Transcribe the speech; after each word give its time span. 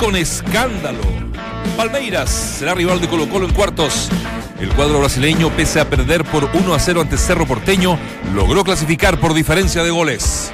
con 0.00 0.16
escándalo. 0.16 1.02
Palmeiras 1.76 2.30
será 2.30 2.74
rival 2.74 3.02
de 3.02 3.08
Colo 3.08 3.28
Colo 3.28 3.46
en 3.46 3.52
cuartos. 3.52 4.08
El 4.58 4.70
cuadro 4.70 4.98
brasileño, 4.98 5.50
pese 5.50 5.78
a 5.78 5.90
perder 5.90 6.24
por 6.24 6.48
1 6.54 6.74
a 6.74 6.78
0 6.78 7.02
ante 7.02 7.18
Cerro 7.18 7.46
Porteño, 7.46 7.98
logró 8.34 8.64
clasificar 8.64 9.20
por 9.20 9.34
diferencia 9.34 9.84
de 9.84 9.90
goles. 9.90 10.52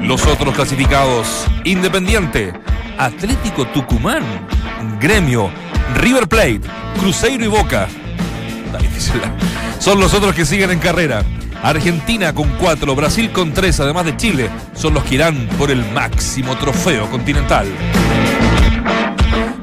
Los 0.00 0.26
otros 0.26 0.54
clasificados, 0.54 1.46
Independiente, 1.64 2.54
Atlético 2.96 3.66
Tucumán, 3.66 4.24
Gremio, 4.98 5.50
River 5.96 6.26
Plate, 6.26 6.62
Cruzeiro 6.98 7.44
y 7.44 7.48
Boca. 7.48 7.86
Difícil. 8.80 9.20
Son 9.78 10.00
los 10.00 10.14
otros 10.14 10.34
que 10.34 10.46
siguen 10.46 10.70
en 10.70 10.78
carrera. 10.78 11.22
Argentina 11.68 12.32
con 12.32 12.48
4, 12.60 12.94
Brasil 12.94 13.30
con 13.32 13.52
3, 13.52 13.80
además 13.80 14.04
de 14.04 14.16
Chile, 14.16 14.50
son 14.74 14.94
los 14.94 15.02
que 15.04 15.16
irán 15.16 15.48
por 15.58 15.70
el 15.70 15.84
máximo 15.92 16.56
trofeo 16.56 17.10
continental. 17.10 17.66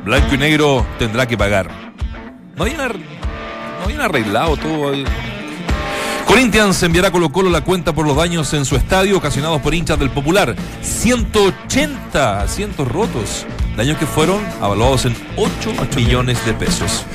Blanco 0.03 0.35
y 0.35 0.37
negro 0.37 0.85
tendrá 0.99 1.25
que 1.27 1.37
pagar. 1.37 1.69
No 2.57 2.63
habían, 2.63 2.81
ar- 2.81 2.97
no 2.97 3.85
habían 3.85 4.01
arreglado 4.01 4.57
todo. 4.57 4.91
ahí. 4.91 5.05
Corinthians 6.27 6.81
enviará 6.83 7.07
a 7.07 7.11
Colo 7.11 7.31
Colo 7.31 7.49
la 7.49 7.61
cuenta 7.61 7.93
por 7.93 8.05
los 8.05 8.17
daños 8.17 8.53
en 8.53 8.65
su 8.65 8.75
estadio 8.75 9.17
ocasionados 9.17 9.61
por 9.61 9.73
hinchas 9.73 9.97
del 9.99 10.09
Popular. 10.09 10.55
180 10.81 12.41
asientos 12.41 12.87
rotos. 12.87 13.45
Daños 13.77 13.97
que 13.97 14.05
fueron 14.05 14.39
avaluados 14.61 15.05
en 15.05 15.15
8 15.37 15.73
millones 15.95 16.45
de 16.45 16.53
pesos. 16.53 17.05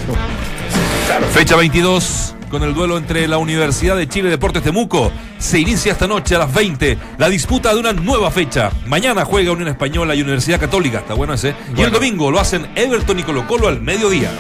Fecha 1.32 1.56
22 1.56 2.34
con 2.48 2.62
el 2.62 2.74
duelo 2.74 2.98
entre 2.98 3.28
la 3.28 3.38
Universidad 3.38 3.96
de 3.96 4.08
Chile 4.08 4.30
Deportes 4.30 4.62
Temuco. 4.62 5.12
Se 5.38 5.58
inicia 5.58 5.92
esta 5.92 6.06
noche 6.06 6.34
a 6.34 6.40
las 6.40 6.52
20 6.52 6.98
la 7.18 7.28
disputa 7.28 7.72
de 7.72 7.80
una 7.80 7.92
nueva 7.92 8.30
fecha. 8.30 8.70
Mañana 8.86 9.24
juega 9.24 9.52
Unión 9.52 9.68
Española 9.68 10.14
y 10.14 10.22
Universidad 10.22 10.58
Católica. 10.58 10.98
Está 10.98 11.14
bueno 11.14 11.34
ese. 11.34 11.54
Y 11.76 11.82
el 11.82 11.90
domingo 11.90 12.30
lo 12.30 12.40
hacen 12.40 12.66
Everton 12.74 13.18
y 13.18 13.22
Colo 13.22 13.46
Colo 13.46 13.68
al 13.68 13.80
mediodía. 13.80 14.30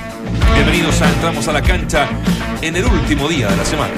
Bienvenidos 0.54 1.00
a 1.02 1.08
Entramos 1.08 1.46
a 1.48 1.52
la 1.52 1.62
cancha 1.62 2.08
en 2.62 2.76
el 2.76 2.84
último 2.84 3.28
día 3.28 3.48
de 3.48 3.56
la 3.56 3.64
semana. 3.64 3.94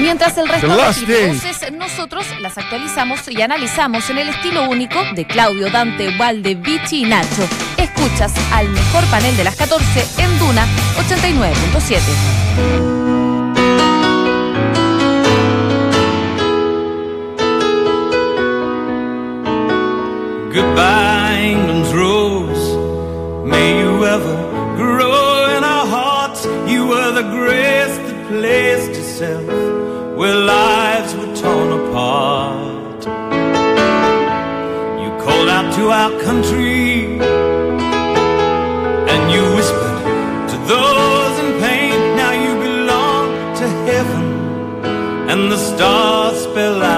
Mientras 0.00 0.36
el 0.38 0.48
resto 0.48 0.76
recibe 0.76 1.20
day. 1.20 1.34
voces, 1.34 1.72
nosotros 1.72 2.24
las 2.40 2.56
actualizamos 2.56 3.20
y 3.28 3.42
analizamos 3.42 4.08
en 4.10 4.18
el 4.18 4.28
estilo 4.28 4.68
único 4.68 4.98
de 5.14 5.26
Claudio, 5.26 5.70
Dante, 5.70 6.16
Valde, 6.16 6.54
Vichy 6.54 7.04
y 7.04 7.08
Nacho. 7.08 7.48
Escuchas 7.76 8.32
al 8.52 8.68
mejor 8.68 9.04
panel 9.06 9.36
de 9.36 9.44
las 9.44 9.56
14 9.56 10.06
en 10.18 10.38
Duna 10.38 10.66
89.7. 11.08 13.07
Goodbye, 20.58 21.38
England's 21.52 21.94
rose. 21.94 22.66
May 23.46 23.78
you 23.78 24.04
ever 24.04 24.36
grow 24.74 25.56
in 25.56 25.62
our 25.62 25.86
hearts. 25.86 26.44
You 26.66 26.84
were 26.88 27.12
the 27.12 27.22
grace 27.22 27.96
that 27.96 28.26
placed 28.26 28.90
itself 28.90 29.46
where 30.18 30.34
lives 30.34 31.14
were 31.14 31.32
torn 31.42 31.70
apart. 31.78 33.00
You 35.02 35.10
called 35.24 35.48
out 35.48 35.68
to 35.78 35.84
our 36.00 36.10
country 36.26 37.20
and 39.12 39.22
you 39.34 39.42
whispered 39.54 40.48
to 40.50 40.56
those 40.74 41.34
in 41.38 41.50
pain. 41.62 41.98
Now 42.16 42.32
you 42.44 42.52
belong 42.68 43.26
to 43.60 43.66
heaven 43.90 44.26
and 45.30 45.52
the 45.52 45.60
stars 45.70 46.36
spell 46.42 46.82
out 46.82 46.97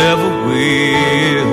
ever 0.00 0.30
will. 0.46 1.50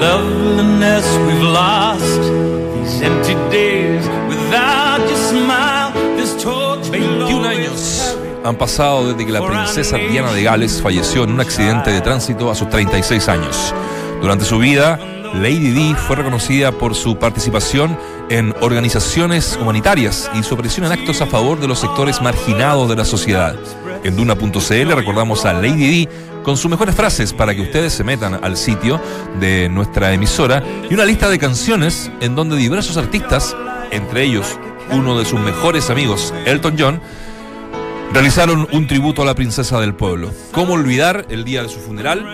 Loveliness 0.00 1.06
we've 1.26 1.42
lost, 1.42 2.22
these 2.74 3.02
empty 3.02 3.34
days 3.50 4.06
without 4.28 5.00
your 5.00 5.16
smile, 5.16 5.92
this 6.16 6.42
torch 6.42 6.88
21 6.90 7.46
años 7.46 8.16
han 8.44 8.56
pasado 8.56 9.12
desde 9.12 9.26
que 9.26 9.32
la 9.32 9.46
princesa 9.46 9.98
Diana 9.98 10.32
de 10.32 10.42
Gales 10.42 10.80
falleció 10.80 11.24
en 11.24 11.32
un 11.32 11.40
accidente 11.40 11.90
de 11.90 12.00
tránsito 12.00 12.50
a 12.50 12.54
sus 12.54 12.70
36 12.70 13.28
años. 13.28 13.74
Durante 14.22 14.46
su 14.46 14.58
vida, 14.58 14.98
Lady 15.34 15.70
Di 15.70 15.94
fue 15.94 16.16
reconocida 16.16 16.72
por 16.72 16.94
su 16.94 17.16
participación 17.18 17.98
en 18.28 18.54
organizaciones 18.60 19.58
humanitarias 19.60 20.30
y 20.34 20.42
su 20.42 20.54
aparición 20.54 20.86
en 20.86 20.92
actos 20.92 21.20
a 21.20 21.26
favor 21.26 21.60
de 21.60 21.68
los 21.68 21.78
sectores 21.78 22.20
marginados 22.20 22.88
de 22.88 22.96
la 22.96 23.04
sociedad. 23.04 23.56
En 24.04 24.16
Duna.cl 24.16 24.92
recordamos 24.94 25.44
a 25.44 25.52
Lady 25.52 25.88
Di 25.88 26.08
con 26.42 26.56
sus 26.56 26.70
mejores 26.70 26.94
frases 26.94 27.32
para 27.32 27.54
que 27.54 27.62
ustedes 27.62 27.92
se 27.92 28.04
metan 28.04 28.42
al 28.42 28.56
sitio 28.56 29.00
de 29.40 29.68
nuestra 29.68 30.12
emisora 30.12 30.62
y 30.88 30.94
una 30.94 31.04
lista 31.04 31.28
de 31.28 31.38
canciones 31.38 32.10
en 32.20 32.34
donde 32.34 32.56
diversos 32.56 32.96
artistas, 32.96 33.56
entre 33.90 34.24
ellos 34.24 34.58
uno 34.90 35.18
de 35.18 35.24
sus 35.24 35.38
mejores 35.40 35.90
amigos, 35.90 36.32
Elton 36.46 36.76
John, 36.78 37.00
realizaron 38.12 38.66
un 38.72 38.86
tributo 38.86 39.22
a 39.22 39.26
la 39.26 39.34
princesa 39.34 39.80
del 39.80 39.94
pueblo. 39.94 40.30
¿Cómo 40.52 40.74
olvidar 40.74 41.26
el 41.28 41.44
día 41.44 41.62
de 41.62 41.68
su 41.68 41.78
funeral 41.78 42.24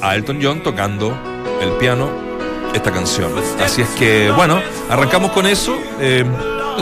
a 0.00 0.14
Elton 0.14 0.38
John 0.40 0.62
tocando 0.62 1.16
el 1.60 1.70
piano 1.72 2.27
esta 2.74 2.92
canción? 2.92 3.32
Así 3.60 3.82
es 3.82 3.88
que, 3.90 4.30
bueno, 4.30 4.60
arrancamos 4.88 5.30
con 5.32 5.46
eso. 5.46 5.76
Eh, 6.00 6.24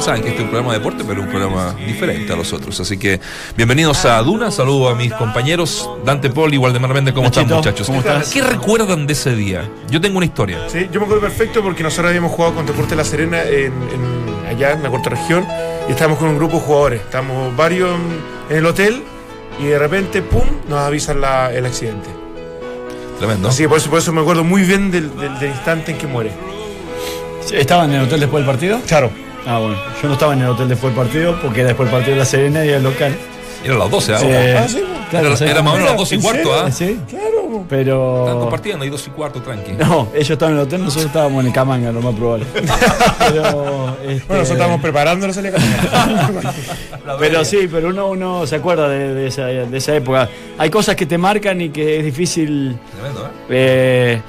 saben 0.00 0.20
que 0.22 0.28
este 0.28 0.40
es 0.40 0.44
un 0.44 0.50
programa 0.50 0.72
de 0.74 0.78
deporte, 0.78 1.04
pero 1.08 1.22
un 1.22 1.28
programa 1.28 1.74
diferente 1.86 2.30
a 2.32 2.36
los 2.36 2.52
otros. 2.52 2.78
Así 2.80 2.98
que, 2.98 3.18
bienvenidos 3.56 4.04
a 4.04 4.20
Duna. 4.22 4.50
Saludo 4.50 4.90
a 4.90 4.94
mis 4.94 5.12
compañeros 5.14 5.88
Dante 6.04 6.28
Paul 6.30 6.52
y 6.52 6.58
Waldemar 6.58 6.92
Méndez. 6.92 7.14
¿Cómo 7.14 7.28
están, 7.28 7.48
muchachos? 7.48 7.86
¿cómo 7.86 8.00
estás? 8.00 8.28
¿Qué 8.30 8.42
recuerdan 8.42 9.06
de 9.06 9.14
ese 9.14 9.34
día? 9.34 9.68
Yo 9.90 10.00
tengo 10.00 10.18
una 10.18 10.26
historia. 10.26 10.58
Sí, 10.68 10.88
yo 10.92 11.00
me 11.00 11.06
acuerdo 11.06 11.22
perfecto 11.22 11.62
porque 11.62 11.82
nosotros 11.82 12.08
habíamos 12.08 12.32
jugado 12.32 12.54
con 12.56 12.66
Deporte 12.66 12.94
La 12.94 13.04
Serena 13.04 13.42
en, 13.44 13.72
en- 13.72 14.26
allá 14.50 14.72
en 14.72 14.82
la 14.82 14.90
cuarta 14.90 15.10
región 15.10 15.46
y 15.88 15.92
estábamos 15.92 16.18
con 16.18 16.28
un 16.28 16.36
grupo 16.36 16.56
de 16.58 16.62
jugadores. 16.62 17.00
Estábamos 17.00 17.56
varios 17.56 17.90
en, 17.94 18.20
en 18.50 18.56
el 18.58 18.66
hotel 18.66 19.02
y 19.58 19.64
de 19.64 19.78
repente, 19.78 20.20
¡pum!, 20.20 20.44
nos 20.68 20.80
avisan 20.80 21.20
la- 21.22 21.50
el 21.54 21.64
accidente. 21.64 22.10
Tremendo. 23.18 23.48
Así 23.48 23.62
que 23.62 23.68
por 23.68 23.78
eso, 23.78 23.88
por 23.90 23.98
eso 23.98 24.12
me 24.12 24.20
acuerdo 24.20 24.44
muy 24.44 24.62
bien 24.62 24.90
del, 24.90 25.14
del- 25.18 25.38
del 25.38 25.50
instante 25.50 25.92
en 25.92 25.98
que 25.98 26.06
muere. 26.06 26.30
¿Estaban 27.52 27.90
en 27.90 28.00
el 28.00 28.06
hotel 28.06 28.20
después 28.20 28.44
del 28.44 28.52
partido? 28.52 28.80
Claro. 28.86 29.10
Ah, 29.46 29.58
bueno. 29.58 29.76
Yo 30.02 30.08
no 30.08 30.14
estaba 30.14 30.32
en 30.34 30.40
el 30.42 30.48
hotel 30.48 30.68
después 30.68 30.94
del 30.94 31.04
partido 31.04 31.40
porque 31.40 31.60
era 31.60 31.68
después 31.68 31.88
del 31.88 31.96
partido 31.98 32.14
de 32.14 32.18
La 32.20 32.26
Serena 32.26 32.64
y 32.64 32.68
el 32.70 32.82
local. 32.82 33.16
Eran 33.64 33.78
las 33.78 33.90
12, 33.90 34.14
¿ah? 34.14 34.18
Eh, 34.22 34.56
Ah, 34.58 34.68
sí, 34.68 34.82
claro, 35.10 35.26
era, 35.28 35.36
sí. 35.36 35.44
era 35.44 35.62
más 35.62 35.72
o 35.72 35.76
menos 35.76 35.88
las 35.90 35.98
12 35.98 36.14
y 36.14 36.18
¿En 36.18 36.22
cuarto? 36.22 36.54
¿ah? 36.54 36.70
Sí, 36.70 37.00
Claro. 37.08 37.24
Pero. 37.68 38.38
compartiendo 38.40 38.84
ahí 38.84 38.90
2 38.90 39.06
y 39.06 39.10
cuarto, 39.10 39.40
tranqui. 39.40 39.72
No, 39.72 40.08
ellos 40.14 40.30
estaban 40.30 40.54
en 40.54 40.60
el 40.60 40.66
hotel, 40.66 40.82
nosotros 40.84 41.06
estábamos 41.06 41.40
en 41.42 41.46
el 41.48 41.52
Camanga, 41.52 41.92
lo 41.92 42.00
más 42.00 42.14
probable. 42.14 42.46
pero. 43.18 43.96
este, 44.02 44.26
Bueno, 44.26 44.42
nosotros 44.42 44.50
estábamos 44.50 44.80
preparándonos 44.80 45.36
a 45.36 45.42
salir 45.42 45.54
a 45.54 45.58
caminar. 45.58 46.54
Pero 47.20 47.44
sí, 47.44 47.68
pero 47.70 47.88
uno, 47.90 48.08
uno 48.08 48.46
se 48.48 48.56
acuerda 48.56 48.88
de, 48.88 49.14
de 49.14 49.26
esa, 49.28 49.44
de 49.46 49.76
esa 49.78 49.94
época. 49.94 50.28
Hay 50.58 50.70
cosas 50.70 50.96
que 50.96 51.06
te 51.06 51.16
marcan 51.18 51.60
y 51.60 51.68
que 51.68 51.98
es 52.00 52.04
difícil 52.04 52.76
Tremendo, 52.92 53.26
¿eh? 53.26 53.30
eh, 53.50 54.22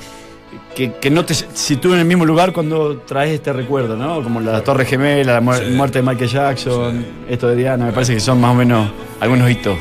que, 0.76 0.94
que 0.94 1.10
no 1.10 1.26
te 1.26 1.34
sitúen 1.34 1.96
en 1.96 2.00
el 2.02 2.06
mismo 2.06 2.24
lugar 2.24 2.54
cuando 2.54 2.98
traes 3.00 3.32
este 3.32 3.52
recuerdo, 3.52 3.96
¿no? 3.96 4.22
Como 4.22 4.40
la 4.42 4.64
Torre 4.64 4.86
Gemela, 4.86 5.34
la 5.34 5.42
mu- 5.42 5.54
Sí. 5.56 5.64
muerte 5.72 6.04
de 6.04 6.08
Michael 6.08 6.30
Jackson, 6.30 7.06
esto 7.28 7.48
de 7.48 7.56
Diana, 7.56 7.86
me 7.86 7.92
parece 7.94 8.14
que 8.14 8.20
son 8.20 8.40
más 8.40 8.52
o 8.52 8.56
menos 8.56 8.88
algunos 9.20 9.50
hitos 9.50 9.76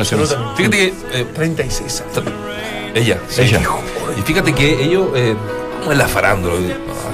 eso. 0.00 0.54
Fíjate 0.56 0.76
que 0.76 0.94
eh, 1.12 1.26
36 1.34 2.02
años. 2.16 2.32
ella, 2.94 3.18
sí. 3.28 3.42
Ella. 3.42 3.60
Y 4.18 4.22
fíjate 4.22 4.52
que 4.52 4.82
ellos, 4.84 5.08
eh, 5.14 5.34
¿Cómo 5.80 5.92
es 5.92 5.98
la 5.98 6.08
farándula? 6.08 6.54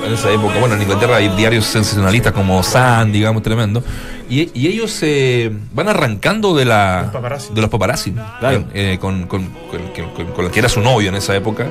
En 0.06 0.14
esa 0.14 0.30
época, 0.30 0.58
bueno, 0.60 0.76
en 0.76 0.82
Inglaterra 0.82 1.16
hay 1.16 1.28
diarios 1.30 1.64
sensacionalistas 1.66 2.32
como 2.32 2.62
Sun, 2.62 3.10
digamos, 3.10 3.42
tremendo. 3.42 3.82
Y, 4.28 4.48
y 4.54 4.68
ellos 4.68 4.92
se 4.92 5.50
van 5.74 5.88
arrancando 5.88 6.54
de 6.54 6.64
la 6.66 7.02
Los 7.02 7.12
paparazzi. 7.12 7.52
de 7.52 7.60
los 7.62 7.68
paparazzi. 7.70 8.12
Claro. 8.38 8.64
Eh, 8.72 8.96
con, 9.00 9.26
con, 9.26 9.44
con, 9.70 9.80
con- 9.88 10.10
con- 10.14 10.32
con 10.32 10.44
el 10.44 10.50
que 10.52 10.60
era 10.60 10.68
su 10.68 10.80
novio 10.80 11.08
en 11.08 11.16
esa 11.16 11.34
época. 11.34 11.66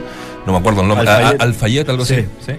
No 0.46 0.52
me 0.52 0.60
acuerdo 0.60 0.82
el 0.82 0.90
nombre. 0.90 1.08
Alfayet. 1.10 1.42
Alfayet, 1.42 1.90
algo 1.90 2.04
así. 2.04 2.16
Sí. 2.16 2.26
¿sí? 2.46 2.52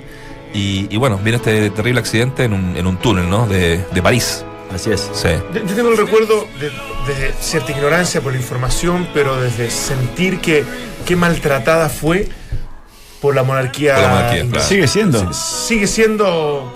Y, 0.54 0.94
y 0.94 0.96
bueno, 0.96 1.18
viene 1.22 1.36
este 1.36 1.68
terrible 1.70 2.00
accidente 2.00 2.44
en 2.44 2.54
un, 2.54 2.76
en 2.78 2.86
un 2.86 2.96
túnel, 2.96 3.28
¿no? 3.28 3.46
De, 3.46 3.84
de 3.92 4.02
París. 4.02 4.42
Así 4.74 4.90
es. 4.90 5.10
Sí. 5.12 5.28
Yo 5.54 5.60
yo 5.66 5.74
tengo 5.74 5.90
el 5.90 5.96
recuerdo 5.96 6.46
de, 6.60 6.66
de 7.12 7.32
cierta 7.40 7.72
ignorancia 7.72 8.20
por 8.20 8.32
la 8.32 8.38
información, 8.38 9.08
pero 9.12 9.40
desde 9.40 9.70
sentir 9.70 10.40
que 10.40 10.64
qué 11.04 11.16
maltratada 11.16 11.88
fue 11.88 12.28
por 13.20 13.34
la 13.34 13.42
monarquía. 13.42 13.94
Por 13.94 14.02
la 14.02 14.08
monarquía, 14.08 14.46
claro. 14.50 14.66
Sigue 14.66 14.86
siendo. 14.86 15.32
Sigue 15.32 15.86
siendo 15.86 16.72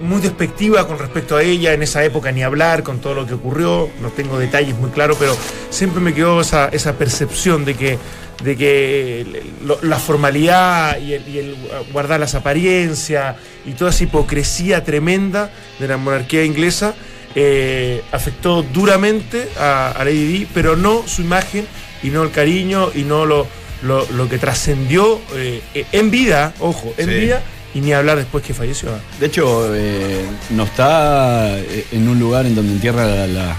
muy 0.00 0.20
despectiva 0.20 0.86
con 0.86 0.98
respecto 0.98 1.36
a 1.36 1.42
ella 1.42 1.72
en 1.72 1.82
esa 1.82 2.04
época, 2.04 2.30
ni 2.32 2.42
hablar 2.42 2.82
con 2.82 2.98
todo 3.00 3.14
lo 3.14 3.26
que 3.26 3.34
ocurrió. 3.34 3.88
No 4.00 4.10
tengo 4.10 4.38
detalles 4.38 4.76
muy 4.76 4.90
claros, 4.90 5.16
pero 5.18 5.36
siempre 5.70 6.00
me 6.00 6.14
quedó 6.14 6.40
esa, 6.40 6.68
esa 6.68 6.92
percepción 6.94 7.64
de 7.64 7.74
que, 7.74 7.98
de 8.44 8.56
que 8.56 9.42
lo- 9.64 9.78
la 9.82 9.98
formalidad 9.98 10.98
y 11.00 11.14
el, 11.14 11.28
y 11.28 11.38
el 11.38 11.56
guardar 11.92 12.20
las 12.20 12.34
apariencias 12.36 13.36
y 13.66 13.72
toda 13.72 13.90
esa 13.90 14.04
hipocresía 14.04 14.84
tremenda 14.84 15.50
de 15.80 15.88
la 15.88 15.96
monarquía 15.96 16.44
inglesa 16.44 16.94
eh, 17.34 18.02
afectó 18.12 18.62
duramente 18.62 19.48
a, 19.58 19.90
a 19.92 20.04
Lady 20.04 20.26
Di, 20.26 20.46
pero 20.52 20.76
no 20.76 21.02
su 21.06 21.22
imagen 21.22 21.66
y 22.02 22.08
no 22.08 22.22
el 22.22 22.30
cariño 22.30 22.90
y 22.94 23.02
no 23.02 23.26
lo, 23.26 23.46
lo, 23.82 24.06
lo 24.12 24.28
que 24.28 24.38
trascendió 24.38 25.20
eh, 25.34 25.62
en 25.92 26.10
vida, 26.10 26.52
ojo, 26.60 26.92
en 26.96 27.06
Sí. 27.08 27.14
vida 27.14 27.42
y 27.74 27.80
ni 27.80 27.92
hablar 27.92 28.16
después 28.16 28.42
que 28.44 28.54
falleció. 28.54 28.90
De 29.20 29.26
hecho, 29.26 29.74
eh, 29.74 30.24
no 30.50 30.64
está 30.64 31.58
en 31.58 32.08
un 32.08 32.18
lugar 32.18 32.46
en 32.46 32.54
donde 32.54 32.72
entierra 32.72 33.02
a 33.24 33.26
la, 33.26 33.56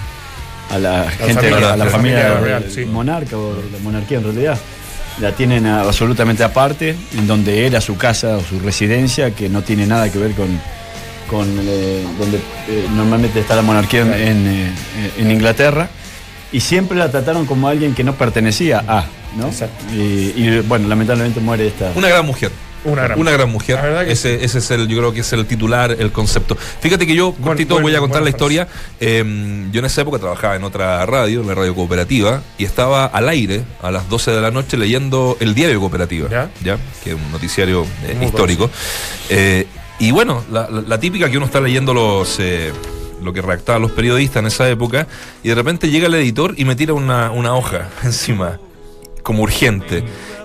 a 0.70 0.78
la 0.78 1.10
gente, 1.10 1.34
familia, 1.34 1.56
a 1.72 1.76
la 1.76 1.84
la 1.84 1.90
familia, 1.90 2.22
familia 2.22 2.40
real, 2.40 2.66
sí. 2.72 2.84
monarca 2.86 3.38
o 3.38 3.54
la 3.54 3.78
monarquía 3.82 4.18
en 4.18 4.24
realidad. 4.24 4.58
La 5.20 5.32
tienen 5.32 5.66
absolutamente 5.66 6.42
aparte, 6.44 6.96
en 7.16 7.26
donde 7.26 7.66
era 7.66 7.80
su 7.80 7.96
casa 7.96 8.36
o 8.36 8.42
su 8.42 8.58
residencia, 8.60 9.32
que 9.34 9.48
no 9.48 9.62
tiene 9.62 9.86
nada 9.86 10.10
que 10.10 10.18
ver 10.18 10.32
con, 10.32 10.48
con 11.30 11.46
eh, 11.60 12.04
donde 12.18 12.38
eh, 12.38 12.86
normalmente 12.94 13.38
está 13.38 13.54
la 13.54 13.62
monarquía 13.62 14.00
en, 14.00 14.12
en, 14.12 14.46
eh, 14.48 14.72
en 15.18 15.30
Inglaterra. 15.30 15.88
Y 16.52 16.60
siempre 16.60 16.98
la 16.98 17.08
trataron 17.10 17.46
como 17.46 17.68
alguien 17.68 17.94
que 17.94 18.02
no 18.02 18.14
pertenecía 18.16 18.82
a, 18.88 19.04
¿no? 19.36 19.46
Exacto. 19.46 19.84
Y, 19.94 20.32
y, 20.34 20.60
bueno, 20.66 20.88
lamentablemente 20.88 21.38
muere 21.38 21.68
esta. 21.68 21.92
Una 21.94 22.08
gran 22.08 22.26
mujer. 22.26 22.50
Una 22.84 23.02
gran 23.02 23.20
Una 23.20 23.30
gran 23.30 23.50
mujer. 23.50 23.76
La 23.76 23.82
verdad 23.82 24.06
que 24.06 24.12
ese, 24.12 24.42
ese 24.44 24.58
es 24.58 24.70
el, 24.70 24.88
yo 24.88 24.98
creo 24.98 25.12
que 25.12 25.20
es 25.20 25.32
el 25.32 25.46
titular, 25.46 25.94
el 25.96 26.10
concepto. 26.12 26.56
Fíjate 26.56 27.06
que 27.06 27.14
yo, 27.14 27.32
cortito, 27.34 27.78
voy 27.80 27.94
a 27.94 27.98
contar 27.98 28.22
buena 28.22 28.24
la 28.24 28.30
historia. 28.30 28.68
Eh, 28.98 29.68
yo 29.70 29.78
en 29.78 29.84
esa 29.84 30.00
época 30.00 30.18
trabajaba 30.18 30.56
en 30.56 30.64
otra 30.64 31.04
radio, 31.06 31.44
la 31.44 31.54
radio 31.54 31.74
cooperativa, 31.74 32.42
y 32.58 32.64
estaba 32.64 33.06
al 33.06 33.28
aire 33.28 33.62
a 33.82 33.90
las 33.90 34.08
12 34.08 34.30
de 34.32 34.40
la 34.40 34.50
noche 34.50 34.76
leyendo 34.76 35.36
el 35.40 35.54
diario 35.54 35.78
cooperativa, 35.78 36.28
¿Ya? 36.64 36.78
que 37.04 37.10
es 37.10 37.16
un 37.16 37.30
noticiario 37.30 37.86
eh, 38.06 38.18
histórico. 38.24 38.70
Eh, 39.28 39.66
y 40.00 40.10
bueno, 40.10 40.42
la, 40.50 40.98
típica 40.98 41.30
que 41.30 41.36
uno 41.36 41.46
está 41.46 41.60
leyendo 41.60 41.94
los... 41.94 42.40
eh, 42.40 42.72
lo 43.22 43.34
que 43.34 43.42
redactaban 43.42 43.82
los 43.82 43.90
periodistas 43.90 44.40
en 44.40 44.46
esa 44.46 44.66
época, 44.70 45.06
y 45.42 45.50
de 45.50 45.54
repente 45.54 45.90
llega 45.90 46.06
el 46.06 46.14
editor 46.14 46.54
y 46.56 46.64
me 46.64 46.74
tira 46.74 46.94
una, 46.94 47.30
una 47.30 47.54
hoja 47.54 47.90
encima, 48.02 48.58
como 49.22 49.42
urgente. 49.42 50.02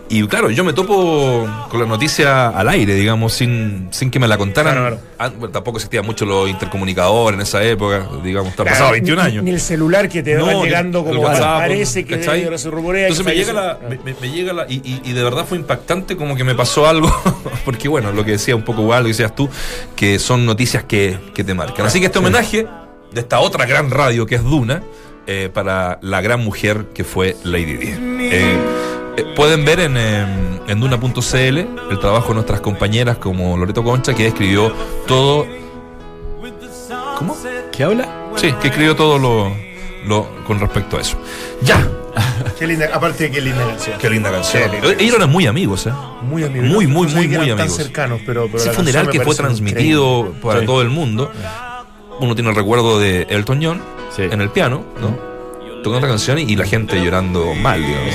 Y 0.07 0.25
claro, 0.27 0.51
yo 0.51 0.63
me 0.63 0.71
topo 0.71 1.47
con 1.67 1.79
la 1.79 1.87
noticia 1.87 2.49
al 2.49 2.69
aire, 2.69 2.93
digamos, 2.93 3.33
sin, 3.33 3.87
sin 3.89 4.11
que 4.11 4.19
me 4.19 4.27
la 4.27 4.37
contaran. 4.37 4.75
Claro, 4.75 4.99
Ah, 5.17 5.29
bueno, 5.29 5.49
tampoco 5.49 5.77
existían 5.79 6.05
mucho 6.05 6.25
los 6.25 6.47
intercomunicadores 6.47 7.35
en 7.37 7.41
esa 7.41 7.63
época, 7.63 8.07
digamos, 8.23 8.49
está 8.51 8.63
pasado 8.63 8.89
Claro, 8.89 8.91
21 8.93 9.21
ni- 9.23 9.27
años. 9.29 9.43
Ni 9.43 9.51
el 9.51 9.59
celular 9.59 10.07
que 10.07 10.21
te 10.21 10.35
va 10.37 10.51
No, 10.51 10.63
llegando 10.63 10.99
el 10.99 11.05
como 11.05 11.21
WhatsApp, 11.21 11.57
parece 11.57 12.05
que 12.05 12.19
¿cachai? 12.19 12.43
ahora 12.43 12.57
se 12.59 12.69
rumorea. 12.69 13.07
Entonces 13.07 13.25
que 13.25 13.31
me 13.31 13.35
llega 13.37 13.53
la, 13.53 13.79
me, 13.89 13.97
me- 13.97 14.15
me 14.21 14.29
llega 14.29 14.53
la, 14.53 14.65
y, 14.69 14.75
y- 14.83 15.01
y 15.09 15.13
de 15.13 15.23
verdad 15.23 15.43
fue 15.47 15.57
impactante 15.57 16.15
como 16.15 16.35
que 16.35 16.43
me 16.43 16.53
pasó 16.53 16.87
algo, 16.87 17.09
porque 17.65 17.87
bueno, 17.87 18.11
lo 18.11 18.23
que 18.23 18.31
decía 18.31 18.55
un 18.55 18.61
poco 18.63 18.81
igual, 18.83 18.99
lo 19.03 19.05
que 19.07 19.13
decías 19.13 19.35
tú, 19.35 19.49
que 19.95 20.19
son 20.19 20.45
noticias 20.45 20.83
que, 20.83 21.17
que 21.33 21.43
te 21.43 21.55
marcan. 21.55 21.87
Así 21.87 21.99
que 21.99 22.05
este 22.07 22.19
homenaje 22.19 22.67
de 23.11 23.21
esta 23.21 23.39
otra 23.39 23.65
gran 23.65 23.89
radio 23.89 24.27
que 24.27 24.35
es 24.35 24.43
Duna, 24.43 24.83
eh, 25.25 25.49
para 25.51 25.97
la 26.03 26.21
gran 26.21 26.41
mujer 26.41 26.85
que 26.93 27.03
fue 27.03 27.35
Lady 27.43 27.77
Di. 27.77 27.95
Eh, 28.31 28.57
eh, 29.17 29.25
pueden 29.35 29.65
ver 29.65 29.79
en, 29.79 29.97
eh, 29.97 30.25
en 30.67 30.79
duna.cl 30.79 31.37
el 31.57 31.99
trabajo 31.99 32.29
de 32.29 32.33
nuestras 32.35 32.61
compañeras 32.61 33.17
como 33.17 33.57
Loreto 33.57 33.83
Concha, 33.83 34.13
que 34.13 34.27
escribió 34.27 34.71
todo. 35.07 35.45
¿Cómo? 37.17 37.35
¿Qué 37.71 37.83
habla? 37.83 38.07
Sí, 38.35 38.51
que 38.61 38.67
escribió 38.67 38.95
todo 38.95 39.17
lo, 39.17 39.51
lo 40.05 40.27
con 40.45 40.59
respecto 40.59 40.97
a 40.97 41.01
eso. 41.01 41.17
Ya, 41.61 41.87
Qué 42.59 42.67
linda, 42.67 42.87
aparte 42.93 43.25
de 43.25 43.31
qué 43.31 43.41
linda 43.41 43.65
canción. 43.65 43.97
Qué 43.99 44.09
linda 44.09 44.31
canción. 44.31 44.63
Qué 44.71 44.79
linda 44.87 45.03
Ellos 45.03 45.15
eran 45.15 45.29
muy 45.29 45.47
amigos, 45.47 45.85
¿eh? 45.87 45.91
Muy 46.21 46.43
amigos. 46.43 46.69
Muy, 46.69 46.87
muy, 46.87 47.05
No 47.07 47.15
muy, 47.15 47.27
muy 47.27 47.35
amigos. 47.37 47.57
Tan 47.57 47.69
cercanos, 47.69 48.21
pero, 48.25 48.45
pero 48.47 48.57
Ese 48.57 48.71
funeral 48.71 49.09
que 49.09 49.19
fue 49.21 49.35
transmitido 49.35 50.19
increíble. 50.19 50.41
para 50.41 50.59
Sí. 50.61 50.65
todo 50.65 50.81
el 50.81 50.89
mundo. 50.89 51.31
Uno 52.21 52.33
tiene 52.35 52.49
el 52.51 52.55
recuerdo 52.55 52.99
de 52.99 53.23
Elton 53.29 53.59
John 53.61 53.81
Sí. 54.15 54.21
en 54.23 54.39
el 54.41 54.49
piano, 54.49 54.83
¿no? 55.01 55.17
Tocando 55.83 55.99
la 55.99 56.07
canción 56.13 56.39
y, 56.39 56.43
y 56.43 56.55
la 56.55 56.65
gente 56.65 57.03
llorando 57.03 57.53
mal, 57.55 57.81
digamos. 57.85 58.13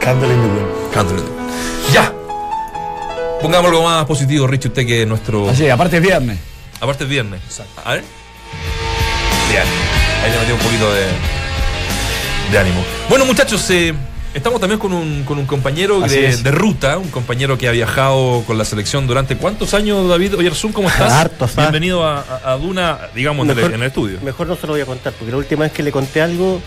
Candle 0.00 0.32
in 0.32 0.40
the 0.40 0.46
Wind. 0.48 0.92
Cántale. 0.92 1.22
Ya. 1.92 2.12
Pongamos 3.40 3.70
algo 3.70 3.84
más 3.84 4.04
positivo, 4.06 4.46
Richie, 4.46 4.68
usted 4.68 4.86
que 4.86 5.06
nuestro. 5.06 5.48
Así, 5.48 5.68
aparte 5.68 5.96
es 5.96 6.02
viernes. 6.02 6.38
Aparte 6.80 7.04
es 7.04 7.10
viernes. 7.10 7.40
Exacto. 7.46 7.80
A 7.84 7.94
ver. 7.94 8.04
Bien. 9.50 9.62
Ahí 10.24 10.30
le 10.32 10.38
metí 10.38 10.52
un 10.52 10.58
poquito 10.58 10.92
de, 10.92 11.06
de 12.52 12.58
ánimo. 12.58 12.84
Bueno, 13.08 13.24
muchachos, 13.24 13.68
eh, 13.70 13.94
estamos 14.34 14.60
también 14.60 14.78
con 14.80 14.92
un, 14.92 15.22
con 15.24 15.38
un 15.38 15.46
compañero 15.46 16.00
de, 16.00 16.50
ruta, 16.50 16.98
un 16.98 17.08
compañero 17.08 17.56
que 17.56 17.68
ha 17.68 17.70
viajado 17.72 18.42
con 18.46 18.58
la 18.58 18.64
selección 18.64 19.06
durante 19.06 19.36
cuántos 19.36 19.72
años, 19.74 20.08
David 20.08 20.36
Oyarzún, 20.36 20.72
¿cómo 20.72 20.88
estás? 20.88 21.12
Hartos, 21.12 21.52
ah. 21.56 21.60
Bienvenido 21.62 22.04
a, 22.04 22.18
a- 22.44 22.52
a 22.52 22.56
Duna, 22.56 22.98
digamos, 23.14 23.48
en 23.48 23.56
el, 23.58 23.64
en 23.64 23.74
el 23.74 23.82
estudio. 23.84 24.18
Mejor 24.22 24.48
no 24.48 24.56
se 24.56 24.66
lo 24.66 24.72
voy 24.72 24.82
a 24.82 24.86
contar, 24.86 25.12
porque 25.12 25.30
la 25.30 25.38
última 25.38 25.62
vez 25.62 25.72
que 25.72 25.82
le 25.84 25.92
conté 25.92 26.20
algo, 26.20 26.60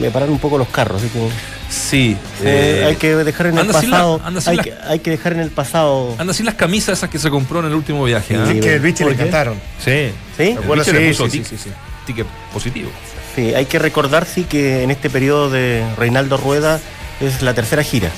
me 0.00 0.10
pararon 0.10 0.32
un 0.34 0.38
poco 0.40 0.58
los 0.58 0.68
carros. 0.68 1.02
Así 1.02 1.10
que, 1.10 1.28
Sí. 1.70 2.16
eh, 2.42 2.80
eh, 2.80 2.84
hay 2.86 2.96
que 2.96 3.14
dejar 3.16 3.48
en 3.48 3.58
el 3.58 3.66
la- 3.66 3.72
pasado. 3.72 4.20
sin 4.40 4.48
hay, 4.50 4.56
la- 4.56 4.62
que, 4.62 4.74
hay 4.88 4.98
que 5.00 5.10
dejar 5.10 5.32
en 5.34 5.40
el 5.40 5.50
pasado. 5.50 6.14
Anda 6.18 6.32
sin 6.32 6.46
las 6.46 6.54
camisas 6.54 6.98
esas 6.98 7.10
que 7.10 7.18
se 7.18 7.30
compró 7.30 7.60
en 7.60 7.66
el 7.66 7.74
último 7.74 8.04
viaje. 8.04 8.36
Sí, 8.52 8.60
que 8.60 8.74
el 8.74 8.80
bicho 8.80 9.04
¿Por 9.04 9.12
le 9.12 9.14
encantaron. 9.18 9.54
Sí. 9.84 10.10
¿Sí? 10.36 10.42
El 10.50 10.58
Bueno, 10.60 10.82
bicho 10.82 10.92
le 10.92 11.00
sí, 11.00 11.08
puso 11.22 11.30
sí, 11.30 11.44
sí, 11.44 11.56
sí, 11.56 11.64
sí. 11.64 11.70
ticket 12.06 12.26
positivo. 12.52 12.90
Sí, 13.36 13.54
hay 13.54 13.66
que 13.66 13.78
recordar 13.78 14.24
sí 14.26 14.44
que 14.44 14.82
en 14.82 14.90
este 14.90 15.10
periodo 15.10 15.50
de 15.50 15.84
Reinaldo 15.96 16.36
Rueda 16.38 16.80
es 17.20 17.42
la 17.42 17.54
tercera 17.54 17.82
gira. 17.82 18.10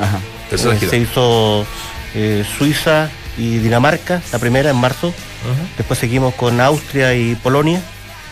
Ajá. 0.00 0.20
Tercera 0.48 0.74
Eh, 0.74 0.78
gira. 0.78 0.90
Se 0.90 0.98
hizo 0.98 1.66
eh, 2.14 2.44
Suiza 2.56 3.10
y 3.36 3.58
Dinamarca, 3.58 4.22
la 4.32 4.38
primera 4.38 4.70
en 4.70 4.76
marzo. 4.76 5.08
Ajá. 5.08 5.68
Después 5.76 5.98
seguimos 5.98 6.34
con 6.34 6.60
Austria 6.60 7.14
y 7.14 7.34
Polonia. 7.34 7.80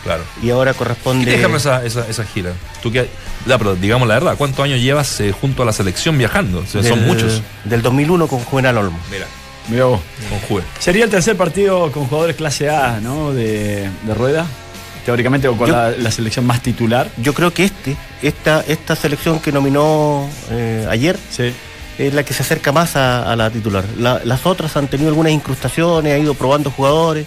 Claro. 0.07 0.23
Y 0.41 0.49
ahora 0.49 0.71
¿Qué 0.73 0.77
corresponde. 0.79 1.25
te 1.25 1.31
dejaron 1.31 1.55
esa, 1.57 1.85
esa, 1.85 2.07
esa 2.07 2.23
gira? 2.25 2.51
Tú 2.81 2.91
que, 2.91 3.07
ya, 3.45 3.57
pero 3.57 3.75
digamos 3.75 4.07
la 4.07 4.15
verdad, 4.15 4.35
¿cuántos 4.37 4.63
años 4.63 4.79
llevas 4.81 5.19
eh, 5.19 5.31
junto 5.31 5.63
a 5.63 5.65
la 5.65 5.73
selección 5.73 6.17
viajando? 6.17 6.59
O 6.59 6.65
sea, 6.65 6.81
son 6.83 6.99
del- 6.99 7.07
muchos. 7.07 7.41
Del 7.65 7.81
2001 7.81 8.27
con 8.27 8.39
Juvenal 8.39 8.77
Olmo. 8.77 8.99
Mira, 9.11 9.25
Mirá 9.69 9.85
vos. 9.85 9.99
con 10.29 10.39
Juve. 10.41 10.63
Sería 10.79 11.03
el 11.03 11.09
tercer 11.09 11.35
partido 11.37 11.91
con 11.91 12.05
jugadores 12.07 12.35
clase 12.35 12.69
A, 12.69 12.99
¿no? 13.01 13.33
De, 13.33 13.89
de 14.03 14.13
rueda. 14.13 14.45
Teóricamente, 15.05 15.47
o 15.47 15.55
con 15.57 15.67
Yo- 15.69 15.73
la, 15.75 15.91
la 15.91 16.11
selección 16.11 16.45
más 16.45 16.61
titular. 16.61 17.09
Yo 17.17 17.33
creo 17.33 17.53
que 17.53 17.63
este, 17.63 17.95
esta, 18.21 18.63
esta 18.67 18.95
selección 18.95 19.39
que 19.39 19.51
nominó 19.51 20.27
eh, 20.51 20.85
ayer, 20.89 21.17
Sí. 21.29 21.53
es 21.97 22.13
la 22.13 22.23
que 22.23 22.33
se 22.33 22.43
acerca 22.43 22.71
más 22.73 22.95
a, 22.97 23.31
a 23.31 23.35
la 23.37 23.49
titular. 23.49 23.85
La- 23.97 24.21
las 24.25 24.45
otras 24.45 24.75
han 24.75 24.87
tenido 24.87 25.09
algunas 25.09 25.31
incrustaciones, 25.31 26.13
ha 26.13 26.17
ido 26.17 26.33
probando 26.33 26.71
jugadores, 26.71 27.25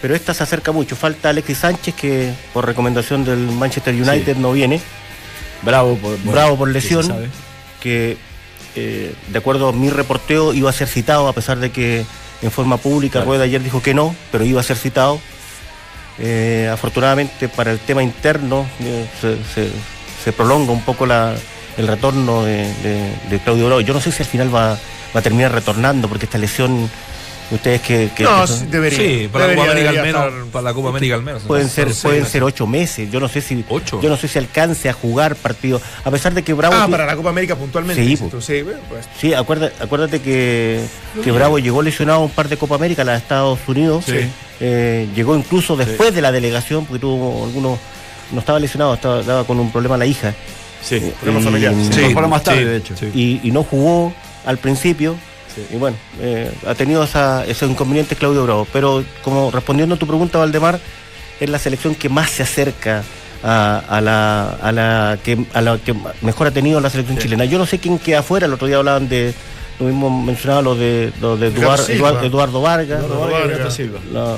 pero 0.00 0.14
esta 0.14 0.34
se 0.34 0.42
acerca 0.42 0.72
mucho. 0.72 0.96
Falta 0.96 1.30
Alexis 1.30 1.58
Sánchez, 1.58 1.94
que 1.94 2.32
por 2.52 2.66
recomendación 2.66 3.24
del 3.24 3.38
Manchester 3.38 3.94
United 3.94 4.36
no 4.36 4.52
viene, 4.52 4.80
Bravo 5.62 5.96
por, 5.96 6.18
bravo 6.22 6.56
por 6.58 6.68
lesión, 6.68 7.30
que 7.80 8.16
eh, 8.76 9.14
de 9.28 9.38
acuerdo 9.38 9.68
a 9.68 9.72
mi 9.72 9.88
reporteo 9.90 10.52
iba 10.52 10.68
a 10.68 10.72
ser 10.72 10.86
citado, 10.88 11.28
a 11.28 11.32
pesar 11.32 11.58
de 11.58 11.70
que 11.70 12.04
en 12.42 12.50
forma 12.50 12.76
pública 12.76 13.14
Claro. 13.20 13.26
Rueda 13.28 13.44
ayer 13.44 13.62
dijo 13.62 13.80
que 13.82 13.94
no, 13.94 14.14
pero 14.30 14.44
iba 14.44 14.60
a 14.60 14.64
ser 14.64 14.76
citado. 14.76 15.18
Eh, 16.18 16.68
afortunadamente 16.72 17.48
para 17.48 17.72
el 17.72 17.78
tema 17.78 18.02
interno 18.02 18.66
eh, 18.80 19.06
se, 19.20 19.36
se- 19.54 19.70
se 20.24 20.32
prolonga 20.32 20.72
un 20.72 20.80
poco 20.82 21.04
la- 21.06 21.34
el 21.76 21.86
retorno 21.86 22.42
de, 22.42 22.72
de- 22.82 23.12
de 23.30 23.38
Claudio 23.40 23.66
Bravo. 23.66 23.80
Yo 23.82 23.92
no 23.94 24.00
sé 24.00 24.10
si 24.12 24.22
al 24.22 24.28
final 24.28 24.54
va, 24.54 24.70
va 25.14 25.20
a 25.20 25.22
terminar 25.22 25.52
retornando 25.52 26.08
porque 26.08 26.24
esta 26.24 26.38
lesión 26.38 26.90
Ustedes 27.48 27.80
que, 27.80 28.10
que- 28.16 28.24
No, 28.24 28.40
que 28.40 28.46
son- 28.48 28.58
sí, 28.58 28.66
debería. 28.68 28.98
Sí, 28.98 29.28
para 29.32 29.46
la 29.46 29.54
Copa 29.54 29.70
América 29.70 29.90
al 29.90 30.02
menos. 30.02 30.24
estar- 30.26 30.44
Para 30.50 30.62
la 30.64 30.74
Copa 30.74 30.88
América 30.88 31.14
al 31.14 31.22
menos. 31.22 31.42
pueden 31.44 31.68
ser 31.68 31.88
pueden 32.02 32.26
ser 32.26 32.42
ocho 32.42 32.66
meses. 32.66 33.08
Yo 33.10 33.20
no 33.20 33.28
sé 33.28 33.40
si 33.40 33.64
¿Ocho? 33.68 34.00
yo 34.02 34.08
no 34.08 34.16
sé 34.16 34.26
si 34.26 34.38
alcance 34.38 34.88
a 34.88 34.92
jugar 34.92 35.36
partidos 35.36 35.80
a 36.04 36.10
pesar 36.10 36.34
de 36.34 36.42
que 36.42 36.52
Bravo 36.54 36.74
Ah, 36.76 36.88
para 36.90 37.06
la 37.06 37.14
Copa 37.14 37.28
América 37.30 37.54
puntualmente. 37.54 38.04
Sí, 38.04 38.16
tú, 38.28 38.40
sí, 38.40 38.64
pues. 38.88 39.06
Sí, 39.20 39.32
acuérdate, 39.32 39.80
acuérdate 39.82 40.20
que, 40.20 40.80
que 41.22 41.30
Bravo 41.30 41.60
llegó 41.60 41.82
lesionado 41.82 42.18
a 42.20 42.24
un 42.24 42.30
par 42.30 42.48
de 42.48 42.56
Copa 42.56 42.74
América, 42.74 43.04
la 43.04 43.12
de 43.12 43.18
Estados 43.18 43.60
Unidos. 43.68 44.04
Sí. 44.06 44.16
Eh, 44.58 45.08
llegó 45.14 45.36
incluso 45.36 45.76
después 45.76 46.14
de 46.14 46.22
la 46.22 46.32
delegación, 46.32 46.84
porque 46.86 47.00
tuvo 47.00 47.44
algunos. 47.44 47.78
No 48.32 48.40
estaba 48.40 48.58
lesionado, 48.58 48.94
estaba, 48.94 49.20
estaba 49.20 49.44
con 49.44 49.60
un 49.60 49.70
problema 49.70 49.96
la 49.96 50.06
hija. 50.06 50.34
Sí, 50.82 51.12
Problema 51.20 51.40
Y- 51.40 51.44
familiar. 51.44 51.74
Sí. 51.92 52.12
Más 52.14 52.42
tarde, 52.42 52.58
sí, 52.58 52.64
de 52.64 52.76
hecho. 52.76 52.96
sí. 52.96 53.06
Y, 53.14 53.40
y 53.48 53.52
no 53.52 53.62
jugó 53.62 54.12
al 54.44 54.58
principio. 54.58 55.14
Y 55.72 55.76
bueno, 55.76 55.96
eh, 56.20 56.52
ha 56.66 56.74
tenido 56.74 57.02
esa, 57.02 57.44
esos 57.46 57.70
inconvenientes 57.70 58.16
Claudio 58.18 58.44
Bravo. 58.44 58.66
Pero 58.72 59.04
como 59.22 59.50
respondiendo 59.50 59.94
a 59.94 59.98
tu 59.98 60.06
pregunta, 60.06 60.38
Valdemar, 60.38 60.78
es 61.40 61.50
la 61.50 61.58
selección 61.58 61.94
que 61.94 62.08
más 62.08 62.30
se 62.30 62.42
acerca 62.42 63.02
a, 63.42 63.82
a 63.88 64.00
la, 64.00 64.50
a, 64.62 64.72
la 64.72 65.18
que, 65.22 65.44
a 65.52 65.60
la 65.60 65.78
que 65.78 65.94
mejor 66.22 66.46
ha 66.46 66.50
tenido 66.50 66.80
la 66.80 66.90
selección 66.90 67.18
chilena. 67.18 67.44
Yo 67.44 67.58
no 67.58 67.66
sé 67.66 67.78
quién 67.78 67.98
queda 67.98 68.20
afuera, 68.20 68.46
el 68.46 68.52
otro 68.52 68.66
día 68.66 68.76
hablaban 68.76 69.08
de, 69.08 69.34
lo 69.78 69.86
mismo 69.86 70.22
mencionaba 70.24 70.62
lo 70.62 70.74
de, 70.74 71.12
lo 71.20 71.36
de 71.36 71.50
Ricardo 71.50 71.74
Eduard- 71.74 71.86
Silva. 71.86 72.10
Eduard- 72.12 72.24
Eduardo 72.26 72.60
Vargas. 72.62 73.04
Eduardo 73.04 73.30
Vargas 73.30 73.74
Silva. 73.74 73.98
La- 74.12 74.36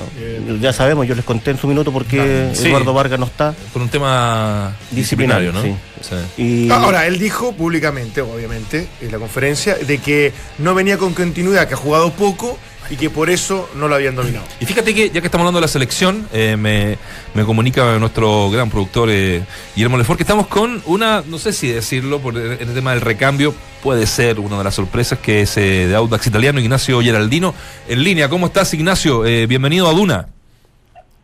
ya 0.60 0.72
sabemos, 0.72 1.06
yo 1.06 1.14
les 1.14 1.24
conté 1.24 1.50
en 1.52 1.58
su 1.58 1.66
minuto 1.68 1.92
por 1.92 2.04
qué 2.04 2.50
Sí. 2.54 2.68
Eduardo 2.68 2.92
Vargas 2.92 3.18
no 3.20 3.26
está. 3.26 3.54
Por 3.72 3.82
un 3.82 3.88
tema 3.88 4.74
disciplinario, 4.90 5.52
Disciplinario, 5.52 5.52
¿no? 5.52 5.62
sí. 5.62 6.14
Sí. 6.36 6.42
Y, 6.66 6.70
Ahora, 6.70 7.06
él 7.06 7.18
dijo 7.18 7.52
públicamente, 7.52 8.20
obviamente, 8.20 8.86
en 9.00 9.10
la 9.12 9.18
conferencia, 9.18 9.74
de 9.74 9.98
que 9.98 10.32
no 10.58 10.74
venía 10.74 10.96
con 10.96 11.12
continuidad, 11.12 11.66
que 11.66 11.74
ha 11.74 11.76
jugado 11.76 12.12
poco 12.12 12.56
y 12.90 12.96
que 12.96 13.10
por 13.10 13.30
eso 13.30 13.68
no 13.74 13.88
lo 13.88 13.94
habían 13.94 14.16
dominado. 14.16 14.44
Y 14.60 14.66
fíjate 14.66 14.94
que, 14.94 15.10
ya 15.10 15.20
que 15.20 15.26
estamos 15.26 15.44
hablando 15.44 15.58
de 15.58 15.62
la 15.62 15.68
selección, 15.68 16.28
eh, 16.32 16.56
me, 16.56 16.98
me 17.34 17.44
comunica 17.44 17.98
nuestro 17.98 18.50
gran 18.50 18.70
productor 18.70 19.10
eh, 19.10 19.42
Guillermo 19.74 19.98
Lefort 19.98 20.16
que 20.16 20.22
estamos 20.22 20.46
con 20.46 20.82
una, 20.86 21.22
no 21.26 21.38
sé 21.38 21.52
si 21.52 21.70
decirlo, 21.70 22.20
por 22.20 22.36
el, 22.36 22.52
el 22.52 22.74
tema 22.74 22.92
del 22.92 23.00
recambio, 23.00 23.54
puede 23.82 24.06
ser 24.06 24.40
una 24.40 24.58
de 24.58 24.64
las 24.64 24.74
sorpresas, 24.74 25.18
que 25.18 25.42
es 25.42 25.56
eh, 25.56 25.86
de 25.86 25.94
Audax 25.94 26.26
Italiano, 26.26 26.60
Ignacio 26.60 27.00
Geraldino. 27.00 27.54
En 27.88 28.02
línea, 28.02 28.28
¿cómo 28.28 28.46
estás, 28.46 28.72
Ignacio? 28.74 29.24
Eh, 29.26 29.46
bienvenido 29.46 29.88
a 29.88 29.92
Duna. 29.92 30.28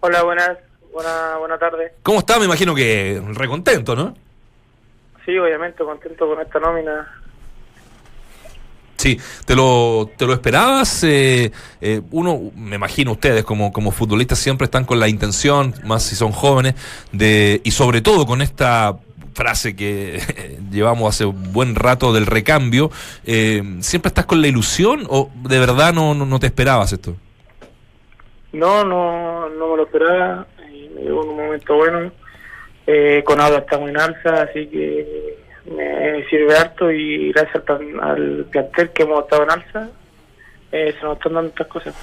Hola, 0.01 0.23
buenas, 0.23 0.59
buena, 0.93 1.37
buena 1.39 1.59
tarde. 1.59 1.95
¿Cómo 2.03 2.21
está? 2.21 2.39
Me 2.39 2.45
imagino 2.45 2.75
que 2.75 3.23
recontento, 3.33 3.97
¿no? 3.97 4.15
Sí, 5.25 5.37
obviamente, 5.39 5.83
contento 5.83 6.27
con 6.29 6.41
esta 6.41 6.59
nómina. 6.61 7.24
Sí, 9.05 9.21
¿te 9.45 9.55
lo, 9.55 10.09
te 10.17 10.25
lo 10.25 10.33
esperabas? 10.33 11.05
Eh, 11.05 11.53
eh, 11.83 12.01
uno, 12.11 12.51
me 12.57 12.77
imagino 12.77 13.13
ustedes 13.13 13.45
como, 13.45 13.71
como 13.71 13.91
futbolistas 13.91 14.39
siempre 14.39 14.65
están 14.65 14.87
con 14.87 14.99
la 14.99 15.09
intención, 15.09 15.75
más 15.85 16.05
si 16.05 16.17
son 16.17 16.33
jóvenes, 16.33 16.75
de 17.13 17.61
y 17.65 17.73
sobre 17.73 18.01
todo 18.01 18.25
con 18.25 18.41
esta 18.41 18.97
frase 19.35 19.77
que 19.77 20.23
llevamos 20.73 21.15
hace 21.15 21.27
un 21.27 21.53
buen 21.53 21.75
rato 21.75 22.15
del 22.15 22.25
recambio, 22.25 22.91
eh, 23.27 23.63
¿siempre 23.81 24.09
estás 24.09 24.25
con 24.25 24.41
la 24.41 24.49
ilusión 24.49 25.07
o 25.11 25.29
de 25.35 25.59
verdad 25.59 25.93
no, 25.93 26.15
no, 26.15 26.41
te 26.41 26.47
esperabas 26.47 26.95
esto? 26.95 27.15
No, 28.55 28.87
no, 28.87 29.51
no 29.51 29.69
me 29.69 29.77
lo 29.77 29.83
esperaba. 29.83 30.47
me 30.95 31.03
llegó 31.03 31.25
un 31.25 31.37
momento 31.37 31.75
bueno. 31.75 32.11
Eh, 32.87 33.23
con 33.27 33.39
Auda 33.39 33.59
estamos 33.59 33.91
en 33.91 34.01
alza, 34.01 34.45
así 34.45 34.67
que 34.69 35.44
me 35.71 36.25
sirve 36.29 36.57
harto 36.57 36.91
y 36.91 37.33
gracias 37.33 37.57
al, 37.57 37.63
plan- 37.63 38.01
al 38.01 38.47
plantel 38.51 38.91
que 38.91 39.03
hemos 39.05 39.25
estado 39.25 39.45
en 39.45 39.51
alza, 39.51 39.89
eh, 40.73 40.95
se 40.99 41.05
nos 41.05 41.17
están 41.17 41.35
dando 41.35 41.49
estas 41.51 41.67
cosas. 41.69 41.95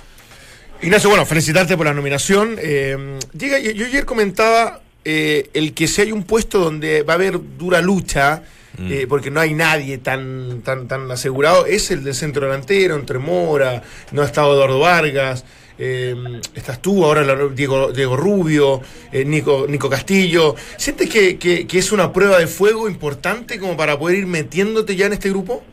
Ignacio, 0.82 1.10
bueno, 1.10 1.25
felicitarte 1.25 1.77
por 1.77 1.86
la 1.86 1.94
nominación. 1.94 2.56
Eh, 2.60 3.20
llega, 3.38 3.60
yo, 3.60 3.72
yo 3.72 3.86
ayer 3.86 4.06
comentaba 4.06 4.82
eh, 5.06 5.50
el 5.53 5.74
que 5.74 5.88
si 5.88 6.01
hay 6.01 6.12
un 6.12 6.24
puesto 6.24 6.60
donde 6.60 7.03
va 7.03 7.13
a 7.13 7.15
haber 7.18 7.38
dura 7.58 7.82
lucha, 7.82 8.44
eh, 8.89 9.06
porque 9.08 9.30
no 9.30 9.39
hay 9.41 9.53
nadie 9.53 10.00
tan, 10.00 10.62
tan, 10.63 10.88
tan 10.88 11.12
asegurado, 11.12 11.65
es 11.68 11.91
el 11.91 12.03
del 12.03 12.15
centro 12.15 12.48
delantero, 12.48 12.96
entre 12.96 13.20
Mora, 13.20 13.84
no 14.12 14.22
ha 14.24 14.25
estado 14.25 14.53
Eduardo 14.53 14.80
Vargas. 14.80 15.46
Eh, 15.84 16.16
estás 16.54 16.80
tú, 16.80 17.04
ahora 17.04 17.24
Diego, 17.50 17.92
Diego 17.92 18.16
Rubio, 18.16 18.82
eh, 19.12 19.26
Nico, 19.26 19.66
Nico 19.68 19.90
Castillo. 19.90 20.54
¿Sientes 20.78 21.10
que, 21.10 21.40
que- 21.40 21.66
que 21.66 21.80
es 21.80 21.92
una 21.92 22.14
prueba 22.14 22.38
de 22.38 22.46
fuego 22.46 22.88
importante 22.88 23.58
como 23.60 23.76
para 23.76 23.98
poder 23.98 24.20
ir 24.20 24.28
metiéndote 24.28 24.96
ya 24.96 25.08
en 25.08 25.14
este 25.14 25.30
grupo? 25.30 25.64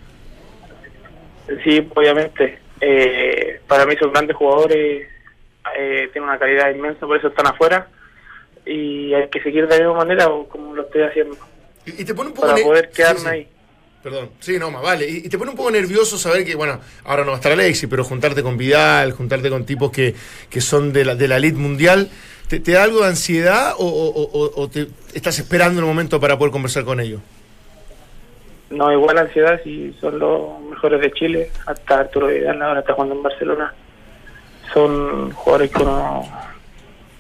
Sí, 1.63 1.87
obviamente. 1.95 2.59
Eh, 2.81 3.61
para 3.67 3.85
mí 3.85 3.97
son 4.01 4.11
grandes 4.13 4.35
jugadores, 4.37 5.07
eh, 5.79 6.09
tienen 6.13 6.29
una 6.31 6.39
calidad 6.39 6.71
inmensa, 6.71 7.01
por 7.07 7.19
eso 7.19 7.29
están 7.29 7.47
afuera. 7.47 7.89
Y 8.65 9.13
hay 9.13 9.29
que 9.29 9.43
seguir 9.43 9.67
de 9.67 9.79
la 9.79 9.85
misma 9.85 10.05
manera 10.05 10.29
o 10.29 10.49
como 10.49 10.75
lo 10.75 10.83
estoy 10.85 11.03
haciendo, 11.03 11.37
Y, 11.85 12.05
te 12.05 12.15
pone 12.15 12.31
un 12.31 12.35
poco 12.35 12.49
para 12.49 12.63
poder 12.63 12.89
sí, 12.93 12.97
quedarme 12.97 13.21
sí. 13.21 13.27
ahí. 13.29 13.49
Perdón, 14.09 14.31
sí, 14.41 14.59
no, 14.59 14.71
más 14.71 14.83
vale. 14.83 15.07
Y, 15.07 15.29
te 15.29 15.37
pone 15.37 15.51
un 15.51 15.57
poco 15.57 15.71
nervioso 15.71 16.17
saber 16.17 16.43
que, 16.43 16.55
bueno, 16.55 16.81
ahora 17.05 17.25
no 17.25 17.33
va 17.33 17.35
a 17.35 17.41
estar 17.41 17.53
Alexis, 17.53 17.91
pero 17.91 18.05
juntarte 18.05 18.43
con 18.43 18.57
Vidal, 18.57 19.13
juntarte 19.13 19.51
con 19.51 19.67
tipos 19.67 19.91
que, 19.91 20.15
que 20.49 20.63
son 20.63 20.95
de 20.95 21.05
la, 21.05 21.15
de 21.15 21.29
la 21.29 21.37
elite 21.37 21.59
mundial, 21.59 22.09
¿te, 22.49 22.59
da 22.59 22.85
algo 22.85 23.01
de 23.01 23.09
ansiedad 23.09 23.75
o 23.77 24.71
te 24.73 24.89
estás 25.13 25.39
esperando 25.39 25.81
el 25.81 25.87
momento 25.87 26.19
para 26.19 26.39
poder 26.39 26.53
conversar 26.53 26.85
con 26.85 27.01
ellos? 27.01 27.21
No, 28.71 28.91
igual 28.91 29.19
ansiedad 29.19 29.61
si 29.63 29.93
son 30.01 30.19
los 30.19 30.59
mejores 30.63 31.03
de 31.03 31.13
Chile, 31.13 31.51
hasta 31.67 32.01
Arturo 32.01 32.29
Vidal 32.29 32.63
ahora 32.63 32.81
está 32.81 32.95
jugando 32.95 33.15
en 33.15 33.23
Barcelona. 33.23 33.75
Son 34.73 35.33
jugadores 35.33 35.71
que 35.71 35.83
uno 35.83 36.25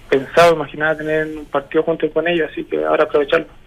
pensaba, 0.09 0.54
imaginaba 0.54 0.97
tener 0.97 1.26
un 1.37 1.45
partido 1.45 1.83
junto 1.83 2.11
con 2.11 2.26
ellos, 2.28 2.49
así 2.50 2.64
que 2.64 2.83
ahora 2.83 3.04
aprovecharlo. 3.04 3.57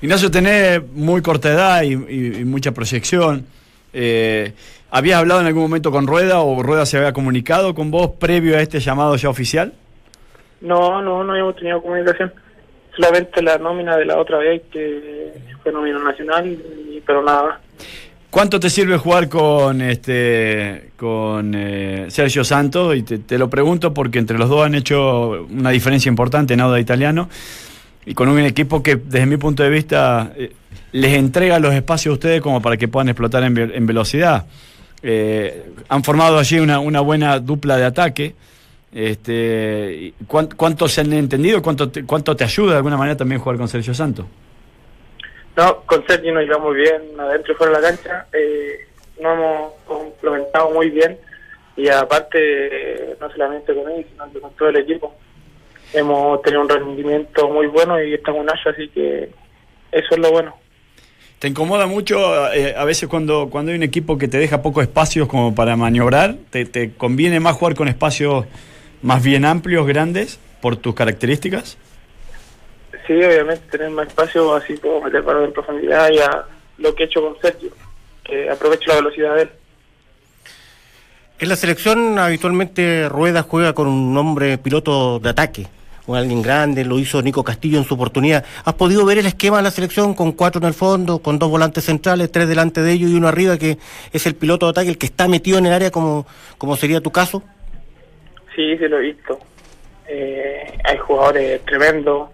Ignacio, 0.00 0.30
tenés 0.30 0.80
muy 0.92 1.22
corta 1.22 1.48
edad 1.50 1.82
y, 1.82 1.94
y- 1.94 2.36
y 2.40 2.44
mucha 2.44 2.72
proyección. 2.72 3.46
Eh, 3.92 4.52
¿Habías 4.90 5.18
hablado 5.18 5.40
en 5.40 5.46
algún 5.46 5.62
momento 5.62 5.90
con 5.90 6.06
Rueda 6.06 6.40
o 6.40 6.62
Rueda 6.62 6.86
se 6.86 6.96
había 6.98 7.12
comunicado 7.12 7.74
con 7.74 7.90
vos 7.90 8.12
previo 8.18 8.56
a 8.56 8.60
este 8.62 8.80
llamado 8.80 9.16
ya 9.16 9.28
oficial? 9.28 9.72
No, 10.60 11.02
no, 11.02 11.24
no 11.24 11.34
hemos 11.36 11.56
tenido 11.56 11.82
comunicación. 11.82 12.32
Solamente 12.96 13.42
la 13.42 13.58
nómina 13.58 13.96
de 13.96 14.04
la 14.06 14.18
otra 14.18 14.38
vez 14.38 14.62
que 14.72 15.32
fue 15.62 15.72
nómina 15.72 15.98
nacional, 15.98 16.46
y- 16.48 17.00
pero 17.06 17.22
nada 17.22 17.42
más. 17.44 17.58
¿Cuánto 18.30 18.60
te 18.60 18.68
sirve 18.68 18.98
jugar 18.98 19.28
con 19.28 19.80
este 19.80 20.90
con 20.96 21.52
eh, 21.56 22.06
Sergio 22.10 22.44
Santos? 22.44 22.94
Y 22.96 23.02
te, 23.02 23.18
te 23.18 23.38
lo 23.38 23.48
pregunto 23.48 23.94
porque 23.94 24.18
entre 24.18 24.36
los 24.38 24.48
dos 24.50 24.66
han 24.66 24.74
hecho 24.74 25.46
una 25.50 25.70
diferencia 25.70 26.08
importante 26.10 26.52
en 26.54 26.60
Auda 26.60 26.78
Italiano 26.78 27.28
y 28.10 28.14
con 28.14 28.28
un 28.28 28.38
equipo 28.40 28.82
que 28.82 28.96
desde 28.96 29.26
mi 29.26 29.36
punto 29.36 29.62
de 29.62 29.68
vista 29.68 30.32
eh, 30.36 30.52
les 30.92 31.12
entrega 31.14 31.58
los 31.58 31.74
espacios 31.74 32.12
a 32.12 32.14
ustedes 32.14 32.40
como 32.40 32.62
para 32.62 32.76
que 32.76 32.88
puedan 32.88 33.08
explotar 33.10 33.42
en, 33.42 33.54
ve- 33.54 33.70
en 33.74 33.86
velocidad. 33.86 34.46
Eh, 35.02 35.72
han 35.88 36.02
formado 36.02 36.38
allí 36.38 36.58
una, 36.58 36.78
buena 37.00 37.38
dupla 37.38 37.76
de 37.76 37.84
ataque. 37.84 38.34
Este, 38.92 39.92
y 39.94 40.14
¿cuán- 40.26 40.48
¿Cuánto 40.56 40.88
se 40.88 41.02
han 41.02 41.12
entendido? 41.12 41.60
¿Cuánto 41.62 41.90
te, 41.90 42.04
¿Cuánto 42.04 42.34
te 42.34 42.44
ayuda 42.44 42.70
de 42.72 42.76
alguna 42.78 42.96
manera 42.96 43.16
también 43.16 43.40
jugar 43.40 43.58
con 43.58 43.68
Sergio 43.68 43.92
Santos? 43.94 44.24
No, 45.56 45.82
con 45.82 46.06
Sergio 46.06 46.32
nos 46.32 46.44
llevamos 46.44 46.74
bien 46.74 47.02
adentro 47.18 47.52
y 47.52 47.56
fuera 47.56 47.76
de 47.76 47.82
la 47.82 47.88
cancha. 47.88 48.26
Eh, 48.32 48.86
nos 49.20 49.34
hemos 49.34 49.72
complementado 49.86 50.70
muy 50.70 50.88
bien 50.90 51.18
y 51.76 51.88
aparte, 51.88 53.16
no 53.20 53.30
solamente 53.30 53.74
con 53.74 53.90
él, 53.92 54.06
sino 54.10 54.40
con 54.40 54.50
todo 54.52 54.68
el 54.70 54.76
equipo. 54.76 55.14
Hemos 55.92 56.42
tenido 56.42 56.62
un 56.62 56.68
rendimiento 56.68 57.48
muy 57.48 57.66
bueno 57.66 58.02
y 58.02 58.14
estamos 58.14 58.42
en 58.42 58.50
Asha, 58.50 58.70
así 58.70 58.88
que 58.88 59.30
eso 59.92 60.08
es 60.10 60.18
lo 60.18 60.30
bueno. 60.30 60.54
¿Te 61.38 61.48
incomoda 61.48 61.86
mucho 61.86 62.52
eh, 62.52 62.74
a 62.76 62.84
veces 62.84 63.08
cuando, 63.08 63.48
cuando 63.48 63.70
hay 63.70 63.76
un 63.76 63.84
equipo 63.84 64.18
que 64.18 64.26
te 64.26 64.38
deja 64.38 64.60
pocos 64.60 64.82
espacios 64.82 65.28
como 65.28 65.54
para 65.54 65.76
maniobrar? 65.76 66.34
¿Te, 66.50 66.64
te 66.64 66.92
conviene 66.92 67.38
más 67.38 67.56
jugar 67.56 67.76
con 67.76 67.86
espacios 67.86 68.44
más 69.02 69.22
bien 69.22 69.44
amplios, 69.44 69.86
grandes, 69.86 70.40
por 70.60 70.76
tus 70.76 70.94
características? 70.94 71.78
Sí, 73.06 73.14
obviamente 73.14 73.62
tener 73.70 73.90
más 73.90 74.08
espacio, 74.08 74.54
así 74.54 74.74
puedo 74.74 75.00
meter 75.00 75.22
para 75.22 75.44
en 75.44 75.52
profundidad 75.52 76.10
y 76.10 76.18
a 76.18 76.44
lo 76.78 76.94
que 76.94 77.04
he 77.04 77.06
hecho 77.06 77.22
con 77.22 77.40
Sergio, 77.40 77.70
que 78.24 78.50
aprovecho 78.50 78.88
la 78.88 78.96
velocidad 78.96 79.36
de 79.36 79.42
él. 79.42 79.50
En 81.38 81.48
la 81.48 81.56
selección 81.56 82.18
habitualmente 82.18 83.08
Rueda 83.08 83.42
juega 83.42 83.72
con 83.72 83.86
un 83.86 84.16
hombre 84.16 84.58
piloto 84.58 85.20
de 85.20 85.30
ataque, 85.30 85.66
con 86.08 86.16
alguien 86.16 86.40
grande, 86.40 86.86
lo 86.86 86.98
hizo 86.98 87.20
Nico 87.20 87.44
Castillo 87.44 87.76
en 87.76 87.84
su 87.84 87.92
oportunidad. 87.92 88.42
¿Has 88.64 88.72
podido 88.72 89.04
ver 89.04 89.18
el 89.18 89.26
esquema 89.26 89.58
de 89.58 89.64
la 89.64 89.70
selección 89.70 90.14
con 90.14 90.32
cuatro 90.32 90.58
en 90.58 90.66
el 90.66 90.72
fondo, 90.72 91.18
con 91.18 91.38
dos 91.38 91.50
volantes 91.50 91.84
centrales, 91.84 92.32
tres 92.32 92.48
delante 92.48 92.80
de 92.80 92.92
ellos 92.92 93.10
y 93.10 93.14
uno 93.14 93.28
arriba 93.28 93.58
que 93.58 93.76
es 94.10 94.26
el 94.26 94.34
piloto 94.34 94.64
de 94.64 94.70
ataque, 94.70 94.88
el 94.88 94.96
que 94.96 95.04
está 95.04 95.28
metido 95.28 95.58
en 95.58 95.66
el 95.66 95.72
área 95.74 95.90
como, 95.90 96.26
como 96.56 96.76
sería 96.76 97.02
tu 97.02 97.12
caso? 97.12 97.42
Sí, 98.56 98.78
sí 98.78 98.88
lo 98.88 99.00
he 99.00 99.02
visto. 99.02 99.38
Eh, 100.08 100.78
hay 100.82 100.96
jugadores 100.96 101.62
tremendos, 101.66 102.30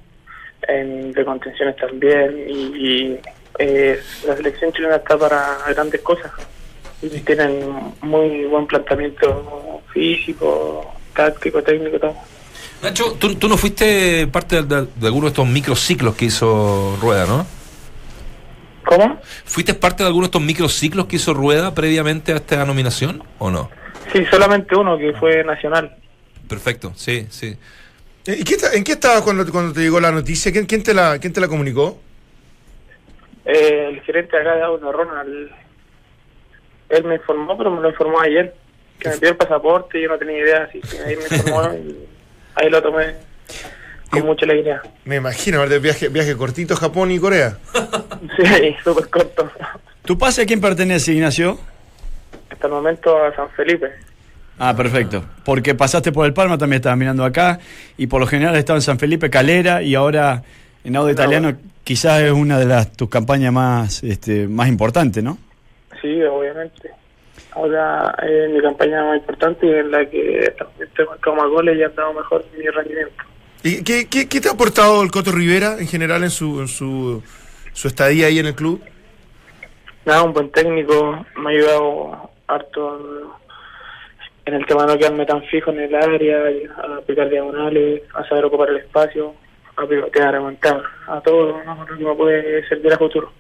en, 0.69 1.11
de 1.11 1.25
contenciones 1.25 1.75
también, 1.75 2.45
y, 2.47 2.53
y, 2.77 3.21
eh, 3.59 3.99
la 4.25 4.37
selección 4.37 4.73
chilena 4.73 4.97
está 4.97 5.19
para 5.19 5.59
grandes 5.75 6.01
cosas. 6.01 6.31
Y 7.03 7.09
tienen 7.09 7.59
muy 8.03 8.45
buen 8.45 8.69
planteamiento 8.69 9.83
físico, 9.93 10.95
táctico, 11.13 11.61
técnico, 11.61 11.99
todo. 11.99 12.15
Nacho, 12.83 13.13
tú, 13.19 13.35
tú 13.37 13.49
no 13.49 13.57
fuiste 13.57 14.27
parte 14.27 14.63
de, 14.63 14.83
de- 14.83 14.89
de 14.95 15.07
alguno 15.07 15.25
de 15.27 15.29
estos 15.31 15.47
microciclos 15.47 16.15
que 16.17 16.27
hizo 16.27 16.97
Rueda, 17.01 17.27
¿no? 17.27 17.47
¿Cómo? 18.85 19.19
¿Fuiste 19.47 19.73
parte 19.73 20.03
de 20.03 20.09
alguno 20.09 20.25
de 20.25 20.29
estos 20.29 20.43
microciclos 20.43 21.07
que 21.07 21.17
hizo 21.17 21.33
Rueda 21.33 21.75
previamente 21.75 22.33
a 22.33 22.37
esta 22.37 22.65
nominación 22.67 23.23
o 23.39 23.51
no? 23.51 23.71
Sí, 24.13 24.23
solamente 24.31 24.77
uno 24.77 24.99
que 24.99 25.15
fue 25.15 25.43
nacional. 25.45 25.97
Perfecto, 26.47 26.93
sí, 26.95 27.27
sí. 27.31 27.57
Eh, 28.27 28.37
¿Y 28.41 28.45
qué 28.45 28.55
está- 28.55 28.75
¿En 28.75 28.85
qué 28.85 28.93
estabas 28.93 29.23
cuando, 29.23 29.51
cuando 29.51 29.73
te 29.73 29.81
llegó 29.81 29.99
la 30.01 30.13
noticia? 30.13 30.53
¿Quién, 30.53 30.67
quién 30.67 30.83
te, 30.83 30.93
la, 30.93 31.19
¿Quién 31.19 31.33
te 31.33 31.41
la 31.41 31.49
comunicó? 31.49 31.99
Eh, 33.47 33.89
el 33.95 34.01
gerente 34.03 34.37
acá 34.39 34.57
de 34.57 34.63
Auto 34.63 34.93
Ronald, 34.93 35.51
él 36.91 37.05
me 37.05 37.15
informó, 37.17 37.57
pero 37.57 37.71
me 37.71 37.81
lo 37.81 37.89
informó 37.91 38.21
ayer, 38.21 38.55
que 38.99 39.09
me 39.09 39.15
pidió 39.17 39.31
el 39.31 39.37
pasaporte 39.37 39.99
y 39.99 40.03
yo 40.03 40.09
no 40.09 40.19
tenía 40.19 40.39
idea, 40.39 40.65
así 40.69 40.81
que 40.81 40.99
ahí 41.03 41.17
me 41.17 41.23
informó 41.25 41.63
y 41.75 41.97
ahí 42.55 42.71
lo 42.71 42.83
tomé 42.83 43.15
con 44.11 44.27
mucha 44.27 44.45
alegría. 44.45 44.83
Me 45.05 45.17
imagino, 45.17 45.61
¿verdad? 45.61 45.81
Viaje, 45.81 46.09
viaje 46.09 46.37
cortito 46.37 46.77
Japón 46.77 47.11
y 47.11 47.19
Corea. 47.19 47.59
Sí, 48.37 48.75
súper 48.83 49.09
corto. 49.11 49.51
¿Tu 50.05 50.17
pase 50.17 50.43
a 50.43 50.47
quién 50.47 50.61
pertenece, 50.61 51.13
Ignacio? 51.13 51.59
Hasta 52.51 52.67
el 52.67 52.73
momento 52.73 53.23
a 53.23 53.37
San 53.37 53.51
Felipe. 53.51 53.91
Ah, 54.59 54.75
perfecto. 54.75 55.25
Porque 55.45 55.75
pasaste 55.75 56.11
por 56.11 56.25
el 56.25 56.33
Palma, 56.33 56.57
también 56.57 56.79
estabas 56.79 56.99
mirando 56.99 57.23
acá, 57.25 57.59
y 57.99 58.07
por 58.07 58.21
lo 58.21 58.27
general 58.27 58.57
estaba 58.57 58.79
en 58.79 58.83
San 58.83 58.99
Felipe, 58.99 59.29
Calera, 59.29 59.83
y 59.83 59.95
ahora 59.95 60.43
en 60.85 60.97
Audio 60.97 61.13
Italiano 61.13 61.55
quizás 61.85 62.23
es 62.23 62.33
una 62.33 62.59
de 62.59 62.65
las 62.65 62.93
tus 62.93 63.09
campañas 63.09 63.53
más, 63.53 64.03
este, 64.03 64.49
más 64.49 64.69
importantes, 64.69 65.23
¿no? 65.23 65.39
Sí, 66.01 66.23
obviamente. 66.23 66.91
Ahora 67.55 68.17
es 68.23 68.51
mi 68.51 68.61
campaña 68.61 69.05
más 69.05 69.19
importante 69.19 69.67
y 69.67 69.71
en 69.71 69.91
la 69.91 70.05
que 70.07 70.53
también 70.59 70.91
he 70.99 71.05
marcado 71.05 71.37
más 71.37 71.49
goles 71.49 71.79
y 71.79 71.83
he 71.83 71.89
dado 71.89 72.13
mejor 72.13 72.45
mi 72.57 72.67
rendimiento. 72.67 73.25
¿Y 73.63 73.83
qué, 73.85 74.09
qué, 74.09 74.29
qué 74.29 74.41
te 74.41 74.49
ha 74.49 74.53
aportado 74.53 75.03
el 75.03 75.11
Coto 75.11 75.33
Rivera 75.33 75.79
en 75.79 75.87
general 75.87 76.25
en 76.25 76.31
su, 76.31 76.61
en 76.61 76.69
su, 76.69 77.23
su 77.73 77.89
estadía 77.89 78.27
ahí 78.27 78.39
en 78.39 78.47
el 78.47 78.55
club? 78.55 78.83
Nada, 80.05 80.23
un 80.23 80.33
buen 80.33 80.51
técnico, 80.51 81.25
me 81.37 81.51
ha 81.51 81.53
ayudado 81.53 82.31
harto 82.47 82.99
en, 84.47 84.53
en 84.53 84.61
el 84.61 84.67
tema 84.67 84.83
de 84.83 84.93
no 84.93 84.99
quedarme 84.99 85.25
tan 85.25 85.43
fijo 85.45 85.71
en 85.71 85.81
el 85.81 85.95
área, 85.95 86.43
a 86.77 86.97
aplicar 86.99 87.31
diagonales, 87.31 88.03
a 88.15 88.29
saber 88.29 88.45
ocupar 88.45 88.69
el 88.69 88.79
espacio, 88.79 89.35
a 89.77 89.87
pivotear, 89.87 90.35
a 90.35 90.39
aguantar, 90.39 90.83
a 91.09 91.21
todo 91.21 91.63
¿no? 91.65 91.87
lo 91.87 91.97
que 91.97 92.05
me 92.05 92.15
puede 92.15 92.69
servir 92.69 92.93
a 92.93 92.99
futuro. 92.99 93.33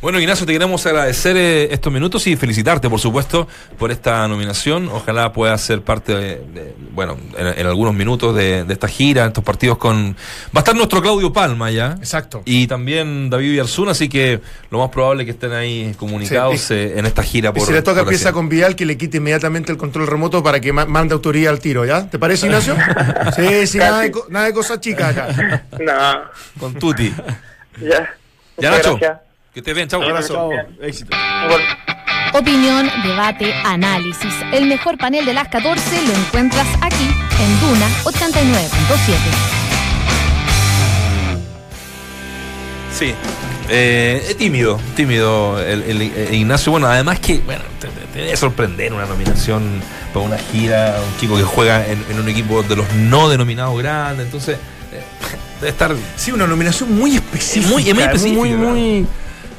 Bueno, 0.00 0.20
Ignacio, 0.20 0.46
te 0.46 0.52
queremos 0.52 0.86
agradecer 0.86 1.36
eh, 1.36 1.72
estos 1.74 1.92
minutos 1.92 2.24
y 2.28 2.36
felicitarte, 2.36 2.88
por 2.88 3.00
supuesto, 3.00 3.48
por 3.80 3.90
esta 3.90 4.28
nominación. 4.28 4.88
Ojalá 4.92 5.32
puedas 5.32 5.60
ser 5.60 5.82
parte, 5.82 6.14
de, 6.14 6.36
de- 6.36 6.74
bueno, 6.92 7.16
en, 7.36 7.48
en 7.48 7.66
algunos 7.66 7.92
minutos 7.94 8.32
de, 8.36 8.62
de 8.62 8.72
esta 8.74 8.86
gira, 8.86 9.26
estos 9.26 9.42
partidos 9.42 9.76
con... 9.76 10.14
Va 10.54 10.58
a 10.58 10.58
estar 10.60 10.76
nuestro 10.76 11.02
Claudio 11.02 11.32
Palma 11.32 11.72
ya. 11.72 11.96
Exacto. 11.98 12.42
Y 12.44 12.68
también 12.68 13.28
David 13.28 13.50
Villarzún, 13.50 13.88
así 13.88 14.08
que 14.08 14.40
lo 14.70 14.78
más 14.78 14.90
probable 14.90 15.24
es 15.24 15.26
que 15.26 15.30
estén 15.32 15.50
ahí 15.52 15.92
comunicados 15.98 16.60
Sí, 16.60 16.74
y- 16.74 16.76
eh, 16.76 16.98
en 17.00 17.04
esta 17.06 17.24
gira. 17.24 17.50
Y 17.50 17.54
Por, 17.54 17.66
si 17.66 17.72
le 17.72 17.82
toca 17.82 18.06
pieza 18.06 18.32
con 18.32 18.48
Vidal, 18.48 18.76
que 18.76 18.86
le 18.86 18.96
quite 18.96 19.16
inmediatamente 19.16 19.72
el 19.72 19.78
control 19.78 20.06
remoto 20.06 20.44
para 20.44 20.60
que 20.60 20.72
ma- 20.72 20.86
mande 20.86 21.12
autoría 21.14 21.50
al 21.50 21.58
tiro, 21.58 21.84
¿ya? 21.84 22.08
¿Te 22.08 22.20
parece, 22.20 22.46
Ignacio? 22.46 22.76
sí, 23.36 23.66
sí, 23.66 23.78
nada 23.78 24.02
de, 24.02 24.12
co- 24.12 24.26
nada 24.30 24.46
de 24.46 24.52
cosas 24.52 24.78
chicas 24.80 25.16
acá. 25.18 25.64
Nada, 25.80 26.30
Con 26.60 26.74
Tuti. 26.74 27.12
ya. 27.82 28.14
Ya, 28.60 28.70
Muchas 28.70 28.72
Nacho. 28.76 28.96
gracias. 28.98 29.27
Que 29.58 29.62
te 29.62 29.74
ven, 29.74 29.88
chao. 29.88 30.00
Chao, 30.22 30.50
éxito. 30.80 31.16
Igual. 31.44 31.60
Opinión, 32.32 32.88
debate, 33.02 33.52
análisis. 33.64 34.32
El 34.52 34.66
mejor 34.66 34.96
panel 34.98 35.24
de 35.24 35.34
las 35.34 35.48
14 35.48 36.00
lo 36.06 36.12
encuentras 36.14 36.64
aquí 36.80 37.08
en 37.40 37.60
Duna 37.60 37.88
89.7. 38.04 39.16
Sí. 42.96 43.12
Eh, 43.68 44.26
es 44.28 44.36
tímido, 44.36 44.78
tímido 44.94 45.60
el, 45.60 45.82
el- 45.82 46.02
el 46.02 46.34
Ignacio. 46.34 46.70
Bueno, 46.70 46.86
además 46.86 47.18
que, 47.18 47.38
bueno, 47.40 47.62
te, 47.80 47.88
debe 48.20 48.36
sorprender 48.36 48.92
una 48.92 49.06
nominación 49.06 49.82
para 50.14 50.24
una 50.24 50.38
gira, 50.38 51.00
un 51.04 51.20
chico 51.20 51.36
que 51.36 51.42
juega 51.42 51.84
en, 51.84 52.04
en 52.08 52.20
un 52.20 52.28
equipo 52.28 52.62
de 52.62 52.76
los 52.76 52.88
no 52.94 53.28
denominados 53.28 53.76
grandes. 53.76 54.26
Entonces, 54.26 54.56
eh, 54.92 55.02
debe 55.60 55.70
estar. 55.70 55.96
Sí, 56.14 56.30
una 56.30 56.46
nominación 56.46 56.96
muy 56.96 57.16
específica. 57.16 57.72
Muy- 57.72 57.92
muy 57.92 58.02
específica, 58.04 58.38
Muy, 58.38 58.50
¿verdad? 58.52 58.70
muy, 58.72 59.06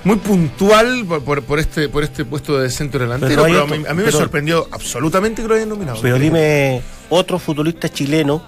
muy 0.04 0.18
puntual 0.18 1.06
por, 1.06 1.24
por- 1.24 1.44
por 1.44 1.60
este, 1.60 1.90
por 1.90 2.04
este 2.04 2.26
puesto 2.26 2.60
de 2.60 2.70
centro 2.70 3.00
delantero. 3.02 3.44
Pero 3.44 3.64
a 3.64 3.68
mí, 3.68 3.84
a 3.88 3.94
mí 3.94 4.04
me 4.04 4.12
sorprendió 4.12 4.68
absolutamente 4.72 5.42
que 5.42 5.48
lo 5.48 5.56
hayan 5.56 5.70
nominado. 5.70 6.00
Pero 6.02 6.18
dime 6.18 6.82
otro 7.10 7.40
futbolista 7.40 7.90
chileno 7.90 8.42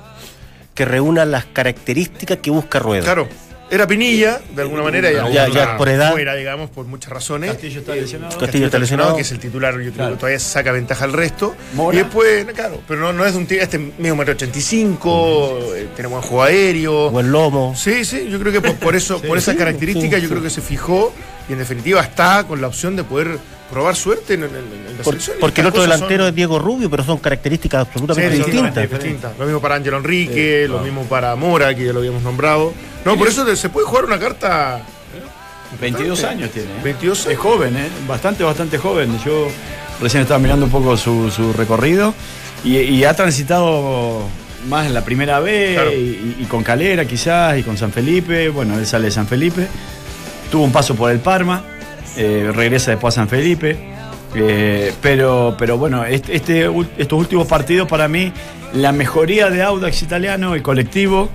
que 0.74 0.86
reúna 0.86 1.26
las 1.26 1.46
características 1.46 2.38
que 2.38 2.50
busca 2.52 2.80
Rueda. 2.80 3.04
Claro, 3.04 3.28
era 3.72 3.88
Pinilla, 3.88 4.40
de 4.54 4.62
alguna 4.62 4.84
manera, 4.84 5.10
ya, 5.12 5.28
Ya- 5.30 5.48
ya 5.48 5.78
por 5.78 5.88
edad. 5.90 6.12
fuera, 6.12 6.36
digamos, 6.36 6.70
por 6.70 6.86
muchas 6.86 7.10
razones. 7.12 7.52
Castillo 7.52 7.80
está 7.80 7.96
lesionado. 7.96 8.38
Castillo 8.38 8.66
está 8.66 8.78
lesionado. 8.78 9.16
que 9.16 9.22
es 9.22 9.32
el 9.32 9.40
titular, 9.40 9.74
yo 9.74 9.80
creo 9.80 9.94
Claro. 9.94 10.12
que 10.12 10.18
todavía 10.20 10.40
saca 10.40 10.72
ventaja 10.74 11.06
al 11.06 11.14
resto. 11.14 11.56
Mora. 11.74 11.96
Y 11.98 12.02
después, 12.04 12.46
claro, 12.54 12.82
pero 12.88 13.00
no, 13.00 13.14
no 13.14 13.26
es 13.26 13.32
de 13.32 13.38
un 13.40 13.48
tío, 13.48 13.62
este 13.62 13.80
medio 13.98 14.16
metro 14.16 14.34
85, 14.34 15.60
eh, 15.76 15.88
tiene 15.96 16.10
buen 16.10 16.22
juego 16.22 16.44
aéreo. 16.44 17.10
Buen 17.12 17.32
lomo. 17.32 17.74
Sí, 17.76 18.04
sí, 18.06 18.28
yo 18.30 18.40
creo 18.40 18.52
que 18.52 18.62
por, 18.62 18.76
por 18.76 18.96
eso, 18.96 19.22
por 19.22 19.38
esas 19.38 19.56
características, 19.56 20.16
sí, 20.18 20.22
yo 20.24 20.28
sí. 20.28 20.32
creo 20.34 20.44
que 20.44 20.50
se 20.50 20.62
fijó 20.62 21.14
y 21.50 21.54
en 21.54 21.60
definitiva 21.60 22.02
está 22.02 22.44
con 22.48 22.60
la 22.62 22.68
opción 22.68 22.96
de 22.96 23.04
poder 23.04 23.38
probar 23.72 23.96
suerte 23.96 24.36
en, 24.36 24.44
en- 24.44 24.50
en 24.50 24.98
la 24.98 25.04
Por- 25.04 25.18
porque 25.40 25.62
el 25.62 25.68
otro 25.68 25.82
delantero 25.82 26.24
son- 26.26 26.30
es 26.30 26.36
Diego 26.36 26.60
Rubio, 26.60 26.90
pero 26.90 27.04
son 27.04 27.18
características 27.18 27.88
absolutamente 27.88 28.38
distintas. 28.88 29.38
Lo 29.40 29.46
mismo 29.46 29.60
para 29.62 29.76
Ángelo 29.76 29.98
Enrique, 29.98 30.68
lo 30.70 30.80
mismo 30.80 31.04
para 31.06 31.36
Mora, 31.36 31.74
que 31.76 31.86
ya 31.86 31.94
lo 31.94 32.00
habíamos 32.00 32.22
nombrado. 32.22 32.74
No, 33.06 33.18
por 33.18 33.28
eso 33.28 33.56
se 33.56 33.70
puede 33.70 33.88
jugar 33.88 34.06
una 34.06 34.20
carta 34.20 34.82
22 35.80 36.24
años 36.26 36.50
tiene. 36.52 36.68
¿eh? 36.70 36.82
22 36.84 37.20
Es 37.22 37.28
años. 37.28 37.40
joven, 37.40 37.76
¿eh? 37.78 37.88
Bastante, 38.08 38.44
bastante 38.44 38.78
joven. 38.78 39.18
Yo 39.26 39.48
recién 40.02 40.24
estaba 40.24 40.40
mirando 40.40 40.66
un 40.66 40.72
poco 40.72 40.98
su, 40.98 41.32
su 41.32 41.54
recorrido 41.54 42.14
y, 42.64 42.78
y 42.78 43.04
ha 43.06 43.14
transitado 43.16 44.22
más 44.68 44.86
en 44.86 44.94
la 44.94 45.04
primera 45.04 45.40
vez 45.40 45.74
Claro. 45.76 45.92
y, 45.94 46.36
y 46.40 46.46
con 46.48 46.64
Calera 46.64 47.06
quizás 47.06 47.58
y 47.58 47.64
con 47.64 47.78
San 47.78 47.92
Felipe. 47.92 48.50
Bueno, 48.50 48.78
él 48.78 48.86
sale 48.86 49.06
de 49.06 49.12
San 49.12 49.28
Felipe. 49.28 49.68
Tuvo 50.52 50.64
un 50.66 50.72
paso 50.72 50.94
por 50.96 51.10
el 51.12 51.20
Parma, 51.20 51.64
eh, 52.18 52.52
regresa 52.54 52.92
después 52.92 53.14
a 53.16 53.22
San 53.22 53.28
Felipe. 53.30 53.78
eh, 54.36 54.94
pero, 55.02 55.56
pero 55.58 55.78
bueno, 55.78 56.06
este, 56.06 56.36
este 56.36 56.70
estos 56.98 57.20
últimos 57.20 57.48
partidos 57.48 57.88
para 57.88 58.08
mí, 58.08 58.32
la 58.74 58.92
mejoría 58.94 59.50
de 59.50 59.62
Audax 59.62 60.02
italiano, 60.04 60.56
el 60.56 60.62
colectivo, 60.62 61.30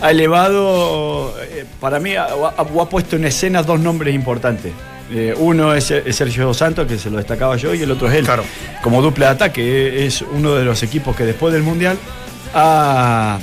ha 0.00 0.10
elevado, 0.12 1.34
eh, 1.40 1.64
para 1.80 1.98
mí, 1.98 2.14
ha, 2.14 2.24
ha- 2.24 2.62
o 2.62 2.82
ha 2.82 2.88
puesto 2.88 3.16
en 3.16 3.24
escena 3.24 3.62
dos 3.62 3.80
nombres 3.80 4.14
importantes. 4.14 4.72
Eh, 5.10 5.34
uno 5.38 5.72
es, 5.74 5.90
es 5.90 6.16
Sergio 6.16 6.52
Santos, 6.52 6.86
que 6.86 6.98
se 6.98 7.10
lo 7.10 7.16
destacaba 7.16 7.56
yo, 7.56 7.72
y 7.74 7.82
el 7.82 7.90
otro 7.90 8.08
es 8.08 8.14
él. 8.14 8.24
Claro. 8.24 8.44
Como 8.82 9.00
dupla 9.02 9.26
de 9.26 9.32
ataque, 9.32 10.04
es 10.06 10.22
uno 10.22 10.54
de 10.54 10.64
los 10.64 10.82
equipos 10.82 11.16
que 11.16 11.24
después 11.24 11.52
del 11.54 11.62
Mundial 11.62 11.96
ha, 12.54 13.38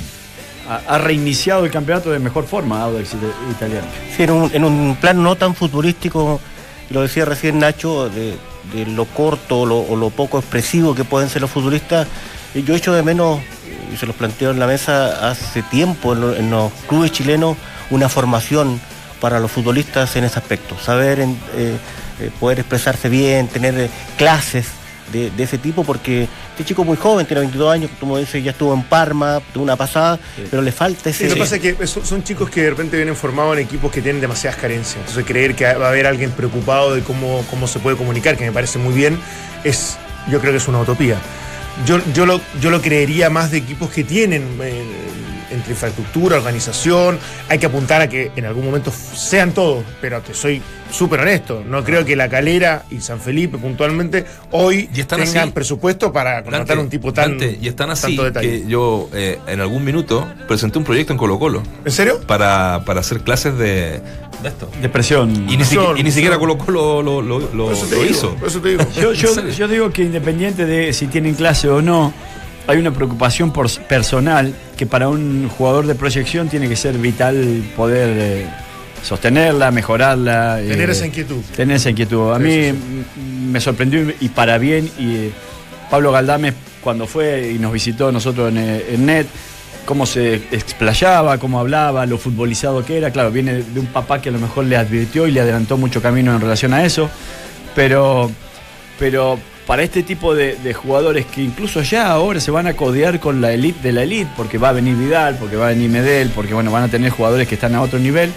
ha- 0.88 0.98
reiniciado 0.98 1.64
el 1.64 1.70
campeonato 1.70 2.10
de 2.10 2.18
mejor 2.18 2.44
forma, 2.46 2.82
Audax 2.82 3.14
ita- 3.14 3.50
italiano. 3.50 3.86
Sí, 4.16 4.22
en 4.24 4.30
un, 4.30 4.50
en 4.54 4.64
un 4.64 4.96
plan 5.00 5.22
no 5.22 5.36
tan 5.36 5.54
futbolístico, 5.54 6.40
lo 6.90 7.02
decía 7.02 7.24
recién 7.24 7.58
Nacho, 7.58 8.08
de, 8.10 8.36
lo 8.86 9.04
corto 9.06 9.60
o 9.60 9.96
lo, 9.96 10.10
poco 10.10 10.38
expresivo 10.38 10.94
que 10.94 11.04
pueden 11.04 11.28
ser 11.28 11.42
los 11.42 11.50
futbolistas. 11.50 12.06
Y 12.54 12.62
Yo 12.62 12.74
echo 12.74 12.92
de 12.92 13.02
menos, 13.02 13.40
y 13.92 13.96
se 13.96 14.06
los 14.06 14.14
planteo 14.16 14.50
en 14.50 14.58
la 14.58 14.66
mesa 14.66 15.28
hace 15.30 15.62
tiempo 15.62 16.12
en, 16.12 16.20
lo- 16.20 16.36
en 16.36 16.50
los 16.50 16.72
clubes 16.88 17.10
chilenos, 17.12 17.56
una 17.90 18.08
formación 18.08 18.80
para 19.20 19.40
los 19.40 19.50
futbolistas 19.50 20.14
en 20.16 20.24
ese 20.24 20.38
aspecto. 20.38 20.76
Saber 20.78 21.20
eh, 21.20 21.26
eh, 21.56 22.30
poder 22.38 22.60
expresarse 22.60 23.08
bien, 23.08 23.48
tener 23.48 23.78
eh, 23.78 23.90
clases 24.16 24.66
de 25.12 25.30
ese 25.38 25.58
tipo, 25.58 25.84
porque 25.84 26.28
este 26.54 26.64
chico 26.64 26.82
es 26.82 26.86
muy 26.86 26.96
joven, 26.96 27.26
tiene 27.26 27.40
22 27.40 27.72
años, 27.72 27.90
como 27.98 28.16
dice, 28.16 28.40
ya 28.40 28.52
estuvo 28.52 28.72
en 28.72 28.84
Parma, 28.84 29.42
tuvo 29.52 29.64
una 29.64 29.74
pasada, 29.74 30.20
pero 30.50 30.62
le 30.62 30.70
falta 30.70 31.12
Sí, 31.12 31.24
ese... 31.24 31.28
lo 31.30 31.34
que 31.34 31.40
pasa 31.40 31.56
es 31.56 31.62
que 31.62 31.86
son, 31.88 32.06
son 32.06 32.22
chicos 32.22 32.48
que 32.48 32.62
de 32.62 32.70
repente 32.70 32.96
vienen 32.96 33.16
formados 33.16 33.56
en 33.56 33.64
equipos 33.64 33.90
que 33.90 34.00
tienen 34.00 34.20
demasiadas 34.20 34.60
carencias. 34.60 34.98
Entonces 34.98 35.24
creer 35.24 35.56
que 35.56 35.64
va 35.64 35.86
a 35.86 35.88
haber 35.88 36.06
alguien 36.06 36.30
preocupado 36.30 36.94
de 36.94 37.02
cómo, 37.02 37.44
cómo 37.50 37.66
se 37.66 37.80
puede 37.80 37.96
comunicar, 37.96 38.36
que 38.36 38.44
me 38.44 38.52
parece 38.52 38.78
muy 38.78 38.94
bien, 38.94 39.18
es 39.64 39.98
yo 40.30 40.40
creo 40.40 40.52
que 40.52 40.58
es 40.58 40.68
una 40.68 40.78
utopía. 40.80 41.18
Yo, 41.86 41.98
yo, 42.12 42.26
lo, 42.26 42.40
yo 42.60 42.70
lo 42.70 42.80
creería 42.80 43.30
más 43.30 43.50
de 43.50 43.58
equipos 43.58 43.90
que 43.90 44.04
tienen 44.04 44.42
eh, 44.62 44.82
entre 45.50 45.72
infraestructura, 45.72 46.36
organización. 46.36 47.18
Hay 47.48 47.58
que 47.58 47.66
apuntar 47.66 48.02
a 48.02 48.08
que 48.08 48.32
en 48.36 48.44
algún 48.44 48.64
momento 48.64 48.92
sean 48.92 49.52
todos, 49.52 49.84
pero 50.00 50.20
te 50.20 50.34
soy 50.34 50.62
súper 50.90 51.20
honesto. 51.20 51.62
No 51.66 51.82
creo 51.82 52.04
que 52.04 52.16
La 52.16 52.28
Calera 52.28 52.84
y 52.90 53.00
San 53.00 53.20
Felipe 53.20 53.58
puntualmente 53.58 54.24
hoy 54.52 54.86
tengan 54.86 55.22
así. 55.22 55.50
presupuesto 55.52 56.12
para 56.12 56.42
contratar 56.42 56.76
Dante, 56.76 56.82
un 56.84 56.90
tipo 56.90 57.12
tan. 57.12 57.30
Dante, 57.38 57.58
y 57.60 57.68
están 57.68 57.90
así 57.90 58.08
tanto 58.08 58.24
detalle. 58.24 58.62
que 58.62 58.68
yo 58.68 59.08
eh, 59.12 59.38
en 59.46 59.60
algún 59.60 59.84
minuto 59.84 60.26
presenté 60.46 60.78
un 60.78 60.84
proyecto 60.84 61.12
en 61.12 61.18
Colo 61.18 61.38
Colo 61.38 61.62
¿En 61.84 61.92
serio? 61.92 62.20
para, 62.26 62.82
para 62.84 63.00
hacer 63.00 63.20
clases 63.20 63.56
de, 63.58 64.00
de 64.44 64.48
esto. 64.50 64.68
Depresión. 64.80 65.30
Y 65.50 65.56
ni, 65.56 65.64
siquiera, 65.64 65.90
y 65.96 66.02
ni 66.02 66.10
Son- 66.10 66.12
siquiera 66.12 66.36
son- 66.36 66.40
Colo 66.46 66.58
Colo 66.58 67.02
lo, 67.02 67.20
lo, 67.22 67.38
lo- 67.52 67.64
Por 67.64 67.72
eso 67.72 67.86
te 67.86 67.96
lo 67.96 68.02
digo, 68.02 68.14
hizo. 68.14 68.36
eso 68.46 68.60
te 68.60 68.68
digo. 68.68 68.84
Yo, 69.58 69.68
digo 69.68 69.90
que 69.90 70.02
independiente 70.02 70.64
de 70.66 70.92
si 70.92 71.06
tienen 71.08 71.34
clase 71.34 71.68
o 71.68 71.82
no, 71.82 72.12
hay 72.66 72.78
una 72.78 72.92
preocupación 72.92 73.52
por, 73.52 73.68
personal 73.88 74.54
que 74.76 74.86
para 74.86 75.08
un 75.08 75.48
jugador 75.48 75.86
de 75.86 75.94
proyección 75.96 76.48
tiene 76.48 76.68
que 76.68 76.76
ser 76.76 76.96
vital 76.98 77.62
poder 77.76 78.08
eh, 78.16 78.46
sostenerla, 79.02 79.70
mejorarla. 79.70 80.56
Tener 80.66 80.88
eh, 80.88 80.92
esa 80.92 81.06
inquietud. 81.06 81.40
Tener 81.56 81.76
esa 81.76 81.90
inquietud. 81.90 82.32
A 82.32 82.38
Sí, 82.38 82.42
mí 82.42 82.50
sí, 82.52 82.60
sí. 82.62 82.70
m- 82.70 83.50
me 83.52 83.60
sorprendió 83.60 84.00
y- 84.20 84.28
para 84.28 84.58
bien. 84.58 84.90
Y 84.98 85.14
eh, 85.16 85.30
Pablo 85.90 86.10
Galdames, 86.12 86.54
cuando 86.82 87.06
fue 87.06 87.52
y 87.54 87.58
nos 87.58 87.72
visitó 87.72 88.10
nosotros 88.12 88.48
en, 88.50 88.58
en 88.58 89.06
NET, 89.06 89.26
cómo 89.84 90.06
se 90.06 90.34
explayaba, 90.50 91.38
cómo 91.38 91.60
hablaba, 91.60 92.06
lo 92.06 92.18
futbolizado 92.18 92.84
que 92.84 92.96
era. 92.96 93.10
Claro, 93.10 93.30
viene 93.30 93.62
de 93.62 93.80
un 93.80 93.86
papá 93.86 94.20
que 94.20 94.28
a 94.28 94.32
lo 94.32 94.38
mejor 94.38 94.64
le 94.64 94.76
advirtió 94.76 95.26
y 95.26 95.32
le 95.32 95.40
adelantó 95.40 95.76
mucho 95.76 96.02
camino 96.02 96.34
en 96.34 96.40
relación 96.40 96.72
a 96.72 96.84
eso. 96.84 97.10
Pero, 97.74 98.30
pero 98.98 99.38
para 99.66 99.82
este 99.82 100.02
tipo 100.02 100.34
de, 100.34 100.74
jugadores 100.74 101.26
que 101.26 101.42
incluso 101.42 101.82
ya 101.82 102.10
ahora 102.10 102.40
se 102.40 102.50
van 102.50 102.66
a 102.66 102.74
codear 102.74 103.20
con 103.20 103.40
la 103.40 103.52
elite 103.52 103.80
de 103.82 103.92
la 103.92 104.02
elite, 104.02 104.30
porque 104.36 104.58
va 104.58 104.70
a 104.70 104.72
venir 104.72 104.96
Vidal, 104.96 105.36
porque 105.38 105.56
va 105.56 105.66
a 105.66 105.70
venir 105.70 105.90
Medel, 105.90 106.30
porque 106.30 106.54
bueno, 106.54 106.70
van 106.70 106.84
a 106.84 106.88
tener 106.88 107.10
jugadores 107.10 107.48
que 107.48 107.54
están 107.54 107.74
a 107.74 107.82
otro 107.82 107.98
nivel 107.98 108.30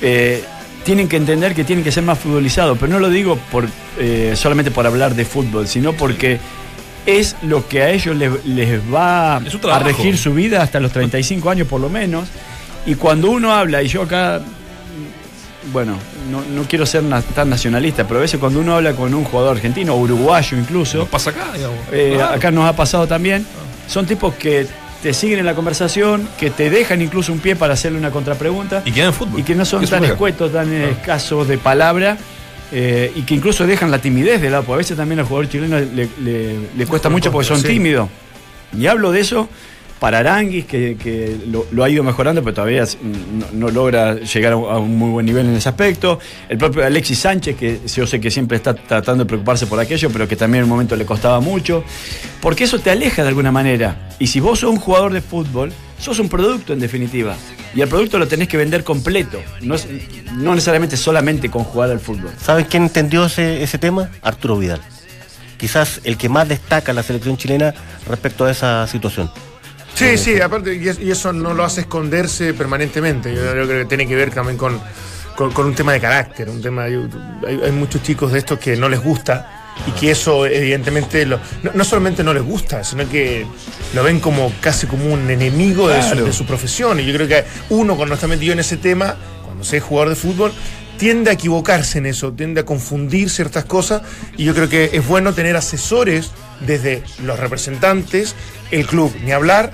eh, 0.00 0.44
tienen 0.84 1.08
que 1.08 1.16
entender 1.16 1.54
que 1.54 1.64
tienen 1.64 1.84
que 1.84 1.92
ser 1.92 2.02
más 2.02 2.18
futbolizados, 2.18 2.78
pero 2.78 2.92
no 2.92 2.98
lo 2.98 3.10
digo 3.10 3.38
eh, 3.98 4.32
solamente 4.36 4.70
por 4.70 4.86
hablar 4.86 5.14
de 5.14 5.24
fútbol, 5.24 5.66
sino 5.68 5.92
porque 5.92 6.38
es 7.06 7.36
lo 7.42 7.66
que 7.68 7.82
a 7.82 7.90
ellos 7.90 8.16
les, 8.16 8.44
les 8.46 8.80
va 8.92 9.36
a 9.36 9.78
regir 9.80 10.18
su 10.18 10.34
vida 10.34 10.62
hasta 10.62 10.80
los 10.80 10.92
35 10.92 11.50
años 11.50 11.66
por 11.68 11.80
lo 11.80 11.88
menos. 11.88 12.28
Y 12.86 12.94
cuando 12.94 13.30
uno 13.30 13.52
habla, 13.54 13.82
y 13.82 13.88
yo 13.88 14.02
acá, 14.02 14.40
mm, 14.40 15.72
bueno, 15.72 15.96
no, 16.30 16.40
no 16.42 16.62
quiero 16.68 16.86
ser 16.86 17.02
na- 17.02 17.22
tan 17.22 17.50
nacionalista, 17.50 18.06
pero 18.06 18.18
a 18.18 18.22
veces 18.22 18.38
cuando 18.40 18.60
uno 18.60 18.76
habla 18.76 18.92
con 18.94 19.12
un 19.14 19.24
jugador 19.24 19.56
argentino 19.56 19.94
uruguayo 19.96 20.56
incluso, 20.56 20.98
Nos 20.98 21.08
pasa 21.08 21.30
acá, 21.30 21.46
digamos. 21.54 21.76
eh, 21.92 22.12
Claro. 22.16 22.34
acá 22.34 22.50
nos 22.50 22.64
ha 22.68 22.74
pasado 22.76 23.06
también. 23.06 23.46
Son 23.86 24.06
tipos 24.06 24.34
que 24.34 24.66
te 25.02 25.14
siguen 25.14 25.38
en 25.38 25.46
la 25.46 25.54
conversación, 25.54 26.28
que 26.38 26.50
te 26.50 26.70
dejan 26.70 27.00
incluso 27.02 27.32
un 27.32 27.38
pie 27.38 27.56
para 27.56 27.74
hacerle 27.74 27.98
una 27.98 28.10
contrapregunta 28.10 28.82
Y 28.84 28.92
quedan 28.92 29.08
en 29.08 29.14
fútbol. 29.14 29.40
y 29.40 29.42
que 29.44 29.54
no 29.54 29.64
son 29.64 29.86
tan 29.86 30.04
escuetos, 30.04 30.52
tan 30.52 30.72
escasos 30.72 31.46
de 31.48 31.56
palabra. 31.58 32.18
Eh, 32.72 33.12
y 33.14 33.22
que 33.22 33.34
incluso 33.34 33.66
dejan 33.66 33.90
la 33.90 34.00
timidez 34.00 34.40
de 34.40 34.50
lado, 34.50 34.62
porque 34.64 34.74
a 34.74 34.78
veces 34.78 34.96
también 34.96 35.18
al 35.20 35.26
jugador 35.26 35.48
chileno 35.48 35.78
le, 35.78 36.08
le- 36.22 36.56
le 36.76 36.86
cuesta 36.86 37.08
mucho 37.08 37.30
porque 37.32 37.48
son 37.48 37.56
tímidos. 37.74 38.08
Y 38.76 38.86
hablo 38.86 39.10
de 39.12 39.20
eso 39.20 39.48
para 40.00 40.18
Aranguis, 40.18 40.64
que, 40.64 41.36
lo, 41.72 41.84
ha 41.84 41.88
ido 41.90 42.02
mejorando, 42.04 42.42
pero 42.42 42.54
todavía 42.54 42.84
no, 43.52 43.70
logra 43.70 44.14
llegar 44.20 44.52
a 44.52 44.56
un, 44.56 44.96
muy 44.96 45.10
buen 45.10 45.26
nivel 45.26 45.46
en 45.46 45.54
ese 45.56 45.68
aspecto. 45.68 46.18
El 46.48 46.56
propio 46.58 46.84
Alexis 46.84 47.18
Sánchez, 47.18 47.56
que 47.56 47.80
yo 47.86 48.06
sé 48.06 48.20
que 48.20 48.30
siempre 48.30 48.56
está 48.56 48.74
tratando 48.74 49.24
de 49.24 49.28
preocuparse 49.28 49.66
por 49.66 49.80
aquello, 49.80 50.10
pero 50.10 50.28
que 50.28 50.36
también 50.36 50.60
en 50.60 50.64
un 50.64 50.70
momento 50.70 50.94
le 50.94 51.04
costaba 51.04 51.40
mucho. 51.40 51.82
Porque 52.40 52.64
eso 52.64 52.78
te 52.78 52.90
aleja 52.90 53.22
de 53.22 53.28
alguna 53.28 53.50
manera. 53.50 54.08
Y 54.18 54.28
si 54.28 54.38
vos 54.40 54.60
sos 54.60 54.70
un 54.70 54.76
jugador 54.78 55.12
de 55.12 55.20
fútbol, 55.20 55.72
sos 55.98 56.18
un 56.20 56.28
producto 56.28 56.72
en 56.72 56.78
definitiva. 56.78 57.34
Y 57.74 57.80
el 57.80 57.88
producto 57.88 58.18
lo 58.18 58.28
tenés 58.28 58.46
que 58.48 58.56
vender 58.56 58.84
completo. 58.84 59.40
No, 59.62 59.74
es- 59.74 59.88
no 60.32 60.54
necesariamente 60.54 60.96
solamente 60.96 61.50
con 61.50 61.64
jugar 61.64 61.90
al 61.90 62.00
fútbol. 62.00 62.30
¿Saben 62.40 62.66
quién 62.66 62.84
entendió 62.84 63.26
ese, 63.26 63.62
ese 63.62 63.78
tema? 63.78 64.10
Arturo 64.22 64.58
Vidal. 64.58 64.80
Quizás 65.58 66.00
el 66.04 66.16
que 66.16 66.28
más 66.28 66.48
destaca 66.48 66.92
la 66.92 67.02
selección 67.02 67.36
chilena 67.36 67.74
respecto 68.06 68.44
a 68.44 68.50
esa 68.52 68.86
situación. 68.86 69.28
Sí, 69.98 70.16
sí, 70.18 70.40
aparte, 70.40 70.74
y 70.76 70.88
es- 70.88 70.98
y 71.00 71.10
eso 71.10 71.32
no 71.32 71.54
lo 71.54 71.64
hace 71.64 71.82
esconderse 71.82 72.54
permanentemente. 72.54 73.34
Yo 73.34 73.40
creo 73.50 73.66
que 73.66 73.84
tiene 73.86 74.06
que 74.06 74.14
ver 74.14 74.30
también 74.32 74.56
con, 74.56 74.80
con, 75.36 75.50
con 75.52 75.66
un 75.66 75.74
tema 75.74 75.92
de 75.92 76.00
carácter, 76.00 76.48
un 76.48 76.62
tema 76.62 76.84
de- 76.84 77.08
hay, 77.46 77.60
hay 77.64 77.72
muchos 77.72 78.02
chicos 78.02 78.32
de 78.32 78.38
estos 78.38 78.58
que 78.58 78.76
no 78.76 78.88
les 78.88 79.00
gusta 79.00 79.54
y 79.86 79.90
que 79.92 80.10
eso 80.10 80.46
evidentemente 80.46 81.24
lo- 81.26 81.38
no, 81.62 81.70
no 81.74 81.84
solamente 81.84 82.22
no 82.24 82.32
les 82.34 82.42
gusta, 82.42 82.82
sino 82.84 83.08
que 83.08 83.46
lo 83.94 84.02
ven 84.02 84.20
como 84.20 84.52
casi 84.60 84.86
como 84.86 85.12
un 85.12 85.30
enemigo 85.30 85.88
de, 85.88 86.02
su, 86.02 86.14
de 86.24 86.32
su 86.32 86.46
profesión. 86.46 87.00
Y 87.00 87.04
yo 87.06 87.14
creo 87.14 87.28
que 87.28 87.44
uno 87.70 87.96
cuando 87.96 88.14
está 88.14 88.26
metido 88.26 88.52
en 88.52 88.60
ese 88.60 88.76
tema, 88.76 89.16
cuando 89.44 89.64
se 89.64 89.78
es 89.78 89.82
jugador 89.82 90.10
de 90.10 90.16
fútbol, 90.16 90.52
tiende 90.96 91.30
a 91.30 91.34
equivocarse 91.34 91.98
en 91.98 92.06
eso, 92.06 92.32
tiende 92.32 92.60
a 92.62 92.64
confundir 92.64 93.30
ciertas 93.30 93.64
cosas 93.64 94.02
y 94.36 94.44
yo 94.44 94.52
creo 94.54 94.68
que 94.68 94.90
es 94.92 95.06
bueno 95.06 95.32
tener 95.32 95.56
asesores 95.56 96.32
desde 96.60 97.04
los 97.24 97.38
representantes, 97.38 98.34
el 98.72 98.84
club, 98.84 99.14
ni 99.24 99.30
hablar, 99.30 99.72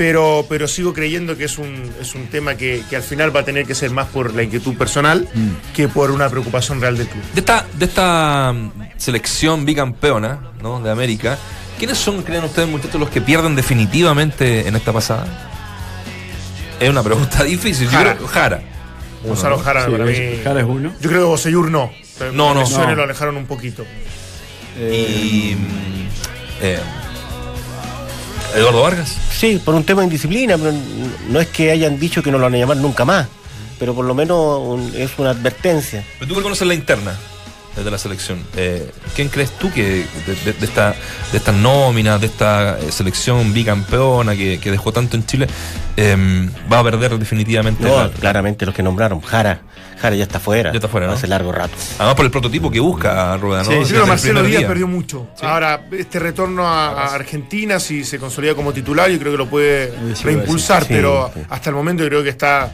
pero, 0.00 0.46
pero 0.48 0.66
sigo 0.66 0.94
creyendo 0.94 1.36
que 1.36 1.44
es 1.44 1.58
un, 1.58 1.92
es 2.00 2.14
un 2.14 2.26
tema 2.28 2.54
que, 2.54 2.82
que 2.88 2.96
al 2.96 3.02
final 3.02 3.36
va 3.36 3.40
a 3.40 3.44
tener 3.44 3.66
que 3.66 3.74
ser 3.74 3.90
más 3.90 4.06
por 4.06 4.32
la 4.34 4.42
inquietud 4.42 4.74
personal 4.74 5.28
que 5.74 5.88
por 5.88 6.10
una 6.10 6.26
preocupación 6.30 6.80
real 6.80 6.96
del 6.96 7.06
club. 7.06 7.22
De 7.34 7.40
esta, 7.40 7.66
de 7.74 7.84
esta 7.84 8.50
mm, 8.50 8.70
selección 8.96 9.66
bicampeona 9.66 10.52
¿no? 10.62 10.80
de 10.80 10.90
América, 10.90 11.36
¿quiénes 11.78 11.98
son, 11.98 12.22
creen 12.22 12.44
ustedes, 12.44 12.66
muchachos, 12.66 12.98
los 12.98 13.10
que 13.10 13.20
pierden 13.20 13.54
definitivamente 13.54 14.66
en 14.66 14.74
esta 14.74 14.90
pasada? 14.90 15.26
Es 16.80 16.88
una 16.88 17.02
pregunta 17.02 17.44
difícil. 17.44 17.84
Yo 17.84 17.98
Jara. 17.98 18.14
creo- 18.16 18.26
Jara. 18.26 18.62
Gonzalo 19.22 19.58
Jara, 19.58 19.84
Sí, 19.84 19.90
para 19.90 20.04
mí. 20.06 20.14
Jara 20.42 20.60
es 20.60 20.66
uno. 20.66 20.94
Yo 20.98 21.10
creo 21.10 21.20
que 21.20 21.26
Boseyur 21.26 21.70
no. 21.70 21.90
No, 22.32 22.54
no. 22.54 22.66
No. 22.66 22.94
lo 22.94 23.02
alejaron 23.02 23.36
un 23.36 23.44
poquito. 23.44 23.84
Y. 24.78 25.56
mm, 25.56 26.08
eh, 26.62 26.78
Eduardo 28.54 28.82
Vargas. 28.82 29.16
Sí, 29.32 29.60
por 29.64 29.74
un 29.74 29.84
tema 29.84 30.00
de 30.02 30.06
indisciplina, 30.06 30.56
pero 30.58 30.72
no 31.28 31.40
es 31.40 31.48
que 31.48 31.70
hayan 31.70 31.98
dicho 31.98 32.22
que 32.22 32.30
no 32.30 32.38
lo 32.38 32.44
van 32.44 32.54
a 32.54 32.58
llamar 32.58 32.76
nunca 32.78 33.04
más, 33.04 33.26
pero 33.78 33.94
por 33.94 34.04
lo 34.04 34.14
menos 34.14 34.58
un- 34.60 34.92
es 34.96 35.10
una 35.18 35.30
advertencia. 35.30 36.04
Pero 36.18 36.34
tú 36.34 36.42
conoces 36.42 36.66
la 36.66 36.74
interna 36.74 37.12
de 37.76 37.90
la 37.90 37.98
selección, 37.98 38.44
eh, 38.56 38.90
¿quién 39.14 39.28
crees 39.28 39.52
tú 39.52 39.72
que 39.72 40.04
de, 40.26 40.34
de- 40.44 40.52
de 40.52 40.66
esta 40.66 40.94
de 41.32 41.38
estas 41.38 41.54
nóminas, 41.54 42.20
de 42.20 42.26
esta 42.26 42.78
eh, 42.78 42.90
selección 42.92 43.52
bicampeona 43.54 44.34
que, 44.36 44.58
que 44.58 44.70
dejó 44.70 44.92
tanto 44.92 45.16
en 45.16 45.24
Chile, 45.24 45.46
eh, 45.96 46.48
va 46.70 46.80
a 46.80 46.84
perder 46.84 47.16
definitivamente? 47.18 47.84
No, 47.84 47.96
la- 48.04 48.10
claramente 48.10 48.66
los 48.66 48.74
que 48.74 48.82
nombraron. 48.82 49.20
Jara, 49.22 49.62
Jara 50.00 50.14
ya 50.16 50.24
está 50.24 50.40
fuera. 50.40 50.72
Ya 50.72 50.76
está 50.76 50.88
fuera, 50.88 51.06
¿no? 51.06 51.12
Hace 51.14 51.26
largo 51.28 51.52
rato. 51.52 51.72
Además 51.98 52.14
por 52.16 52.24
el 52.26 52.30
prototipo 52.30 52.70
que 52.70 52.80
busca 52.80 53.36
Rueda, 53.38 53.62
¿no? 53.62 53.70
Sí, 53.70 53.84
sí, 53.84 53.94
que 53.94 54.04
Marcelo 54.04 54.42
Díaz 54.42 54.58
día. 54.60 54.68
perdió 54.68 54.86
mucho. 54.88 55.28
Ahora, 55.40 55.86
este 55.92 56.18
retorno 56.18 56.66
a, 56.66 56.88
a 56.90 57.14
Argentina, 57.14 57.78
si 57.80 58.04
se 58.04 58.18
consolida 58.18 58.54
como 58.54 58.72
titular, 58.72 59.08
yo 59.10 59.18
creo 59.18 59.32
que 59.32 59.38
lo 59.38 59.48
puede 59.48 59.92
Sí, 60.14 60.24
reimpulsar, 60.24 60.82
sí, 60.82 60.88
pero 60.90 61.30
sí. 61.34 61.40
hasta 61.48 61.70
el 61.70 61.76
momento 61.76 62.02
yo 62.02 62.08
creo 62.10 62.22
que 62.22 62.30
está, 62.30 62.70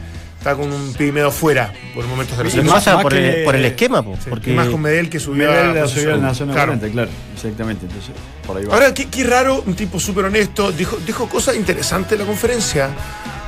está 0.51 0.55
con 0.55 0.71
un 0.71 0.93
pie 0.93 1.07
y 1.07 1.11
medio 1.11 1.29
fuera 1.31 1.73
por 1.93 2.03
el 2.03 2.09
momento 2.09 2.35
de 2.37 2.43
la 2.43 2.47
Y 2.47 2.51
selección. 2.51 2.95
más- 2.95 3.03
por, 3.03 3.11
que- 3.11 3.39
el, 3.39 3.43
por 3.43 3.55
el 3.55 3.65
esquema, 3.65 4.01
po, 4.03 4.15
Sí, 4.21 4.29
porque 4.29 4.51
y 4.51 4.55
más 4.55 4.67
con 4.69 4.81
Medel 4.81 5.09
que 5.09 5.19
subió 5.19 5.49
Medel 5.49 5.69
a 5.71 5.73
la 5.73 5.87
subió 5.87 6.33
zona 6.33 6.53
Claro. 6.53 6.73
volante, 6.73 6.91
claro. 6.91 7.09
Exactamente. 7.35 7.85
Entonces, 7.85 8.11
por 8.45 8.57
ahí 8.57 8.65
va. 8.65 8.73
Ahora, 8.73 8.93
qué, 8.93 9.05
qué 9.07 9.23
raro, 9.25 9.61
un 9.65 9.75
tipo 9.75 9.99
súper 9.99 10.25
honesto, 10.25 10.71
dijo, 10.71 10.97
dijo 11.05 11.27
cosas 11.27 11.55
interesantes 11.57 12.13
en 12.13 12.19
la 12.19 12.25
conferencia. 12.25 12.89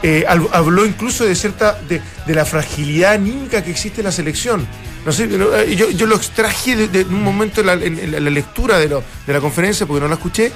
Eh, 0.04 0.26
hab- 0.28 0.50
habló 0.54 0.86
incluso 0.86 1.26
de 1.26 1.36
cierta 1.36 1.78
de, 1.88 2.02
de 2.26 2.34
la 2.34 2.46
fragilidad 2.46 3.14
anímica 3.14 3.64
que 3.64 3.72
existe 3.72 4.02
en 4.02 4.06
la 4.06 4.12
selección. 4.12 4.66
No 5.06 5.12
sé, 5.14 5.28
pero, 5.28 5.56
eh, 5.58 5.76
yo, 5.76 5.90
yo 5.92 6.06
lo 6.06 6.16
extraje 6.16 6.76
de, 6.76 6.88
de 6.90 7.04
un 7.06 7.24
momento 7.24 7.62
en 7.62 7.68
la, 7.68 7.74
en- 7.74 7.98
en 8.00 8.24
la 8.24 8.30
lectura 8.30 8.78
de, 8.78 8.90
lo- 8.90 9.04
de 9.26 9.34
la 9.34 9.40
conferencia 9.40 9.86
porque 9.86 10.02
no 10.02 10.08
la 10.10 10.16
escuché 10.16 10.52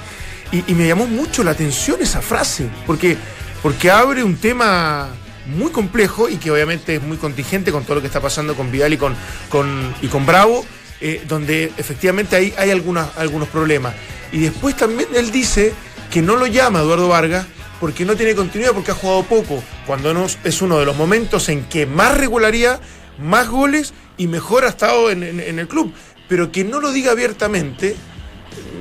y, 0.52 0.64
y 0.70 0.74
me 0.74 0.86
llamó 0.86 1.06
mucho 1.06 1.42
la 1.42 1.52
atención 1.52 1.98
esa 2.02 2.20
frase 2.22 2.66
porque, 2.86 3.16
porque 3.62 3.90
abre 3.90 4.22
un 4.22 4.36
tema 4.36 5.08
muy 5.46 5.70
complejo 5.70 6.28
y 6.28 6.36
que 6.36 6.50
obviamente 6.50 6.96
es 6.96 7.02
muy 7.02 7.16
contingente 7.16 7.70
con 7.72 7.84
todo 7.84 7.96
lo 7.96 8.00
que 8.00 8.06
está 8.06 8.20
pasando 8.20 8.54
con 8.54 8.70
Vidal 8.70 8.92
y 8.92 8.96
con, 8.96 9.14
con, 9.48 9.94
y 10.02 10.06
con 10.08 10.24
Bravo, 10.26 10.64
eh, 11.00 11.22
donde 11.28 11.72
efectivamente 11.76 12.36
hay, 12.36 12.54
hay 12.56 12.70
algunas, 12.70 13.16
algunos 13.16 13.48
problemas. 13.48 13.94
Y 14.32 14.38
después 14.38 14.76
también 14.76 15.08
él 15.14 15.30
dice 15.30 15.72
que 16.10 16.22
no 16.22 16.36
lo 16.36 16.46
llama 16.46 16.80
Eduardo 16.80 17.08
Vargas 17.08 17.46
porque 17.80 18.04
no 18.04 18.16
tiene 18.16 18.34
continuidad, 18.34 18.72
porque 18.72 18.92
ha 18.92 18.94
jugado 18.94 19.24
poco, 19.24 19.62
cuando 19.86 20.14
no, 20.14 20.26
es 20.44 20.62
uno 20.62 20.78
de 20.78 20.86
los 20.86 20.96
momentos 20.96 21.48
en 21.50 21.64
que 21.64 21.84
más 21.86 22.16
regularidad, 22.16 22.80
más 23.18 23.48
goles 23.48 23.92
y 24.16 24.26
mejor 24.28 24.64
ha 24.64 24.68
estado 24.68 25.10
en, 25.10 25.22
en- 25.22 25.40
en 25.40 25.58
el 25.58 25.68
club. 25.68 25.92
Pero 26.28 26.50
que 26.50 26.64
no 26.64 26.80
lo 26.80 26.90
diga 26.92 27.12
abiertamente, 27.12 27.96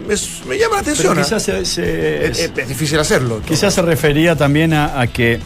es- 0.10 0.46
me 0.48 0.58
llama 0.58 0.76
la 0.76 0.82
atención. 0.82 1.18
¿ah? 1.18 1.22
quizás, 1.24 1.44
se- 1.44 1.66
se- 1.66 2.26
es, 2.28 2.56
difícil 2.68 3.00
hacerlo. 3.00 3.42
Quizás 3.46 3.74
se 3.74 3.82
refería 3.82 4.36
también 4.36 4.74
a, 4.74 5.00
a 5.02 5.08
que, 5.08 5.40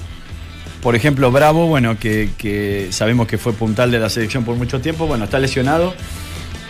por 0.88 0.96
ejemplo, 0.96 1.34
Bravo, 1.34 1.68
bueno, 1.68 2.00
que, 2.00 2.88
sabemos 2.92 3.28
que 3.28 3.38
fue 3.38 3.52
puntal 3.52 3.92
de 3.92 4.00
la 4.00 4.10
selección 4.10 4.46
por 4.46 4.56
mucho 4.56 4.80
tiempo, 4.80 5.06
bueno, 5.06 5.26
está 5.26 5.38
lesionado 5.38 5.94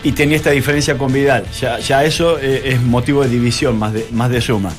y 0.02 0.10
tenía 0.10 0.36
esta 0.36 0.50
diferencia 0.50 0.98
con 0.98 1.12
Vidal. 1.12 1.44
Ya, 1.52 2.02
eso 2.02 2.36
eh, 2.40 2.62
es 2.64 2.82
motivo 2.82 3.22
de 3.22 3.28
división, 3.28 3.78
más 3.78 3.92
de, 3.92 4.08
más 4.10 4.28
de 4.28 4.40
suma. 4.40 4.72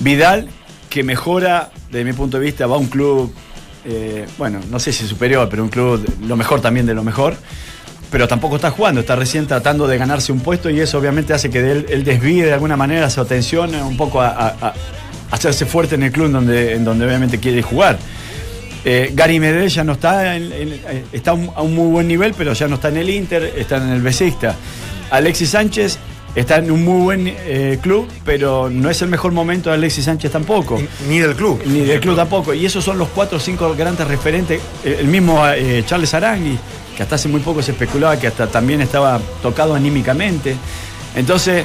Vidal, 0.00 0.48
que 0.88 1.02
mejora, 1.02 1.70
desde 1.90 2.02
mi 2.06 2.14
punto 2.14 2.38
de 2.38 2.46
vista, 2.46 2.66
va 2.66 2.76
a 2.76 2.78
un 2.78 2.86
club, 2.86 3.34
eh, 3.84 4.24
bueno, 4.38 4.58
no 4.70 4.78
sé 4.78 4.90
si 4.90 5.06
superior, 5.06 5.50
pero 5.50 5.64
un 5.64 5.68
club 5.68 6.02
lo 6.26 6.36
mejor 6.38 6.62
también 6.62 6.86
de 6.86 6.94
lo 6.94 7.04
mejor. 7.04 7.36
Pero 8.10 8.26
tampoco 8.26 8.56
está 8.56 8.70
jugando, 8.70 9.02
está 9.02 9.16
recién 9.16 9.46
tratando 9.46 9.86
de 9.86 9.98
ganarse 9.98 10.32
un 10.32 10.40
puesto 10.40 10.70
y 10.70 10.80
eso 10.80 10.96
obviamente 10.96 11.34
hace 11.34 11.50
que 11.50 11.58
él, 11.58 12.04
desvíe 12.04 12.44
de 12.44 12.54
alguna 12.54 12.78
manera 12.78 13.10
su 13.10 13.20
atención 13.20 13.74
un 13.74 13.98
poco 13.98 14.22
a, 14.22 14.72
hacerse 15.30 15.66
fuerte 15.66 15.96
en 15.96 16.04
el 16.04 16.12
club 16.12 16.30
donde, 16.30 16.72
en 16.72 16.86
donde 16.86 17.04
obviamente 17.04 17.38
quiere 17.38 17.60
jugar. 17.60 17.98
Eh, 18.84 19.12
Gary 19.14 19.38
Medel 19.38 19.68
ya 19.68 19.84
no 19.84 19.92
está, 19.92 20.34
en- 20.36 20.52
en- 20.52 20.72
eh, 20.72 21.04
está 21.12 21.30
a 21.32 21.34
un, 21.34 21.50
a 21.54 21.62
un 21.62 21.74
muy 21.74 21.88
buen 21.90 22.08
nivel, 22.08 22.34
pero 22.36 22.52
ya 22.52 22.66
no 22.68 22.74
está 22.76 22.88
en 22.88 22.96
el 22.96 23.10
Inter, 23.10 23.54
está 23.56 23.76
en 23.76 23.90
el 23.90 24.02
Besista. 24.02 24.56
Alexis 25.10 25.50
Sánchez 25.50 25.98
está 26.34 26.56
en 26.56 26.70
un 26.70 26.84
muy 26.84 27.02
buen 27.02 27.28
eh, 27.28 27.78
club, 27.80 28.08
pero 28.24 28.68
no 28.70 28.90
es 28.90 29.00
el 29.02 29.08
mejor 29.08 29.32
momento 29.32 29.70
de 29.70 29.76
Alexis 29.76 30.06
Sánchez 30.06 30.32
tampoco. 30.32 30.82
Ni 31.08 31.18
del 31.20 31.34
club. 31.36 31.62
Ni 31.66 31.80
del 31.80 32.00
club 32.00 32.16
tampoco. 32.16 32.54
Y 32.54 32.66
esos 32.66 32.82
son 32.82 32.98
los 32.98 33.08
cuatro 33.08 33.36
o 33.36 33.40
cinco 33.40 33.74
grandes 33.76 34.06
referentes. 34.08 34.60
El 34.84 35.06
mismo 35.06 35.46
eh, 35.48 35.84
Charles 35.86 36.12
Arangui, 36.14 36.58
que 36.96 37.02
hasta 37.02 37.14
hace 37.14 37.28
muy 37.28 37.40
poco 37.40 37.62
se 37.62 37.72
especulaba 37.72 38.18
que 38.18 38.26
hasta 38.26 38.46
también 38.48 38.80
estaba 38.80 39.20
tocado 39.42 39.74
anímicamente. 39.74 40.56
Entonces, 41.14 41.64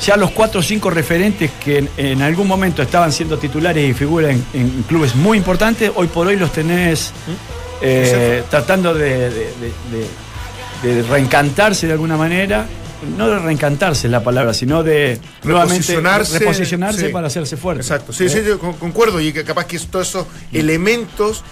ya 0.00 0.16
los 0.16 0.30
cuatro 0.32 0.60
o 0.60 0.62
cinco 0.62 0.90
referentes 0.90 1.50
que 1.62 1.78
en, 1.78 1.88
en 1.96 2.22
algún 2.22 2.46
momento 2.48 2.82
estaban 2.82 3.12
siendo 3.12 3.38
titulares 3.38 3.88
y 3.88 3.94
figuras 3.94 4.32
en, 4.32 4.44
en 4.54 4.82
clubes 4.82 5.14
muy 5.14 5.38
importantes, 5.38 5.90
hoy 5.94 6.08
por 6.08 6.26
hoy 6.26 6.36
los 6.36 6.52
tenés 6.52 7.12
eh, 7.80 8.42
tratando 8.50 8.94
de, 8.94 9.30
de- 9.30 9.30
de- 9.30 9.72
de- 10.82 10.94
de 10.94 11.02
reencantarse 11.08 11.86
de 11.86 11.92
alguna 11.94 12.16
manera. 12.16 12.66
No 13.18 13.28
de 13.28 13.38
reencantarse 13.38 14.06
es 14.06 14.10
la 14.10 14.22
palabra, 14.24 14.54
sino 14.54 14.82
de 14.82 15.18
nuevamente 15.42 15.74
Reposicionarse, 15.82 16.38
reposicionarse 16.38 17.06
sí. 17.08 17.12
para 17.12 17.26
hacerse 17.26 17.56
fuerte. 17.58 17.82
Exacto, 17.82 18.14
sí, 18.14 18.30
sí, 18.30 18.38
yo 18.46 18.58
con- 18.58 18.74
concuerdo 18.74 19.20
y 19.20 19.30
que 19.32 19.44
capaz 19.44 19.66
que 19.66 19.78
todos 19.78 20.08
esos 20.08 20.26
elementos 20.52 21.42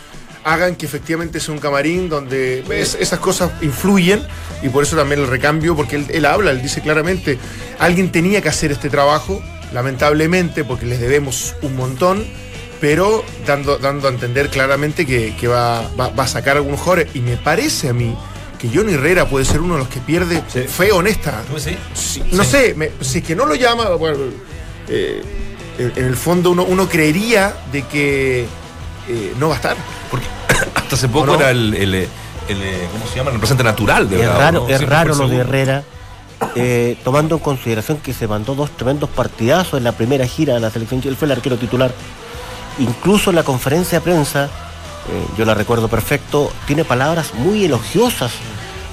hagan 0.45 0.75
que 0.77 0.87
efectivamente 0.87 1.39
sea 1.41 1.55
un 1.55 1.61
camarín 1.61 2.09
donde 2.09 2.65
es- 2.71 2.97
esas 3.01 3.19
cosas 3.21 3.51
influyen 3.63 4.23
y 4.63 4.69
por 4.69 4.83
eso 4.83 4.97
también 4.97 5.21
el 5.21 5.27
recambio, 5.29 5.77
porque 5.77 5.97
él, 5.97 6.07
él 6.11 6.25
habla, 6.27 6.51
él 6.51 6.63
dice 6.63 6.81
claramente, 6.81 7.39
alguien 7.79 8.11
tenía 8.13 8.41
que 8.43 8.49
hacer 8.49 8.73
este 8.73 8.91
trabajo, 8.91 9.43
lamentablemente, 9.73 10.65
porque 10.65 10.87
les 10.87 11.01
debemos 11.01 11.55
un 11.63 11.77
montón, 11.77 12.25
pero 12.81 13.25
dando, 13.47 13.79
dando 13.79 14.09
a 14.09 14.11
entender 14.11 14.49
claramente 14.51 15.07
que, 15.07 15.35
que 15.37 15.47
va, 15.49 15.89
va- 15.99 16.09
va 16.09 16.25
a 16.25 16.29
sacar 16.29 16.57
algunos 16.57 16.81
jugadores 16.81 17.15
y 17.15 17.21
me 17.21 17.37
parece 17.37 17.89
a 17.89 17.93
mí 17.93 18.17
que 18.59 18.69
Johnny 18.69 18.95
Herrera 18.95 19.29
puede 19.29 19.45
ser 19.45 19.61
uno 19.61 19.75
de 19.75 19.81
los 19.81 19.89
que 19.89 20.01
pierde 20.01 20.41
fe 20.43 20.93
honesta. 20.93 21.43
¿Tú 21.51 21.59
sí? 21.59 21.77
Sí, 21.95 22.23
no 22.33 22.45
sé, 22.45 22.75
me- 22.75 22.91
si 23.01 23.19
es 23.19 23.25
que 23.25 23.35
no 23.37 23.47
lo 23.47 23.55
llama, 23.55 23.89
bueno, 23.91 24.19
eh, 24.89 25.21
en, 25.79 25.93
en 25.97 26.05
el 26.05 26.17
fondo 26.17 26.51
uno, 26.51 26.65
uno 26.65 26.89
creería 26.89 27.55
de 27.73 27.83
que 27.83 28.41
eh, 29.09 29.33
no 29.39 29.49
va 29.49 29.55
a 29.55 29.57
estar. 29.57 29.77
Hasta 30.93 31.07
hace 31.07 31.09
poco 31.13 31.25
¿O 31.33 31.35
no? 31.35 31.41
era 31.41 31.51
el, 31.51 31.73
el, 31.75 31.95
el, 31.95 32.07
eh, 32.51 32.89
¿cómo 32.93 33.07
se 33.11 33.17
llama? 33.17 33.31
El 33.31 33.37
representante 33.37 33.65
natural 33.65 34.11
de 34.11 34.17
Es 34.17 34.23
Bravo, 34.27 34.39
raro, 34.41 34.53
¿no? 34.61 34.69
es 34.69 34.77
Siempre 34.77 34.97
raro 34.97 35.15
lo 35.15 35.29
de. 35.29 35.37
Herrera, 35.39 35.83
eh, 36.55 36.99
tomando 37.03 37.37
en 37.37 37.41
consideración 37.41 37.99
que 37.99 38.13
se 38.13 38.29
mandó 38.29 38.55
dos 38.55 38.71
tremendos 38.77 39.09
partidazos 39.09 39.79
en 39.79 39.85
la 39.85 39.93
primera 39.93 40.27
gira 40.27 40.53
de 40.55 40.61
la 40.61 40.71
selección. 40.71 41.01
Él 41.05 41.17
fue 41.17 41.27
el 41.27 41.33
arquero 41.33 41.57
titular. 41.57 41.93
Incluso 42.79 43.31
en 43.31 43.37
la 43.37 43.43
conferencia 43.43 44.01
de 44.01 44.05
prensa, 44.05 44.45
eh, 44.47 44.49
yo 45.39 45.45
la 45.47 45.55
recuerdo 45.55 45.89
perfecto, 45.89 46.53
tiene 46.67 46.85
palabras 46.85 47.33
muy 47.35 47.65
elogiosas 47.65 48.33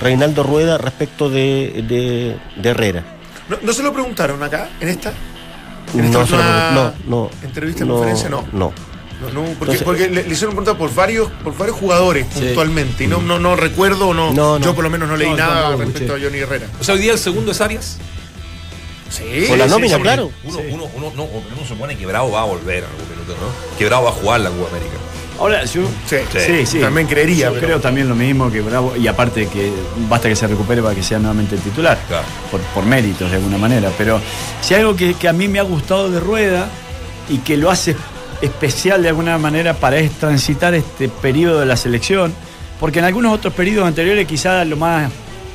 Reinaldo 0.01 0.43
Rueda 0.43 0.77
respecto 0.77 1.29
de, 1.29 1.83
de- 1.87 2.37
de 2.61 2.69
Herrera. 2.69 3.03
¿No, 3.49 3.57
no 3.61 3.73
se 3.73 3.83
lo 3.83 3.91
preguntaron 3.91 4.41
acá, 4.43 4.69
en 4.79 4.87
esta? 4.87 5.11
¿En 5.93 6.05
esta 6.05 6.19
No, 6.19 6.25
se 6.27 6.31
lo 6.37 6.43
no, 6.71 6.93
no. 7.07 7.29
entrevista 7.43 7.83
en 7.83 7.89
conferencia? 7.89 8.29
No. 8.29 8.45
No. 8.53 8.71
No, 9.21 9.27
no, 9.27 9.41
porque, 9.41 9.51
Entonces- 9.73 9.83
porque 9.83 10.09
le, 10.09 10.23
le 10.23 10.33
hicieron 10.33 10.55
pregunta 10.55 10.77
por 10.77 10.93
varios, 10.95 11.29
por 11.43 11.57
varios 11.57 11.77
jugadores 11.77 12.25
puntualmente. 12.27 13.03
Y 13.03 13.07
no, 13.07 13.21
no, 13.21 13.37
no 13.39 13.55
recuerdo 13.55 14.09
o 14.09 14.13
no, 14.13 14.31
No, 14.33 14.57
no. 14.59 14.65
Yo 14.65 14.73
por 14.73 14.83
lo 14.83 14.89
menos 14.89 15.09
no 15.09 15.17
leí 15.17 15.29
No, 15.29 15.37
nada 15.37 15.69
respecto 15.75 15.99
escuché. 16.03 16.13
a 16.13 16.25
Johnny 16.29 16.39
Herrera. 16.39 16.67
O 16.79 16.83
sea, 16.83 16.95
hoy 16.95 17.01
día 17.01 17.11
el 17.13 17.19
segundo 17.19 17.51
es 17.51 17.59
Arias. 17.61 17.97
Sí. 19.09 19.45
Por 19.47 19.57
la 19.57 19.67
nómina, 19.67 19.95
sí, 19.97 20.01
claro. 20.01 20.31
Uno, 20.43 20.59
uno, 20.71 20.83
uno, 20.95 21.11
no, 21.15 21.23
uno 21.23 21.67
supone 21.67 21.97
que 21.97 22.05
Bravo 22.05 22.31
va 22.31 22.41
a 22.41 22.45
volver 22.45 22.77
en 22.79 22.83
algún 22.85 23.09
minuto, 23.09 23.33
¿no? 23.33 23.77
Que 23.77 23.85
Bravo 23.85 24.03
va 24.05 24.09
a 24.11 24.13
jugar 24.13 24.39
la 24.41 24.49
Copa 24.51 24.69
América. 24.69 24.97
Ahora, 25.39 25.63
yo 25.65 25.81
Sí, 26.07 26.17
Sí, 26.37 26.65
sí. 26.65 26.79
También 26.79 27.07
creería, 27.07 27.47
Yo 27.47 27.53
pero- 27.53 27.65
creo 27.65 27.79
también 27.79 28.07
lo 28.09 28.13
mismo 28.15 28.51
que 28.51 28.61
Bravo, 28.61 28.95
y 28.95 29.07
aparte 29.07 29.47
que 29.47 29.71
basta 30.09 30.29
que 30.29 30.35
se 30.35 30.45
recupere 30.47 30.81
para 30.83 30.93
que 30.93 31.01
sea 31.01 31.17
nuevamente 31.17 31.55
el 31.55 31.61
titular, 31.61 31.97
Claro. 32.07 32.25
por, 32.51 32.59
por 32.61 32.85
méritos 32.85 33.29
de 33.31 33.37
alguna 33.37 33.57
manera. 33.57 33.89
Pero 33.97 34.21
si 34.61 34.75
algo 34.75 34.95
que, 34.95 35.13
que 35.15 35.27
a 35.27 35.33
mí 35.33 35.47
me 35.47 35.59
ha 35.59 35.63
gustado 35.63 36.11
de 36.11 36.19
Rueda 36.19 36.69
y 37.29 37.37
que 37.39 37.57
lo 37.57 37.71
hace 37.71 37.95
especial 38.41 39.01
de 39.03 39.09
alguna 39.09 39.37
manera 39.37 39.73
para 39.73 39.97
transitar 40.19 40.73
este 40.73 41.09
periodo 41.09 41.59
de 41.59 41.65
la 41.65 41.75
selección, 41.77 42.33
porque 42.79 42.99
en 42.99 43.05
algunos 43.05 43.33
otros 43.33 43.53
periodos 43.53 43.87
anteriores 43.87 44.27
quizás 44.27 44.65
lo 44.67 44.77
más 44.77 45.11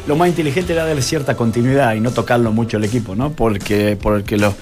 lo 0.07 0.17
más 0.17 0.29
inteligente 0.29 0.75
era 0.75 0.85
darle 0.85 1.01
cierta 1.01 1.35
continuidad 1.35 1.95
y 1.95 2.01
no 2.01 2.11
tocarlo 2.11 2.53
mucho 2.53 2.77
al 2.77 2.85
equipo, 2.85 3.15
¿no? 3.17 3.31
Porque, 3.33 3.97
porque 4.01 4.37
los- 4.37 4.53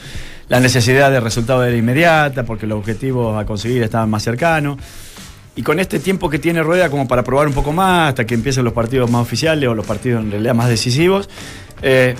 la 0.48 0.60
necesidad 0.60 1.10
de 1.10 1.18
resultado 1.18 1.64
era 1.64 1.76
inmediata, 1.76 2.44
porque 2.44 2.64
los 2.64 2.78
objetivos 2.78 3.36
a 3.36 3.44
conseguir 3.44 3.82
estaban 3.82 4.08
más 4.08 4.22
cercanos. 4.22 4.78
Y 5.56 5.62
con 5.62 5.80
este 5.80 5.98
tiempo 5.98 6.30
que 6.30 6.38
tiene 6.38 6.62
Rueda 6.62 6.90
como 6.90 7.08
para 7.08 7.24
probar 7.24 7.48
un 7.48 7.54
poco 7.54 7.72
más, 7.72 8.10
hasta 8.10 8.24
que 8.24 8.34
empiecen 8.34 8.62
los 8.64 8.72
partidos 8.72 9.10
más 9.10 9.22
oficiales 9.22 9.68
o 9.68 9.74
los 9.74 9.84
partidos 9.84 10.22
en 10.22 10.30
realidad 10.30 10.54
más 10.54 10.68
decisivos, 10.68 11.28
eh, 11.82 12.14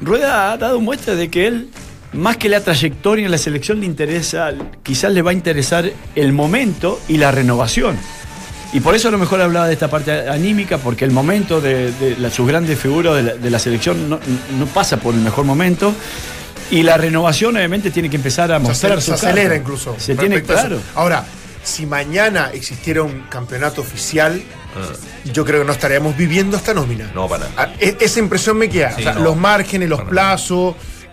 Rueda 0.00 0.52
ha 0.52 0.56
dado 0.56 0.80
muestra 0.80 1.16
de 1.16 1.28
que 1.28 1.48
él, 1.48 1.70
más 2.12 2.36
que 2.36 2.48
la 2.48 2.60
trayectoria 2.60 3.24
en 3.24 3.30
la 3.30 3.38
selección, 3.38 3.80
le 3.80 3.86
interesa, 3.86 4.52
quizás 4.82 5.12
le 5.12 5.22
va 5.22 5.30
a 5.30 5.34
interesar 5.34 5.90
el 6.16 6.32
momento 6.32 7.00
y 7.08 7.16
la 7.18 7.30
renovación. 7.30 7.96
Y 8.72 8.80
por 8.80 8.94
eso 8.94 9.08
a 9.08 9.10
lo 9.10 9.18
mejor 9.18 9.40
hablaba 9.40 9.66
de 9.66 9.72
esta 9.72 9.88
parte 9.88 10.28
anímica, 10.28 10.78
porque 10.78 11.04
el 11.04 11.10
momento 11.10 11.60
de, 11.60 11.90
de 11.92 12.16
la- 12.18 12.30
sus 12.30 12.46
grandes 12.46 12.78
figuras 12.78 13.16
de 13.16 13.22
la, 13.22 13.34
de 13.34 13.50
la 13.50 13.58
selección 13.58 14.08
no, 14.08 14.20
no 14.58 14.66
pasa 14.66 14.96
por 14.98 15.14
el 15.14 15.20
mejor 15.20 15.44
momento. 15.44 15.92
Y 16.70 16.84
la 16.84 16.96
renovación 16.96 17.56
obviamente 17.56 17.90
tiene 17.90 18.08
que 18.08 18.14
empezar 18.16 18.52
a 18.52 18.60
mostrar 18.60 19.00
su 19.02 19.08
se 19.10 19.14
acelera 19.14 19.42
carta. 19.50 19.56
incluso. 19.56 19.96
Se 19.98 20.14
tiene, 20.14 20.40
claro. 20.42 20.78
Ahora, 20.94 21.24
si 21.64 21.84
mañana 21.84 22.50
existiera 22.54 23.02
un 23.02 23.22
campeonato 23.28 23.80
oficial, 23.80 24.40
yo 25.32 25.44
creo 25.44 25.60
que 25.60 25.66
no 25.66 25.72
estaríamos 25.72 26.16
viviendo 26.16 26.56
esta 26.56 26.72
nómina. 26.72 27.06
Ah. 27.08 27.12
No, 27.12 27.26
para 27.28 27.48
nada. 27.48 27.54
Ah, 27.56 27.74
e- 27.80 27.96
Esa 27.98 28.20
impresión 28.20 28.56
me 28.56 28.68
queda. 28.68 28.92
Sí, 28.92 29.00
O 29.00 29.02
sea, 29.02 29.14
no. 29.14 29.20
Los 29.24 29.36
márgenes, 29.36 29.88
los 29.88 29.98
Para 29.98 30.12
nada. 30.12 30.28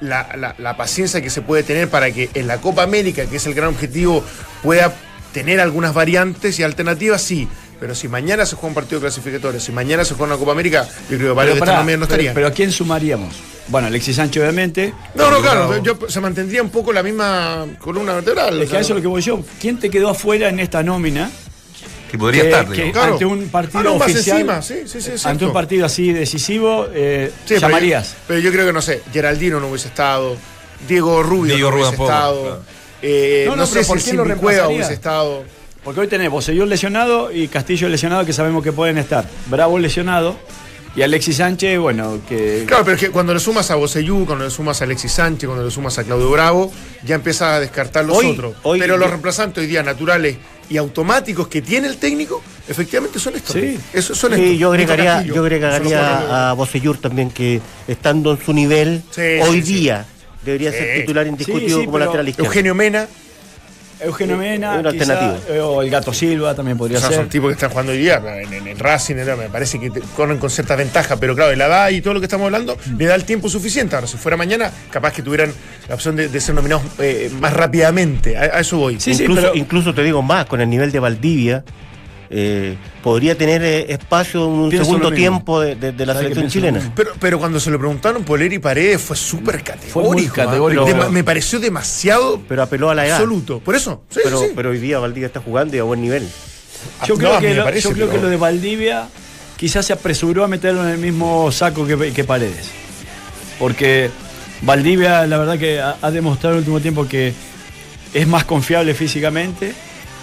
La, 0.01 0.29
la- 0.38 0.55
la 0.57 0.77
paciencia 0.77 1.21
que 1.21 1.29
se 1.29 1.41
puede 1.41 1.63
tener 1.63 1.89
para 1.89 2.12
que 2.12 2.29
en 2.33 2.47
la 2.47 2.57
Copa 2.60 2.83
América, 2.83 3.25
que 3.25 3.38
es 3.38 3.45
el 3.47 3.53
gran 3.53 3.69
objetivo, 3.69 4.23
pueda 4.63 4.93
tener 5.33 5.60
algunas 5.60 5.93
variantes 5.93 6.60
y 6.60 6.63
alternativas, 6.63 7.21
sí. 7.21 7.47
Pero 7.79 7.93
si 7.93 8.07
mañana 8.07 8.43
se 8.45 8.55
juega 8.55 8.69
un 8.69 8.73
partido 8.73 8.99
clasificatorio, 8.99 9.60
si 9.60 9.71
mañana 9.71 10.03
se 10.03 10.15
juega 10.15 10.33
una 10.33 10.39
Copa 10.39 10.51
América, 10.53 10.88
yo 11.12 11.17
creo 11.17 11.29
que 11.29 11.36
varios 11.36 11.55
de 11.55 11.60
estas 11.60 11.75
nóminas 11.77 11.99
no 11.99 12.05
estarían. 12.05 12.33
Pero, 12.33 12.47
¿a 12.47 12.51
quién 12.51 12.71
sumaríamos? 12.71 13.36
Bueno, 13.67 13.88
Alexis 13.88 14.15
Sánchez, 14.15 14.41
obviamente. 14.41 14.93
no, 15.13 15.29
no, 15.29 15.41
claro, 15.41 15.83
yo- 15.83 15.97
se 16.10 16.19
mantendría 16.19 16.63
un 16.63 16.69
poco 16.71 16.91
la 16.91 17.03
misma 17.03 17.65
columna 17.79 18.13
vertebral. 18.13 18.60
Es 18.62 18.69
que 18.69 18.77
a 18.77 18.79
eso 18.79 18.93
es 18.93 18.95
lo 18.95 19.01
que 19.01 19.07
voy 19.07 19.21
yo. 19.21 19.43
¿Quién 19.62 19.77
te 19.77 19.89
quedó 19.91 20.10
afuera 20.10 20.49
en 20.49 20.60
esta 20.60 20.81
nómina? 20.81 21.29
Que 22.12 22.17
podría 22.17 22.43
que- 22.43 22.50
estar, 22.50 22.67
que. 22.70 22.91
Claro. 22.91 23.13
ante 23.13 23.26
un 23.26 23.50
partido 23.50 23.80
Ah, 23.80 23.84
no, 23.84 23.96
más 23.98 24.08
oficial, 24.10 24.38
encima, 24.38 24.62
sí, 24.62 24.76
sí, 24.86 25.02
sí, 25.02 25.12
ante 25.26 25.46
un 25.46 25.54
partido 25.54 25.86
así 25.86 26.13
decisivo, 26.13 26.88
eh, 26.93 27.32
Sí, 27.34 27.41
pero 27.56 27.62
llamarías. 27.62 28.10
yo- 28.12 28.15
Pero 28.28 28.39
yo, 28.39 28.52
creo 28.52 28.65
que, 28.67 28.74
no 28.74 28.82
sé, 28.82 29.02
Geraldino 29.12 29.60
no 29.60 29.67
hubiese 29.67 29.88
estado, 29.89 30.36
Diego 30.88 31.22
Rubio 31.24 31.54
Diego 31.56 31.70
no 31.72 31.76
hubiese 31.78 31.91
tampoco, 31.91 32.10
estado, 32.12 32.41
claro. 32.43 32.62
eh, 33.02 33.43
No, 33.48 33.52
no, 33.52 33.58
no, 33.58 33.65
sé 33.65 33.72
pero 33.74 33.84
si 33.84 33.88
¿por 33.89 34.02
quién 34.02 34.17
lo 34.17 34.38
Cueva 34.38 34.67
hubiese 34.70 34.93
estado. 34.93 35.43
Porque 35.84 36.02
hoy 36.02 36.08
tenés 36.08 36.30
Bosellón 36.30 36.67
lesionado 36.70 37.32
y 37.32 37.48
Castillo 37.48 37.88
lesionado, 37.88 38.26
que 38.26 38.34
sabemos 38.34 38.62
que 38.63 38.72
pueden 38.74 38.98
estar. 38.98 39.26
Bravo 39.46 39.80
lesionado 39.80 40.36
y 40.98 41.02
Alexis 41.02 41.38
Sánchez, 41.38 41.80
bueno, 41.80 42.20
que. 42.28 42.65
Claro, 42.67 42.84
pero 42.84 42.96
es 42.96 43.02
que 43.02 43.10
cuando 43.10 43.34
le 43.34 43.39
sumas 43.39 43.72
a 43.72 43.76
Bosellú, 43.76 44.26
cuando 44.26 44.43
le 44.46 44.52
sumas 44.52 44.82
a 44.82 44.84
Alexis 44.84 45.13
Sánchez, 45.13 45.48
cuando 45.48 45.63
le 45.63 45.72
sumas 45.72 45.98
a 45.98 46.04
Claudio 46.04 46.30
Bravo, 46.30 46.74
ya 47.06 47.15
empiezas 47.15 47.54
a 47.54 47.60
descartar 47.62 48.04
los 48.04 48.17
Hoy- 48.17 48.32
otros. 48.32 48.56
hoy- 48.63 48.80
pero 48.80 48.98
los 48.98 49.10
reemplazantes 49.10 49.62
hoy 49.62 49.67
día 49.67 49.82
naturales 49.84 50.36
y 50.69 50.77
automáticos 50.77 51.47
que 51.47 51.62
tiene 51.62 51.88
el 51.88 51.97
técnico, 51.97 52.41
efectivamente 52.67 53.19
son 53.19 53.36
estos. 53.36 53.53
Sí. 53.56 53.77
Eso, 53.93 54.13
son 54.15 54.34
Sí, 54.36 54.41
estos. 54.43 54.60
yo 54.60 54.69
agregaría, 54.69 55.13
Castillo, 55.15 55.36
yo 55.36 55.41
agregaría 55.41 56.49
a 56.49 56.53
Bocellur 56.53 56.97
también 56.97 57.30
que 57.32 57.62
estando 57.88 58.32
en 58.32 58.45
su 58.45 58.53
nivel, 58.53 59.03
Sí, 59.12 59.21
hoy 59.43 59.62
sí, 59.62 59.67
sí. 59.67 59.73
día 59.75 60.06
debería 60.43 60.71
ser 60.71 61.01
titular 61.01 61.27
indiscutido 61.27 61.69
Sí, 61.77 61.82
sí, 61.82 61.86
como 61.86 61.99
lateral 61.99 62.27
izquierdo. 62.30 62.49
Eugenio 62.51 62.75
Mena, 62.75 63.08
Eugenio 63.99 64.38
Mena, 64.38 64.77
Una 64.79 64.91
quizá, 64.91 65.13
alternativa. 65.13 65.55
eh, 65.55 65.60
o 65.60 65.81
el 65.81 65.89
Gato 65.89 66.13
Silva 66.13 66.53
también 66.55 66.77
podría 66.77 66.97
o 66.97 67.01
sea, 67.01 67.10
ser. 67.10 67.17
son 67.19 67.29
tipos 67.29 67.47
que 67.49 67.53
están 67.53 67.69
jugando 67.71 67.91
hoy 67.91 67.97
día 67.97 68.21
en, 68.41 68.53
en- 68.53 68.67
en 68.67 68.77
Racing, 68.79 69.15
era- 69.15 69.36
me 69.36 69.49
parece 69.49 69.79
que 69.79 69.89
te- 69.89 70.01
corren 70.15 70.38
con 70.38 70.49
cierta 70.49 70.75
ventaja, 70.75 71.17
pero 71.17 71.36
claro, 71.36 71.55
la 71.55 71.65
edad 71.67 71.89
y 71.89 72.01
todo 72.01 72.13
lo 72.13 72.19
que 72.19 72.25
estamos 72.27 72.45
hablando 72.45 72.77
le 72.97 73.05
da 73.05 73.15
el 73.15 73.23
tiempo 73.23 73.49
suficiente. 73.49 73.95
Ahora, 73.95 74.07
si 74.07 74.17
fuera 74.17 74.38
mañana, 74.38 74.71
capaz 74.91 75.13
que 75.13 75.21
tuvieran 75.23 75.51
la 75.89 75.95
opción 75.95 76.15
de, 76.15 76.27
de 76.27 76.39
ser 76.41 76.53
nominados 76.55 76.83
eh, 76.99 77.31
más 77.39 77.53
rápidamente. 77.53 78.38
A, 78.38 78.41
a 78.57 78.60
eso 78.60 78.77
voy. 78.77 78.99
Sí, 78.99 79.13
sí, 79.13 79.23
incluso, 79.23 79.41
pero- 79.41 79.55
incluso 79.55 79.93
te 79.93 80.03
digo 80.03 80.21
más, 80.21 80.45
con 80.45 80.62
el 80.62 80.69
nivel 80.69 80.91
de 80.91 80.99
Valdivia, 80.99 81.63
eh, 82.30 82.76
podría 83.04 83.38
tener 83.38 83.62
eh, 83.63 83.86
espacio 83.92 84.46
en 84.46 84.52
un 84.52 84.70
Pienso 84.70 84.86
segundo 84.86 85.12
tiempo 85.12 85.62
de, 85.62 85.76
de- 85.76 85.92
de 85.92 86.06
la 86.06 86.13
¿Sabe 86.13 86.28
que 86.30 86.34
selección 86.36 86.52
chilena. 86.52 86.92
Pero, 86.96 87.12
pero 87.20 87.40
cuando 87.40 87.60
se 87.60 87.70
lo 87.72 87.78
preguntaron 87.80 88.24
Poler 88.24 88.52
y 88.54 88.60
Paredes 88.60 89.02
fue 89.02 89.16
súper 89.16 89.63
categórico. 89.63 90.86
muy 90.86 90.92
¿ah? 91.02 91.10
me 91.10 91.24
pareció 91.24 91.60
demasiado 91.60 92.42
Pero 92.48 92.63
apeló 92.63 92.90
a 92.90 92.96
la 92.96 93.06
edad. 93.06 93.16
absoluto. 93.18 93.60
Por 93.60 93.76
eso. 93.76 94.04
Sí, 94.10 94.20
pero, 94.24 94.40
sí. 94.42 94.48
pero 94.56 94.70
hoy 94.72 94.80
día 94.80 95.00
Valdivia 95.00 95.28
está 95.28 95.40
jugando 95.40 95.76
y 95.76 95.80
a 95.80 95.84
buen 95.84 96.02
nivel. 96.02 96.28
Yo 97.08 97.16
No, 97.16 97.20
creo, 97.20 97.34
a 97.34 97.40
mí 97.40 97.42
que, 97.42 97.50
me 97.50 97.56
lo, 97.56 97.63
parece, 97.63 97.88
yo 97.90 97.94
creo 97.96 98.08
pero- 98.08 98.18
que 98.20 98.24
lo 98.26 98.30
de 98.30 98.38
Valdivia 98.38 99.08
quizás 99.56 99.86
se 99.86 99.94
apresuró 99.94 100.44
a 100.44 100.48
meterlo 100.48 100.84
en 100.84 100.90
el 100.90 100.98
mismo 101.00 101.52
saco 101.52 101.86
que, 101.88 102.13
que 102.13 102.24
Paredes. 102.24 102.70
Porque 103.60 104.10
Valdivia, 104.62 105.26
la 105.28 105.38
verdad 105.38 105.58
que 105.58 105.80
ha, 105.80 105.98
ha 106.02 106.12
demostrado 106.12 106.56
en 106.56 106.58
el 106.58 106.60
último 106.62 106.80
tiempo 106.82 107.08
que 107.08 107.34
es 108.13 108.28
más 108.28 108.44
confiable 108.46 108.94
físicamente, 108.94 109.74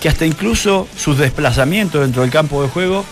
que 0.04 0.10
hasta 0.10 0.26
incluso 0.26 0.86
sus 0.98 1.16
desplazamientos 1.16 2.02
dentro 2.02 2.20
del 2.20 2.30
campo 2.30 2.62
de 2.62 2.68
juego, 2.68 3.06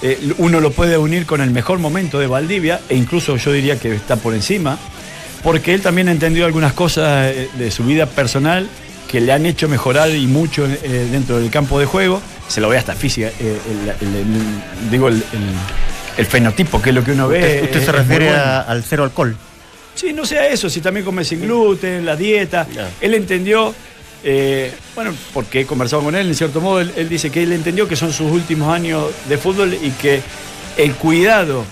eh, 0.00 0.32
uno 0.38 0.60
lo 0.60 0.70
puede 0.70 0.96
unir 0.96 1.26
con 1.26 1.42
el 1.42 1.50
mejor 1.50 1.78
momento 1.78 2.18
de 2.18 2.26
Valdivia, 2.26 2.80
e 2.88 2.96
incluso 2.96 3.36
yo 3.36 3.52
diría 3.52 3.78
que 3.78 3.94
está 3.94 4.16
por 4.16 4.32
encima, 4.32 4.78
porque 5.42 5.74
él 5.74 5.82
también 5.82 6.08
entendió 6.08 6.46
algunas 6.46 6.72
cosas 6.72 7.26
eh, 7.34 7.50
de 7.58 7.70
su 7.70 7.84
vida 7.84 8.06
personal 8.06 8.66
que 9.10 9.20
le 9.20 9.30
han 9.30 9.44
hecho 9.44 9.68
mejorar 9.68 10.08
y 10.10 10.26
mucho 10.26 10.64
eh, 10.66 11.06
dentro 11.12 11.38
del 11.38 11.50
campo 11.50 11.78
de 11.78 11.84
juego. 11.84 12.22
Se 12.48 12.62
lo 12.62 12.70
ve 12.70 12.78
hasta 12.78 12.94
física, 12.94 13.26
eh, 13.28 13.32
el- 14.00 14.08
el- 14.08 14.16
el- 14.16 14.90
digo, 14.90 15.08
el, 15.08 15.16
el- 15.16 16.16
el 16.16 16.24
fenotipo, 16.24 16.80
que 16.80 16.88
es 16.88 16.94
lo 16.94 17.04
que 17.04 17.12
uno 17.12 17.28
ve. 17.28 17.40
Usted, 17.40 17.62
usted 17.64 17.80
es- 17.80 17.84
se 17.84 17.92
refiere 17.92 18.24
muy 18.24 18.34
bueno. 18.34 18.42
a- 18.52 18.60
al 18.62 18.82
cero 18.84 19.04
alcohol. 19.04 19.36
Sí, 19.94 20.14
no 20.14 20.24
sea 20.24 20.46
eso, 20.48 20.70
si 20.70 20.80
también 20.80 21.04
come 21.04 21.24
sin 21.26 21.42
gluten, 21.42 22.06
la 22.06 22.16
dieta. 22.16 22.66
Él 23.02 23.12
entendió, 23.12 23.74
eh, 24.24 24.72
bueno, 24.94 25.12
porque 25.34 25.60
he 25.60 25.66
conversado 25.66 26.02
con 26.02 26.14
él, 26.14 26.26
en 26.28 26.34
cierto 26.34 26.60
modo, 26.60 26.80
él, 26.80 26.92
él 26.96 27.08
dice 27.08 27.30
que 27.30 27.42
él 27.42 27.52
entendió 27.52 27.88
que 27.88 27.96
son 27.96 28.12
sus 28.12 28.30
últimos 28.30 28.72
años 28.74 29.06
de 29.28 29.38
fútbol 29.38 29.74
y 29.74 29.90
que 29.90 30.20
el 30.76 30.94
cuidado 30.94 31.64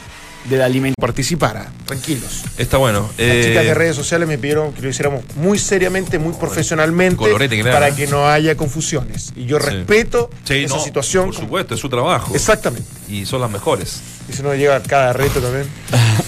de 0.49 0.57
la 0.57 0.65
alimentación. 0.65 0.95
Participara, 1.01 1.71
tranquilos. 1.85 2.45
Está 2.57 2.79
bueno. 2.79 3.11
Las 3.19 3.27
Eh, 3.29 3.43
chicas 3.49 3.63
de 3.65 3.75
redes 3.75 3.95
sociales 3.95 4.27
me 4.27 4.39
pidieron 4.39 4.73
que 4.73 4.81
lo 4.81 4.89
hiciéramos 4.89 5.23
muy 5.37 5.59
seriamente, 5.59 6.19
muy 6.19 6.33
profesionalmente, 6.33 7.17
colorete 7.17 7.57
que 7.59 7.63
le 7.63 7.71
para 7.71 7.87
dan, 7.91 7.93
¿eh? 7.93 7.97
que 7.97 8.07
no 8.07 8.27
haya 8.27 8.57
confusiones. 8.57 9.33
Y 9.37 9.45
yo 9.45 9.59
Sí. 9.61 9.67
respeto 9.67 10.31
sí, 10.45 10.55
esa 10.65 10.77
no, 10.77 10.83
situación. 10.83 11.27
Por 11.27 11.35
supuesto, 11.35 11.75
es 11.75 11.81
su 11.81 11.91
trabajo. 11.91 12.35
Exactamente. 12.35 12.89
Y 13.09 13.27
son 13.27 13.43
las 13.43 13.51
mejores. 13.51 14.01
Y 14.31 14.33
si 14.33 14.43
no 14.43 14.55
llega 14.55 14.81
cada 14.83 15.13
reto 15.13 15.41
también. 15.41 15.67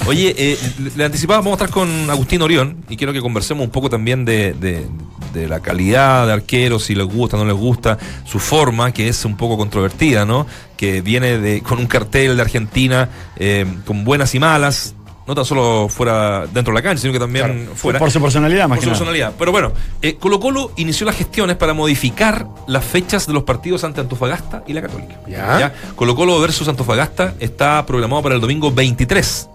Oye, 0.06 0.34
eh, 0.36 0.58
le- 0.82 0.90
le 0.94 1.04
anticipaba, 1.04 1.38
vamos 1.38 1.52
a 1.52 1.64
estar 1.64 1.70
con 1.70 2.10
Agustín 2.10 2.42
Orión 2.42 2.84
y 2.90 2.96
quiero 2.98 3.12
que 3.14 3.20
conversemos 3.20 3.64
un 3.64 3.70
poco 3.70 3.88
también 3.88 4.24
de, 4.26 4.52
de- 4.54 4.86
de 5.32 5.48
la 5.48 5.60
calidad 5.60 6.26
de 6.26 6.32
arqueros, 6.32 6.84
si 6.84 6.94
les 6.94 7.06
gusta, 7.06 7.36
no 7.36 7.44
les 7.44 7.54
gusta, 7.56 7.98
su 8.24 8.38
forma, 8.38 8.92
que 8.92 9.08
es 9.08 9.24
un 9.24 9.36
poco 9.36 9.56
controvertida, 9.56 10.24
¿no? 10.24 10.46
Que 10.76 11.00
viene 11.00 11.38
de, 11.38 11.62
con 11.62 11.78
un 11.78 11.86
cartel 11.86 12.36
de 12.36 12.42
Argentina 12.42 13.08
eh, 13.36 13.66
con 13.86 14.04
buenas 14.04 14.34
y 14.34 14.38
malas, 14.38 14.94
no 15.26 15.36
tan 15.36 15.44
solo 15.44 15.88
fuera 15.88 16.46
dentro 16.52 16.72
de 16.74 16.80
la 16.80 16.82
cancha, 16.82 17.00
sino 17.02 17.12
que 17.12 17.20
también 17.20 17.46
Claro. 17.46 17.76
fuera. 17.76 17.98
Por 18.00 18.10
su 18.10 18.20
personalidad, 18.20 18.68
más 18.68 18.78
Por 18.78 18.84
su 18.84 18.90
personalidad. 18.90 19.32
Pero 19.38 19.52
bueno, 19.52 19.72
eh, 20.02 20.16
Colo 20.18 20.40
Colo 20.40 20.72
inició 20.76 21.06
las 21.06 21.14
gestiones 21.16 21.54
para 21.56 21.74
modificar 21.74 22.46
las 22.66 22.84
fechas 22.84 23.28
de 23.28 23.32
los 23.32 23.44
partidos 23.44 23.84
ante 23.84 24.00
Antofagasta 24.00 24.64
y 24.66 24.72
la 24.72 24.82
Católica. 24.82 25.14
Ya. 25.28 25.72
Colo 25.94 26.16
Colo 26.16 26.40
versus 26.40 26.66
Antofagasta 26.66 27.34
está 27.38 27.86
programado 27.86 28.22
para 28.22 28.34
el 28.34 28.40
domingo 28.40 28.72
23. 28.72 29.48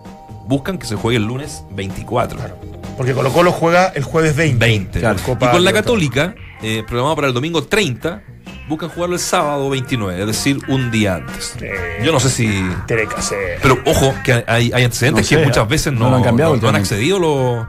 Buscan 0.48 0.78
que 0.78 0.86
se 0.86 0.96
juegue 0.96 1.18
el 1.18 1.26
lunes 1.26 1.64
24. 1.72 2.40
Porque 2.98 3.14
Colo 3.14 3.32
Colo 3.32 3.52
juega 3.52 3.88
el 3.90 4.04
jueves 4.04 4.36
20. 4.36 4.58
20. 4.66 5.00
Claro. 5.00 5.20
Copa 5.24 5.48
y 5.48 5.52
con 5.52 5.64
la. 5.64 5.72
Católica, 5.72 6.34
eh, 6.64 6.84
programado 6.88 7.16
para 7.16 7.28
el 7.28 7.34
domingo 7.36 7.64
30, 7.64 8.24
buscan 8.68 8.90
jugarlo 8.90 9.16
el 9.16 9.22
sábado 9.22 9.70
29, 9.70 10.20
es 10.22 10.28
decir, 10.28 10.60
un 10.68 10.92
día 10.92 11.16
antes. 11.16 11.56
Eh, 11.62 12.02
Yo 12.04 12.12
no 12.12 12.20
sé 12.20 12.30
si... 12.30 12.48
Tiene 12.88 13.08
que 13.08 13.16
hacer. 13.16 13.60
Pero 13.62 13.80
ojo, 13.86 14.14
que 14.24 14.44
hay, 14.48 14.72
hay 14.74 14.84
antecedentes 14.84 15.24
No 15.26 15.28
sé, 15.30 15.36
que 15.38 15.46
muchas 15.46 15.68
veces 15.68 15.94
no, 15.94 16.00
no 16.00 16.10
lo 16.12 16.16
han 16.18 16.24
cambiado 16.24 16.56
no- 16.56 16.62
no 16.62 16.70
han 16.70 16.76
accedido 16.76 17.20
los... 17.20 17.66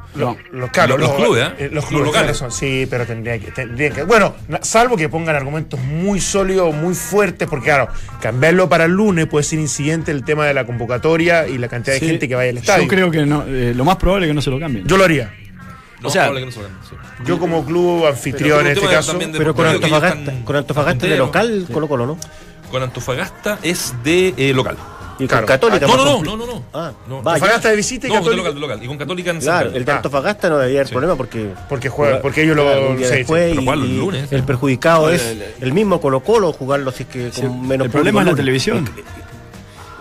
Los, 0.53 0.71
claro, 0.71 0.99
Los- 0.99 1.09
los 1.11 1.17
clubes, 1.19 1.49
¿eh? 1.59 1.71
Los 1.73 1.87
clubes 1.87 2.07
locales. 2.07 2.31
razón. 2.33 2.51
Sí, 2.53 2.87
pero 2.91 3.07
tendría 3.07 3.39
que, 3.39 3.51
tendrían 3.53 3.93
que. 3.93 4.03
Bueno, 4.03 4.35
salvo 4.63 4.97
que 4.97 5.09
pongan 5.09 5.37
argumentos 5.37 5.79
muy 5.81 6.21
sólidos, 6.21 6.75
muy 6.75 6.95
fuertes, 6.95 7.47
porque 7.49 7.67
claro, 7.67 7.89
cambiarlo 8.21 8.69
para 8.69 8.85
el 8.87 8.93
lunes 8.93 9.27
puede 9.27 9.45
ser 9.45 9.59
incidente 9.61 10.11
el 10.11 10.25
tema 10.25 10.47
de 10.47 10.55
la 10.55 10.67
convocatoria 10.67 11.47
y 11.47 11.59
la 11.59 11.69
cantidad 11.69 11.95
de 11.95 12.01
Sí, 12.01 12.07
gente 12.07 12.29
que 12.29 12.35
vaya 12.35 12.51
al 12.51 12.59
estadio. 12.59 12.83
Yo 12.85 12.89
creo 12.89 13.11
que 13.11 13.25
no, 13.27 13.45
eh, 13.47 13.73
lo 13.77 13.85
más 13.85 13.97
probable 13.97 14.27
es 14.27 14.31
que 14.31 14.35
no 14.35 14.43
se 14.43 14.51
lo 14.51 14.59
cambien. 14.59 14.87
Yo 14.87 14.97
lo 14.97 15.05
haría. 15.05 15.33
No, 16.01 16.09
O 16.09 16.11
sea, 16.11 16.33
que 16.33 16.45
no 16.47 16.51
se 16.53 16.61
sí. 16.61 16.67
Yo 17.25 17.39
como 17.39 17.65
club 17.65 18.07
anfitrión 18.07 18.59
Pero 18.59 18.71
en 18.71 18.77
este 18.77 18.89
caso. 18.89 19.19
Pero 19.19 19.55
con 19.55 19.65
que 19.65 19.71
Antofagasta, 19.73 20.33
con 20.45 20.57
Antofagasta 20.57 21.07
de 21.07 21.17
local, 21.17 21.67
Colo 21.73 21.89
Colo, 21.89 22.07
¿no? 22.07 22.19
Con 22.71 22.83
Antofagasta 22.83 23.59
es 23.63 23.95
de 24.05 24.35
eh, 24.37 24.53
local. 24.55 24.77
Y 25.21 25.27
Claro. 25.27 25.47
con 25.47 25.49
Católica. 25.57 25.87
No, 25.89 25.97
no, 25.97 26.05
no, 26.05 26.23
no, 26.23 26.37
no, 26.37 26.47
no. 26.47 26.65
Ah, 26.73 26.93
No. 27.09 27.17
Antofagasta 27.19 27.71
de 27.71 27.75
visita 27.77 28.07
y 28.07 28.11
No, 28.11 28.15
de 28.17 28.21
Católica. 28.21 28.43
local, 28.45 28.55
de 28.55 28.61
local. 28.61 28.85
Y 28.85 28.87
con 28.87 28.99
Católica 28.99 29.31
en 29.33 29.41
Claro, 29.41 29.71
el 29.75 29.85
de 29.85 29.91
Ah. 29.93 29.97
Antofagasta 29.97 30.49
no 30.49 30.59
debería 30.59 30.79
haber 30.79 30.87
Sí. 30.87 30.93
problema 30.93 31.17
porque. 31.17 31.51
Porque 31.69 31.89
juega, 31.89 32.23
porque 32.23 32.45
ellos 32.45 32.55
lo 32.55 32.97
sí, 32.97 33.05
sí. 33.05 33.11
después 33.17 33.55
y- 33.57 33.59
el 33.69 33.85
y 33.85 33.97
lunes. 33.99 34.31
el 34.33 34.45
perjudicado 34.45 35.11
es 35.11 35.21
el- 35.27 35.45
el 35.61 35.73
mismo 35.73 36.01
Colo 36.01 36.21
Colo 36.21 36.53
jugarlo 36.53 36.91
así 36.91 37.05
que 37.07 37.33
Sí, 37.33 37.41
con 37.43 37.67
menos 37.67 37.87
el 37.87 37.91
problema 37.91 38.21
es 38.21 38.27
la 38.29 38.35
televisión. 38.37 38.89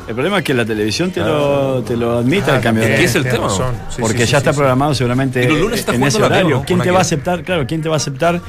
El 0.08 0.14
problema 0.14 0.38
es 0.38 0.44
que 0.46 0.54
la 0.54 0.66
televisión 0.66 1.12
te 1.12 1.20
lo, 1.20 1.84
te 1.84 1.98
lo 1.98 2.18
admite 2.20 2.50
Ah, 2.52 2.56
al 2.56 2.62
cambio 2.62 2.84
de 2.84 2.96
¿Qué 2.96 3.04
es 3.04 3.16
el 3.16 3.24
tema? 3.24 3.50
Sí, 3.50 3.62
porque 4.00 4.20
sí, 4.20 4.20
ya 4.24 4.28
sí, 4.28 4.36
está 4.38 4.54
sí, 4.54 4.58
programado 4.58 4.96
seguramente 4.96 5.44
está 5.74 5.96
en 5.96 6.04
ese 6.04 6.24
horario. 6.24 6.58
¿no? 6.58 6.64
¿Quién 6.64 6.80
te 6.80 6.92
va 6.92 7.00
a 7.00 7.02
aceptar? 7.02 7.44
Claro, 7.44 7.66
¿quién 7.68 7.82
te 7.82 7.90
va 7.90 7.96
a 7.96 7.98
aceptar 7.98 8.42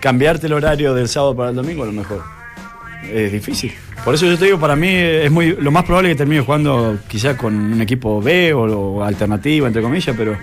cambiarte 0.00 0.46
el 0.46 0.52
horario 0.52 0.94
del 0.94 1.08
sábado 1.08 1.34
para 1.34 1.50
el 1.50 1.56
domingo 1.56 1.82
a 1.82 1.86
lo 1.86 1.92
mejor? 1.92 2.22
Es 3.12 3.32
difícil. 3.32 3.72
Por 4.04 4.14
eso 4.14 4.26
yo 4.26 4.38
te 4.38 4.44
digo, 4.44 4.60
para 4.60 4.76
mí 4.76 4.88
es 4.88 5.30
muy 5.30 5.56
lo 5.56 5.70
más 5.70 5.84
probable 5.84 6.10
que 6.10 6.14
termine 6.14 6.42
jugando 6.42 6.98
quizás 7.08 7.36
con 7.36 7.54
un 7.54 7.80
equipo 7.82 8.20
B 8.22 8.52
o, 8.52 8.62
o 8.62 9.02
alternativa, 9.02 9.66
entre 9.66 9.82
comillas, 9.82 10.14
pero 10.16 10.36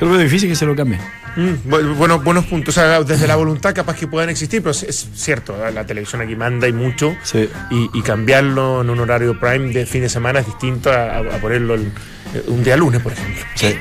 yo 0.00 0.06
lo 0.06 0.12
veo 0.12 0.20
difícil 0.20 0.48
que 0.48 0.56
se 0.56 0.66
lo 0.66 0.74
cambie. 0.76 0.98
Mm, 1.36 1.68
bu- 1.70 1.94
bueno, 1.96 2.18
buenos 2.20 2.46
puntos. 2.46 2.76
O 2.76 2.80
sea, 2.80 3.02
desde 3.02 3.26
la 3.26 3.36
voluntad 3.36 3.74
capaz 3.74 3.96
que 3.96 4.06
puedan 4.08 4.28
existir, 4.30 4.60
pero 4.62 4.70
es, 4.72 4.82
es 4.82 5.08
cierto, 5.14 5.56
la 5.72 5.86
televisión 5.86 6.20
aquí 6.22 6.34
manda 6.36 6.66
y 6.68 6.72
mucho. 6.72 7.14
Sí. 7.22 7.48
Y, 7.70 7.90
y 7.94 8.02
cambiarlo 8.02 8.80
en 8.82 8.90
un 8.90 8.98
horario 9.00 9.38
prime 9.38 9.72
de 9.72 9.86
fin 9.86 10.00
de 10.02 10.08
semana 10.08 10.40
es 10.40 10.46
distinto 10.46 10.90
a, 10.90 11.18
a 11.18 11.22
ponerlo 11.40 11.74
el- 11.74 11.92
eh, 12.34 12.42
un 12.48 12.62
día 12.62 12.76
lunes, 12.76 13.00
por 13.00 13.12
ejemplo. 13.12 13.42
¿Qué, 13.58 13.78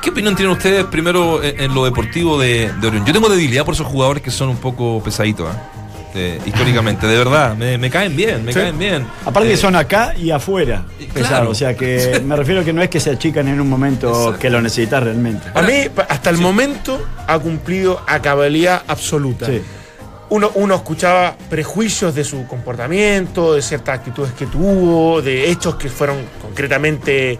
qué 0.00 0.10
opinión 0.10 0.34
tienen 0.36 0.52
ustedes 0.52 0.84
primero 0.86 1.42
en, 1.42 1.60
en 1.60 1.74
lo 1.74 1.84
deportivo 1.84 2.38
de, 2.40 2.72
de 2.80 2.86
Orión? 2.86 3.04
Yo 3.04 3.12
tengo 3.12 3.28
debilidad 3.28 3.64
por 3.64 3.74
esos 3.74 3.86
jugadores 3.86 4.22
que 4.22 4.30
son 4.30 4.48
un 4.48 4.56
poco 4.56 5.02
pesaditos, 5.02 5.54
¿eh? 5.54 5.58
Eh, 6.14 6.40
históricamente, 6.44 7.06
de 7.06 7.16
verdad, 7.16 7.54
me, 7.56 7.78
me 7.78 7.88
caen 7.88 8.16
bien, 8.16 8.44
me 8.44 8.52
Sí. 8.52 8.58
caen 8.58 8.78
bien. 8.78 9.06
Aparte 9.24 9.48
Eh, 9.48 9.52
que 9.52 9.56
son 9.56 9.76
acá 9.76 10.14
y 10.16 10.30
afuera. 10.32 10.84
Claro. 10.98 11.12
pesados, 11.14 11.48
o 11.50 11.54
sea 11.54 11.74
que 11.76 12.20
me 12.24 12.34
refiero 12.36 12.64
que 12.64 12.72
no 12.72 12.82
es 12.82 12.88
que 12.90 12.98
se 13.00 13.10
achican 13.10 13.46
en 13.48 13.60
un 13.60 13.68
momento 13.68 14.08
Exacto. 14.10 14.38
que 14.40 14.50
lo 14.50 14.60
necesitas 14.60 15.02
realmente. 15.04 15.46
A 15.54 15.62
mí, 15.62 15.74
hasta 16.08 16.30
el 16.30 16.36
Sí. 16.36 16.42
momento, 16.42 17.00
ha 17.26 17.38
cumplido 17.38 18.00
a 18.06 18.20
cabalidad 18.20 18.82
absoluta. 18.88 19.46
Sí. 19.46 19.62
Uno, 20.30 20.50
uno 20.54 20.76
escuchaba 20.76 21.36
prejuicios 21.48 22.14
de 22.14 22.22
su 22.24 22.46
comportamiento, 22.46 23.54
de 23.54 23.62
ciertas 23.62 23.98
actitudes 23.98 24.32
que 24.32 24.46
tuvo, 24.46 25.20
de 25.22 25.50
hechos 25.50 25.74
que 25.76 25.88
fueron 25.88 26.18
concretamente 26.40 27.38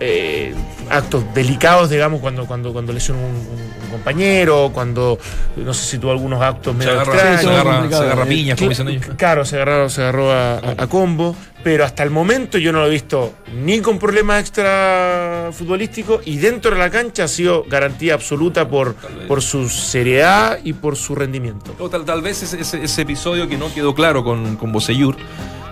eh, 0.00 0.54
actos 0.90 1.24
delicados, 1.34 1.90
digamos, 1.90 2.20
cuando, 2.20 2.46
cuando, 2.46 2.72
cuando 2.72 2.92
lesionó 2.92 3.20
un, 3.20 3.26
un- 3.34 3.72
un 3.84 3.90
compañero, 3.98 4.70
cuando 4.72 5.18
no 5.56 5.74
sé 5.74 5.84
si 5.84 5.98
tuvo 5.98 6.12
algunos 6.12 6.40
actos 6.42 6.72
se 6.72 6.78
medio 6.78 6.92
agarra, 6.92 7.12
extraños. 7.14 7.40
se 7.42 7.48
agarra, 7.50 7.88
se 7.88 7.94
agarra 7.96 8.24
piñas, 8.24 8.58
como 8.58 8.70
dicen 8.70 8.88
ellos. 8.88 9.06
Claro, 9.16 9.44
se 9.44 9.56
agarró, 9.56 9.88
se 9.90 10.00
agarró 10.02 10.32
a, 10.32 10.54
a- 10.58 10.74
a 10.78 10.86
combo, 10.86 11.36
pero 11.62 11.84
hasta 11.84 12.02
el 12.02 12.10
momento 12.10 12.58
yo 12.58 12.72
no 12.72 12.80
lo 12.80 12.86
he 12.86 12.90
visto 12.90 13.34
ni 13.62 13.80
con 13.80 13.98
problemas 13.98 14.40
extra 14.40 15.50
futbolísticos 15.52 16.22
y 16.26 16.38
dentro 16.38 16.72
de 16.72 16.78
la 16.78 16.90
cancha 16.90 17.24
ha 17.24 17.28
sido 17.28 17.64
garantía 17.68 18.14
absoluta 18.14 18.66
por, 18.68 18.94
por 19.28 19.42
su 19.42 19.68
seriedad 19.68 20.58
y 20.64 20.72
por 20.72 20.96
su 20.96 21.14
rendimiento. 21.14 21.74
O 21.78 21.88
tal, 21.90 22.04
tal 22.04 22.22
vez 22.22 22.42
ese, 22.42 22.60
ese- 22.60 22.82
ese 22.82 23.02
episodio 23.02 23.48
que 23.48 23.56
no 23.58 23.72
quedó 23.72 23.94
claro 23.94 24.24
con, 24.24 24.56
con 24.56 24.72
Bocellur, 24.72 25.16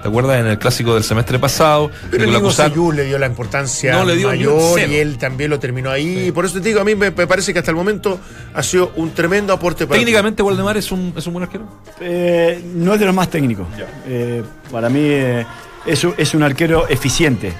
¿te 0.02 0.08
acuerdas? 0.08 0.40
En 0.40 0.46
el 0.46 0.58
clásico 0.58 0.94
del 0.94 1.04
semestre 1.04 1.38
pasado, 1.38 1.90
Pero 2.10 2.24
acusaron- 2.38 2.70
Sayú 2.72 2.92
le 2.92 3.04
dio 3.04 3.18
la 3.18 3.26
importancia 3.26 3.92
No 3.92 4.04
le 4.04 4.16
dio 4.16 4.32
ni 4.32 4.44
un 4.46 4.54
mayor 4.56 4.90
y 4.90 4.96
él 4.96 5.18
también 5.18 5.50
lo 5.50 5.58
terminó 5.58 5.90
ahí. 5.90 6.30
Por 6.32 6.44
eso 6.44 6.54
te 6.60 6.68
digo, 6.68 6.80
a 6.80 6.84
mí 6.84 6.94
me, 6.94 7.10
me 7.10 7.26
parece 7.26 7.52
que 7.52 7.58
hasta 7.58 7.70
el 7.70 7.76
momento 7.76 8.18
ha 8.54 8.62
sido 8.62 8.92
un 8.96 9.10
tremendo 9.12 9.52
aporte 9.52 9.86
para 9.86 9.98
Técnicamente, 9.98 10.42
Waldemar 10.42 10.76
es 10.76 10.90
un, 10.92 11.12
es 11.16 11.26
un 11.26 11.32
buen 11.34 11.44
arquero. 11.44 11.64
Eh, 12.00 12.62
no 12.74 12.94
es 12.94 13.00
de 13.00 13.06
los 13.06 13.14
más 13.14 13.28
técnicos. 13.30 13.66
Eh, 14.06 14.42
para 14.70 14.88
mí 14.88 15.00
eh, 15.02 15.44
es, 15.86 16.04
un- 16.04 16.14
es 16.16 16.34
un 16.34 16.42
arquero 16.42 16.88
eficiente, 16.88 17.52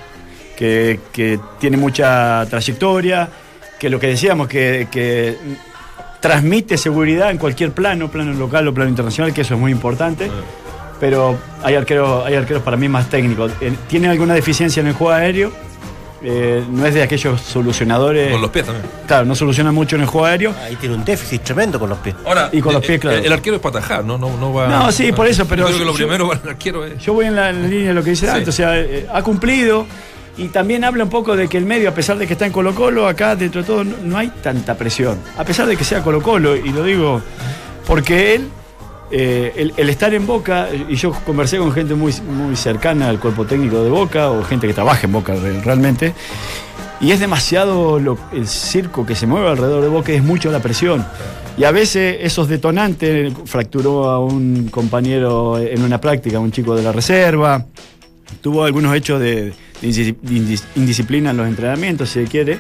que, 0.57 1.01
que 1.13 1.39
tiene 1.59 1.77
mucha 1.77 2.45
trayectoria, 2.51 3.29
que 3.79 3.89
lo 3.89 3.99
que 3.99 4.09
decíamos, 4.09 4.47
que, 4.49 4.89
que 4.91 5.37
transmite 6.21 6.77
seguridad 6.77 7.31
en 7.31 7.39
cualquier 7.39 7.73
plano, 7.73 8.11
plano 8.11 8.33
local 8.35 8.69
o 8.69 8.75
plano 8.75 8.91
internacional, 8.91 9.33
que 9.33 9.41
eso 9.41 9.55
es 9.55 9.61
muy 9.61 9.73
importante. 9.73 10.31
Pero 11.01 11.39
hay 11.63 11.75
arqueros, 11.75 12.27
hay 12.27 12.35
arqueros 12.35 12.63
para 12.63 12.77
mí 12.77 12.89
más 12.89 13.09
técnicos. 13.09 13.51
Eh, 13.61 13.73
Tiene 13.89 14.09
alguna 14.09 14.35
deficiencia 14.35 14.81
en 14.83 14.89
el 14.89 14.93
juego 14.93 15.13
aéreo, 15.15 15.51
eh, 16.23 16.63
no 16.71 16.85
es 16.85 16.93
de 16.93 17.03
aquellos 17.03 17.41
solucionadores. 17.41 18.31
Con 18.31 18.43
los 18.43 18.51
pies 18.51 18.67
también. 18.67 18.85
Claro, 19.07 19.25
no 19.25 19.35
soluciona 19.35 19.73
mucho 19.73 19.97
en 19.97 20.03
el 20.03 20.07
juego 20.09 20.27
aéreo. 20.27 20.55
Ahí 20.63 20.77
tiene 20.77 20.95
un 20.95 21.05
déficit 21.05 21.43
tremendo 21.43 21.81
con 21.81 21.89
los 21.89 21.99
pies. 21.99 22.15
Ahora, 22.27 22.51
Y 22.53 22.61
con 22.61 22.75
los 22.75 22.85
eh, 22.85 22.87
pies, 22.87 23.01
claro. 23.01 23.17
El, 23.17 23.33
arquero 23.33 23.57
es 23.57 23.63
para 23.63 23.79
atajar, 23.79 24.05
¿no? 24.05 24.19
No, 24.19 24.37
no 24.37 24.53
va. 24.53 24.69
No, 24.69 24.93
sí, 24.93 25.11
por 25.13 25.27
eso, 25.27 25.47
pero 25.47 25.63
Yo 25.63 25.69
creo 25.69 25.79
que 25.79 25.85
lo 25.87 25.93
yo- 25.93 25.97
primero 25.97 26.29
para 26.29 26.41
el 26.43 26.49
arquero 26.51 26.85
es. 26.85 26.99
Yo 27.03 27.15
voy 27.15 27.25
en 27.27 27.37
la, 27.37 27.49
en 27.49 27.63
la 27.63 27.69
línea 27.69 27.89
de 27.89 27.95
lo 27.95 28.05
que 28.05 28.11
dice 28.11 28.27
Sí. 28.27 28.33
Dante, 28.33 28.51
o 28.51 28.53
sea, 28.53 28.79
eh, 28.79 29.07
ha 29.11 29.23
cumplido 29.23 29.87
y 30.37 30.49
también 30.49 30.85
habla 30.85 31.05
un 31.05 31.11
poco 31.11 31.35
de 31.37 31.49
que 31.49 31.57
el 31.57 31.65
medio, 31.65 31.89
a 31.89 31.95
pesar 31.95 32.19
de 32.19 32.27
que 32.27 32.35
está 32.35 32.45
en 32.45 32.53
Colo 32.53 32.75
Colo, 32.75 33.09
acá 33.09 33.35
dentro 33.35 33.63
de 33.63 33.67
todo 33.67 33.85
no, 33.85 33.97
no 34.05 34.19
hay 34.19 34.29
tanta 34.43 34.75
presión, 34.77 35.19
a 35.39 35.45
pesar 35.45 35.67
de 35.67 35.77
que 35.77 35.85
sea 35.85 36.03
Colo 36.03 36.23
Colo, 36.23 36.55
y 36.57 36.69
lo 36.71 36.85
digo 36.85 37.21
porque 37.87 38.35
él, 38.37 38.49
eh, 39.11 39.73
el, 39.77 39.89
estar 39.89 40.13
en 40.15 40.27
Boca, 40.27 40.69
y 40.89 40.95
yo 40.97 41.13
conversé 41.27 41.59
con 41.59 41.73
gente 41.73 41.95
muy, 41.95 42.13
muy 42.23 42.57
cercana 42.57 43.09
al 43.09 43.19
cuerpo 43.19 43.45
técnico 43.45 43.83
de 43.83 43.91
Boca, 43.91 44.31
o 44.31 44.43
gente 44.45 44.67
que 44.67 44.75
trabaja 44.75 45.07
en 45.07 45.13
Boca 45.13 45.35
re- 45.35 45.61
realmente, 45.63 46.15
y 47.01 47.13
es 47.13 47.21
demasiado 47.21 47.99
el 48.33 48.47
circo 48.47 49.07
que 49.07 49.15
se 49.15 49.27
mueve 49.27 49.49
alrededor 49.49 49.83
de 49.83 49.89
Boca, 49.89 50.13
es 50.13 50.23
mucho 50.23 50.51
la 50.53 50.61
presión. 50.61 51.05
Y 51.57 51.65
a 51.65 51.73
veces 51.73 52.19
esos 52.21 52.49
detonantes, 52.49 53.33
fracturó 53.47 54.09
a 54.11 54.19
un 54.21 54.69
compañero 54.71 55.59
en 55.59 55.83
una 55.83 56.01
práctica, 56.01 56.39
un 56.39 56.53
chico 56.53 56.75
de 56.77 56.83
la 56.83 56.93
reserva, 56.93 57.67
tuvo 58.41 58.65
algunos 58.65 58.95
hechos 58.95 59.21
de, 59.21 59.53
de 59.81 59.89
indis- 59.89 60.17
de 60.21 60.35
indis- 60.35 60.65
indisciplina 60.77 61.31
en 61.31 61.37
los 61.37 61.49
entrenamientos, 61.49 62.09
si 62.11 62.23
se 62.25 62.31
quiere. 62.31 62.59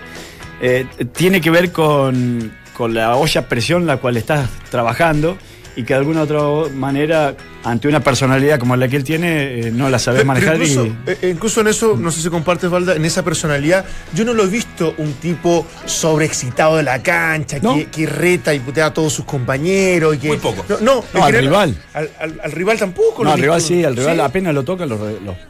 Eh, 0.60 0.84
tiene 1.16 1.40
que 1.40 1.50
ver 1.50 1.72
con, 1.72 2.52
con 2.76 2.92
la 2.92 3.16
olla 3.16 3.48
presión 3.48 3.86
la 3.86 3.98
cual 3.98 4.16
estás 4.18 4.50
trabajando 4.70 5.38
y 5.80 5.82
que 5.82 5.94
de 5.94 6.00
alguna 6.00 6.22
otra 6.22 6.40
manera, 6.74 7.34
ante 7.64 7.88
una 7.88 8.00
personalidad 8.00 8.58
como 8.58 8.74
la 8.76 8.88
que 8.88 8.96
él 8.96 9.04
tiene, 9.04 9.60
eh, 9.60 9.70
no 9.70 9.90
la 9.90 9.98
sabes 9.98 10.20
Pero 10.20 10.28
manejar 10.28 10.54
incluso, 10.56 10.86
y... 10.86 10.96
eh, 11.06 11.28
incluso 11.30 11.60
en 11.60 11.66
eso, 11.68 11.96
no 11.98 12.10
sé 12.10 12.22
si 12.22 12.28
compartes, 12.30 12.70
Valda, 12.70 12.94
en 12.96 13.04
esa 13.04 13.22
personalidad, 13.22 13.84
yo 14.14 14.24
no 14.24 14.32
lo 14.34 14.44
he 14.44 14.48
visto 14.48 14.94
un 14.98 15.12
tipo 15.14 15.66
sobreexcitado 15.84 16.76
de 16.78 16.82
la 16.82 17.02
cancha, 17.02 17.58
No. 17.62 17.74
que, 17.74 17.86
que 17.86 18.06
reta 18.06 18.54
y 18.54 18.60
putea 18.60 18.86
a 18.86 18.94
todos 18.94 19.12
sus 19.12 19.24
compañeros. 19.24 20.14
Y 20.16 20.18
que, 20.18 20.28
Muy 20.28 20.36
poco. 20.38 20.64
No, 20.68 20.78
no, 20.80 21.04
No, 21.12 21.24
al 21.24 21.32
general, 21.34 21.42
rival. 21.42 21.76
Al, 21.94 22.10
al- 22.20 22.40
al 22.44 22.52
rival 22.52 22.78
tampoco. 22.78 23.24
No, 23.24 23.24
lo 23.24 23.30
he 23.30 23.34
al 23.34 23.40
rival 23.40 23.60
sí, 23.60 23.84
al 23.84 23.96
rival 23.96 24.14
Sí. 24.16 24.20
apenas 24.22 24.54
lo 24.54 24.62
toca, 24.62 24.86
los, 24.86 24.98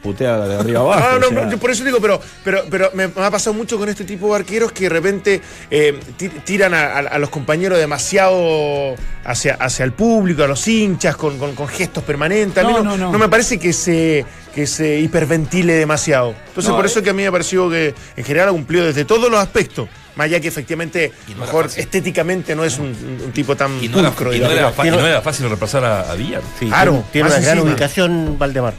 putea 0.01 0.39
de 0.47 0.55
arriba 0.55 0.79
abajo. 0.81 1.03
Ah, 1.03 1.13
o 1.15 1.19
no, 1.19 1.27
sea, 1.29 1.45
no, 1.45 1.51
yo 1.51 1.57
por 1.57 1.71
eso 1.71 1.83
digo, 1.83 1.99
pero, 2.01 2.19
pero, 2.43 2.63
pero 2.69 2.91
me, 2.93 3.07
me 3.07 3.13
ha 3.23 3.31
pasado 3.31 3.53
mucho 3.53 3.77
con 3.77 3.87
este 3.89 4.03
tipo 4.03 4.27
de 4.29 4.35
arqueros 4.41 4.71
que 4.71 4.83
de 4.85 4.89
repente 4.89 5.41
eh, 5.69 5.97
ti- 6.17 6.29
tiran 6.43 6.73
a, 6.73 6.83
a- 6.87 6.99
a 6.99 7.19
los 7.19 7.29
compañeros 7.29 7.77
demasiado 7.79 8.95
hacia, 9.23 9.53
hacia 9.55 9.85
el 9.85 9.93
público, 9.93 10.43
a 10.43 10.47
los 10.47 10.67
hinchas, 10.67 11.15
con, 11.15 11.37
con- 11.37 11.55
con 11.55 11.67
gestos 11.67 12.00
permanentes. 12.03 12.63
A 12.63 12.67
mí 12.67 12.73
No, 12.73 12.83
no, 12.83 12.97
no, 12.97 13.11
no. 13.11 13.19
me 13.19 13.27
parece 13.29 13.57
que 13.59 13.73
se, 13.73 14.25
que 14.53 14.67
se 14.67 14.99
hiperventile 14.99 15.73
demasiado. 15.73 16.35
Entonces, 16.47 16.69
No, 16.69 16.75
por 16.75 16.85
eh. 16.85 16.87
eso 16.87 17.01
que 17.01 17.09
a 17.09 17.13
mí 17.13 17.21
me 17.21 17.27
ha 17.27 17.31
parecido 17.31 17.69
que 17.69 17.93
en 18.15 18.23
general 18.23 18.49
ha 18.49 18.51
cumplido 18.51 18.85
desde 18.85 19.05
todos 19.05 19.29
los 19.31 19.39
aspectos. 19.39 19.87
Más 20.15 20.25
allá 20.25 20.41
que 20.41 20.49
efectivamente, 20.49 21.11
Y 21.27 21.31
no 21.31 21.37
era 21.37 21.45
mejor 21.45 21.65
fácil. 21.65 21.83
estéticamente 21.83 22.53
no 22.53 22.65
es 22.65 22.77
un, 22.79 22.87
un 23.25 23.31
tipo 23.31 23.55
tan 23.55 23.81
Y 23.81 23.87
no 23.87 23.99
era, 23.99 24.09
pulcro, 24.09 24.33
y 24.33 24.39
no 24.39 24.49
digamos. 24.49 24.57
era 24.59 24.71
fa- 24.71 24.81
y 24.83 24.89
Tiene- 24.89 24.97
no 25.01 25.07
era 25.07 25.21
fácil 25.21 25.45
reemplazar 25.45 25.85
a, 25.85 26.11
a 26.11 26.15
Villar. 26.15 26.41
Sí, 26.59 26.67
Claro, 26.67 27.03
tiene, 27.13 27.29
una 27.29 27.39
gran 27.39 27.57
encima. 27.57 27.71
ubicación, 27.71 28.35
Valdemar. 28.37 28.73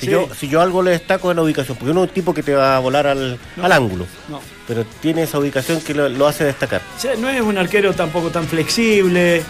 Si, 0.00 0.06
Sí. 0.06 0.12
yo, 0.12 0.28
si 0.38 0.48
yo 0.48 0.60
algo 0.62 0.80
le 0.82 0.92
destaco 0.92 1.28
es 1.30 1.36
la 1.36 1.42
ubicación, 1.42 1.76
porque 1.76 1.90
uno 1.90 2.04
es 2.04 2.08
un 2.08 2.14
tipo 2.14 2.32
que 2.32 2.42
te 2.42 2.54
va 2.54 2.76
a 2.76 2.78
volar 2.78 3.06
al, 3.08 3.36
al 3.60 3.72
ángulo, 3.72 4.06
no. 4.28 4.40
pero 4.66 4.84
tiene 5.02 5.24
esa 5.24 5.38
ubicación 5.40 5.80
que 5.80 5.92
lo, 5.92 6.08
lo 6.08 6.26
hace 6.28 6.44
destacar. 6.44 6.80
O 6.96 7.00
sea, 7.00 7.16
no 7.16 7.28
es 7.28 7.40
un 7.42 7.58
arquero 7.58 7.92
tampoco 7.92 8.30
tan 8.30 8.46
flexible. 8.46 9.42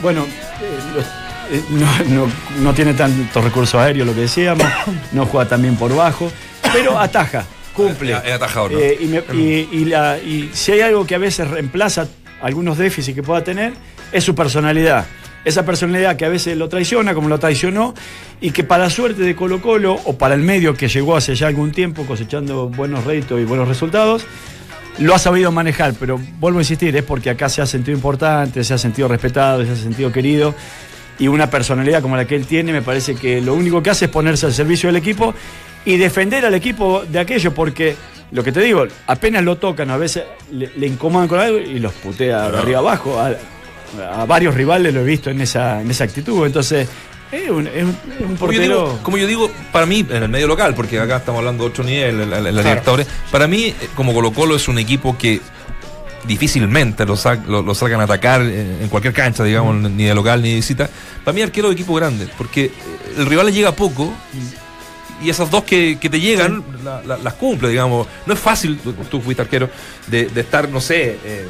Bueno, 0.00 0.26
los- 0.94 1.04
eh, 1.04 1.08
no, 1.70 2.04
no- 2.26 2.32
no 2.60 2.74
tiene 2.74 2.94
tantos 2.94 3.42
recursos 3.42 3.80
aéreos, 3.80 4.06
lo 4.06 4.14
que 4.14 4.22
decíamos. 4.22 4.66
No 5.12 5.26
juega 5.26 5.48
también 5.48 5.76
por 5.76 5.94
bajo, 5.94 6.30
pero 6.72 6.98
ataja, 6.98 7.44
cumple. 7.74 8.12
Es- 8.24 8.32
atajador, 8.34 8.72
¿no? 8.72 8.78
Eh, 8.78 8.98
y, 9.00 9.04
me- 9.06 9.22
y- 9.34 9.68
y 9.72 9.84
la- 9.86 10.18
y 10.18 10.50
si 10.52 10.72
hay 10.72 10.80
algo 10.82 11.06
que 11.06 11.14
a 11.14 11.18
veces 11.18 11.48
reemplaza 11.48 12.06
algunos 12.42 12.78
déficits 12.78 13.14
que 13.14 13.22
pueda 13.22 13.42
tener, 13.44 13.72
es 14.12 14.24
su 14.24 14.34
personalidad. 14.34 15.06
Esa 15.44 15.64
personalidad 15.64 16.16
que 16.16 16.26
a 16.26 16.28
veces 16.28 16.56
lo 16.56 16.68
traiciona, 16.68 17.14
como 17.14 17.28
lo 17.30 17.38
traicionó, 17.38 17.94
y 18.42 18.50
que 18.50 18.62
para 18.62 18.90
suerte 18.90 19.22
de 19.22 19.34
Colo 19.34 19.62
Colo, 19.62 19.98
o 20.04 20.18
para 20.18 20.34
el 20.34 20.42
medio 20.42 20.74
que 20.74 20.88
llegó 20.88 21.16
hace 21.16 21.34
ya 21.34 21.46
algún 21.46 21.72
tiempo 21.72 22.04
cosechando 22.04 22.68
buenos 22.68 23.04
réditos 23.04 23.40
y 23.40 23.44
buenos 23.44 23.66
resultados, 23.66 24.24
lo 24.98 25.14
ha 25.14 25.18
sabido 25.18 25.50
manejar, 25.50 25.94
pero 25.98 26.20
vuelvo 26.38 26.58
a 26.58 26.62
insistir, 26.62 26.94
es 26.94 27.02
porque 27.04 27.30
acá 27.30 27.48
se 27.48 27.62
ha 27.62 27.66
sentido 27.66 27.96
importante, 27.96 28.62
se 28.64 28.74
ha 28.74 28.78
sentido 28.78 29.08
respetado, 29.08 29.64
se 29.64 29.70
ha 29.72 29.76
sentido 29.76 30.12
querido, 30.12 30.54
y 31.20 31.28
una 31.28 31.48
personalidad 31.48 32.02
como 32.02 32.16
la 32.16 32.24
que 32.24 32.34
él 32.34 32.46
tiene, 32.46 32.72
me 32.72 32.82
parece 32.82 33.14
que 33.14 33.40
lo 33.40 33.54
único 33.54 33.80
que 33.82 33.90
hace 33.90 34.06
es 34.06 34.10
ponerse 34.10 34.46
al 34.46 34.52
servicio 34.52 34.88
del 34.88 34.96
equipo 34.96 35.32
y 35.84 35.96
defender 35.98 36.44
al 36.44 36.54
equipo 36.54 37.04
de 37.08 37.20
aquello, 37.20 37.54
porque 37.54 37.94
lo 38.32 38.42
que 38.42 38.50
te 38.52 38.60
digo, 38.60 38.86
apenas 39.06 39.44
lo 39.44 39.56
tocan, 39.56 39.90
a 39.90 39.96
veces 39.96 40.24
le, 40.50 40.70
le 40.76 40.86
incomodan 40.88 41.28
con 41.28 41.38
algo 41.38 41.58
y 41.58 41.78
los 41.78 41.92
putea 41.92 42.50
de 42.50 42.58
arriba 42.58 42.78
abajo. 42.80 43.20
A, 43.20 43.34
a 44.22 44.24
varios 44.24 44.54
rivales 44.54 44.94
lo 44.94 45.00
he 45.00 45.04
visto 45.04 45.30
en 45.30 45.40
esa, 45.40 45.80
en 45.80 45.90
esa 45.90 46.04
actitud, 46.04 46.46
entonces 46.46 46.88
es 47.32 47.50
un, 47.50 47.66
es 47.66 47.82
un- 47.84 47.90
es 47.90 48.20
un 48.20 48.36
Como 48.36 48.52
yo, 48.52 48.58
portero... 48.58 48.62
digo, 48.62 48.98
como 49.02 49.16
yo 49.18 49.26
digo, 49.26 49.50
para 49.72 49.84
mí, 49.86 50.06
en 50.08 50.22
el 50.22 50.28
medio 50.28 50.46
local, 50.46 50.74
porque 50.74 50.98
acá 51.00 51.16
estamos 51.18 51.40
hablando 51.40 51.64
de 51.64 51.70
otro 51.70 51.82
nivel, 51.84 52.20
en 52.20 52.30
la, 52.30 52.40
la 52.40 52.50
Libertadores, 52.52 53.06
para 53.32 53.46
mí, 53.48 53.64
eh, 53.66 53.74
como 53.96 54.12
Colo 54.14 54.32
Colo 54.32 54.54
es 54.56 54.68
un 54.68 54.78
equipo 54.78 55.18
que 55.18 55.40
difícilmente 56.26 57.04
lo, 57.06 57.16
sa- 57.16 57.34
lo, 57.46 57.62
lo 57.62 57.74
salgan 57.74 58.00
a 58.00 58.04
atacar 58.04 58.42
en 58.42 58.88
cualquier 58.88 59.14
cancha, 59.14 59.42
digamos, 59.44 59.74
ni 59.90 60.04
de 60.04 60.14
local 60.14 60.42
ni 60.42 60.50
de 60.50 60.54
visita. 60.56 60.88
Para 61.24 61.34
mí, 61.34 61.42
arquero 61.42 61.68
de 61.68 61.74
equipo 61.74 61.94
grande, 61.94 62.28
porque 62.38 62.66
eh, 62.66 62.72
el 63.18 63.26
rival 63.26 63.46
le 63.46 63.52
llega 63.52 63.72
poco 63.72 64.12
y 65.22 65.28
esas 65.28 65.50
dos 65.50 65.64
que, 65.64 65.98
que 66.00 66.08
te 66.08 66.20
llegan 66.20 66.62
la- 66.84 67.02
la- 67.02 67.18
las 67.18 67.34
cumple, 67.34 67.68
digamos. 67.68 68.06
No 68.26 68.34
es 68.34 68.40
fácil, 68.40 68.78
tú, 68.78 68.92
tú 68.92 69.20
fuiste 69.20 69.42
arquero, 69.42 69.68
de, 70.06 70.26
de 70.26 70.40
estar, 70.40 70.68
no 70.68 70.80
sé, 70.80 71.18
eh, 71.24 71.46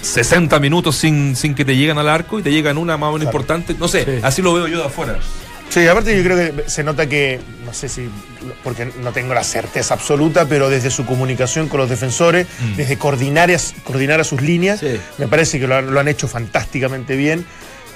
60 0.00 0.58
minutos 0.58 0.96
sin, 0.96 1.36
sin 1.36 1.54
que 1.54 1.64
te 1.64 1.76
lleguen 1.76 1.96
al 1.98 2.08
arco 2.08 2.38
y 2.38 2.42
te 2.42 2.50
llegan 2.50 2.76
una 2.78 2.96
más 2.96 3.10
o 3.10 3.12
menos 3.12 3.26
importante. 3.26 3.74
No 3.78 3.86
sé, 3.88 4.04
Sí. 4.04 4.20
así 4.22 4.42
lo 4.42 4.52
veo 4.54 4.66
yo 4.66 4.78
de 4.78 4.86
afuera. 4.86 5.18
Sí, 5.72 5.86
aparte 5.86 6.14
yo 6.14 6.22
creo 6.22 6.36
que 6.36 6.68
se 6.68 6.84
nota 6.84 7.06
que, 7.08 7.40
no 7.64 7.72
sé 7.72 7.88
si, 7.88 8.06
porque 8.62 8.90
no 9.02 9.12
tengo 9.12 9.32
la 9.32 9.42
certeza 9.42 9.94
absoluta, 9.94 10.44
pero 10.46 10.68
desde 10.68 10.90
su 10.90 11.06
comunicación 11.06 11.68
con 11.68 11.80
los 11.80 11.88
defensores, 11.88 12.46
desde 12.76 12.98
coordinar, 12.98 13.50
coordinar 13.84 14.20
a 14.20 14.24
sus 14.24 14.42
líneas, 14.42 14.80
Sí. 14.80 15.00
me 15.16 15.28
parece 15.28 15.58
que 15.58 15.66
lo, 15.66 15.76
han- 15.76 15.94
lo 15.94 15.98
han 15.98 16.08
hecho 16.08 16.28
fantásticamente 16.28 17.16
bien, 17.16 17.46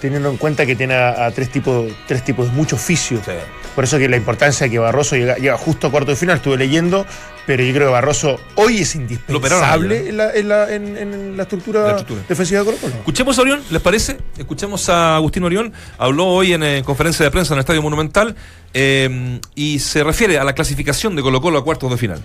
teniendo 0.00 0.30
en 0.30 0.36
cuenta 0.36 0.64
que 0.66 0.76
tiene 0.76 0.94
a, 0.94 1.26
a 1.26 1.30
tres, 1.30 1.50
tipos, 1.50 1.90
tres 2.06 2.24
tipos 2.24 2.46
de 2.46 2.52
mucho 2.52 2.76
oficio. 2.76 3.20
Sí. 3.24 3.32
Por 3.74 3.84
eso 3.84 3.98
que 3.98 4.08
la 4.08 4.16
importancia 4.16 4.64
de 4.66 4.70
que 4.70 4.78
Barroso 4.78 5.16
llega, 5.16 5.36
llega 5.36 5.56
justo 5.58 5.86
a 5.86 5.90
cuarto 5.90 6.10
de 6.10 6.16
final, 6.16 6.36
estuve 6.36 6.56
leyendo, 6.56 7.04
pero 7.46 7.62
yo 7.62 7.72
creo 7.74 7.88
que 7.88 7.92
Barroso 7.92 8.40
hoy 8.54 8.78
es 8.78 8.94
indispensable 8.94 10.08
en, 10.08 10.16
la, 10.16 10.32
en, 10.34 10.48
la, 10.48 10.72
en- 10.74 10.96
en 10.96 11.36
la 11.36 11.42
estructura 11.42 11.82
La 11.82 11.90
estructura. 11.90 12.22
defensiva 12.28 12.60
de 12.60 12.64
Colo 12.66 12.78
Colo. 12.78 12.94
Escuchemos 12.94 13.38
a 13.38 13.42
Orión, 13.42 13.60
¿les 13.70 13.82
parece? 13.82 14.16
Escuchemos 14.38 14.88
a 14.88 15.16
Agustín 15.16 15.44
Orión. 15.44 15.72
Habló 15.98 16.26
hoy 16.26 16.54
en 16.54 16.62
eh, 16.62 16.82
conferencia 16.86 17.24
de 17.24 17.30
prensa 17.30 17.52
en 17.52 17.58
el 17.58 17.60
Estadio 17.60 17.82
Monumental 17.82 18.34
eh, 18.72 19.40
y 19.54 19.78
se 19.78 20.02
refiere 20.04 20.38
a 20.38 20.44
la 20.44 20.54
clasificación 20.54 21.14
de 21.14 21.22
Colo 21.22 21.40
Colo 21.42 21.58
a 21.58 21.64
cuartos 21.64 21.90
de 21.90 21.96
final. 21.98 22.22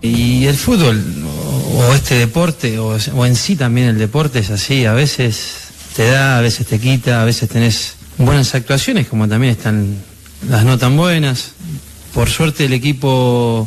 Y 0.00 0.46
el 0.46 0.56
fútbol, 0.56 1.02
o, 1.24 1.78
o 1.88 1.94
este 1.94 2.14
deporte, 2.16 2.78
o, 2.78 2.96
o 3.14 3.26
en 3.26 3.34
sí 3.34 3.56
también 3.56 3.88
el 3.88 3.98
deporte 3.98 4.38
es 4.38 4.50
así, 4.50 4.84
a 4.84 4.92
veces 4.92 5.65
te 5.96 6.10
da, 6.10 6.36
a 6.36 6.40
veces 6.42 6.66
te 6.66 6.78
quita, 6.78 7.22
a 7.22 7.24
veces 7.24 7.48
tenés 7.48 7.94
buenas 8.18 8.54
actuaciones, 8.54 9.06
como 9.06 9.26
también 9.26 9.52
están 9.52 9.96
las 10.46 10.62
no 10.62 10.76
tan 10.76 10.94
buenas. 10.94 11.52
Por 12.12 12.28
suerte 12.28 12.66
el 12.66 12.74
equipo 12.74 13.66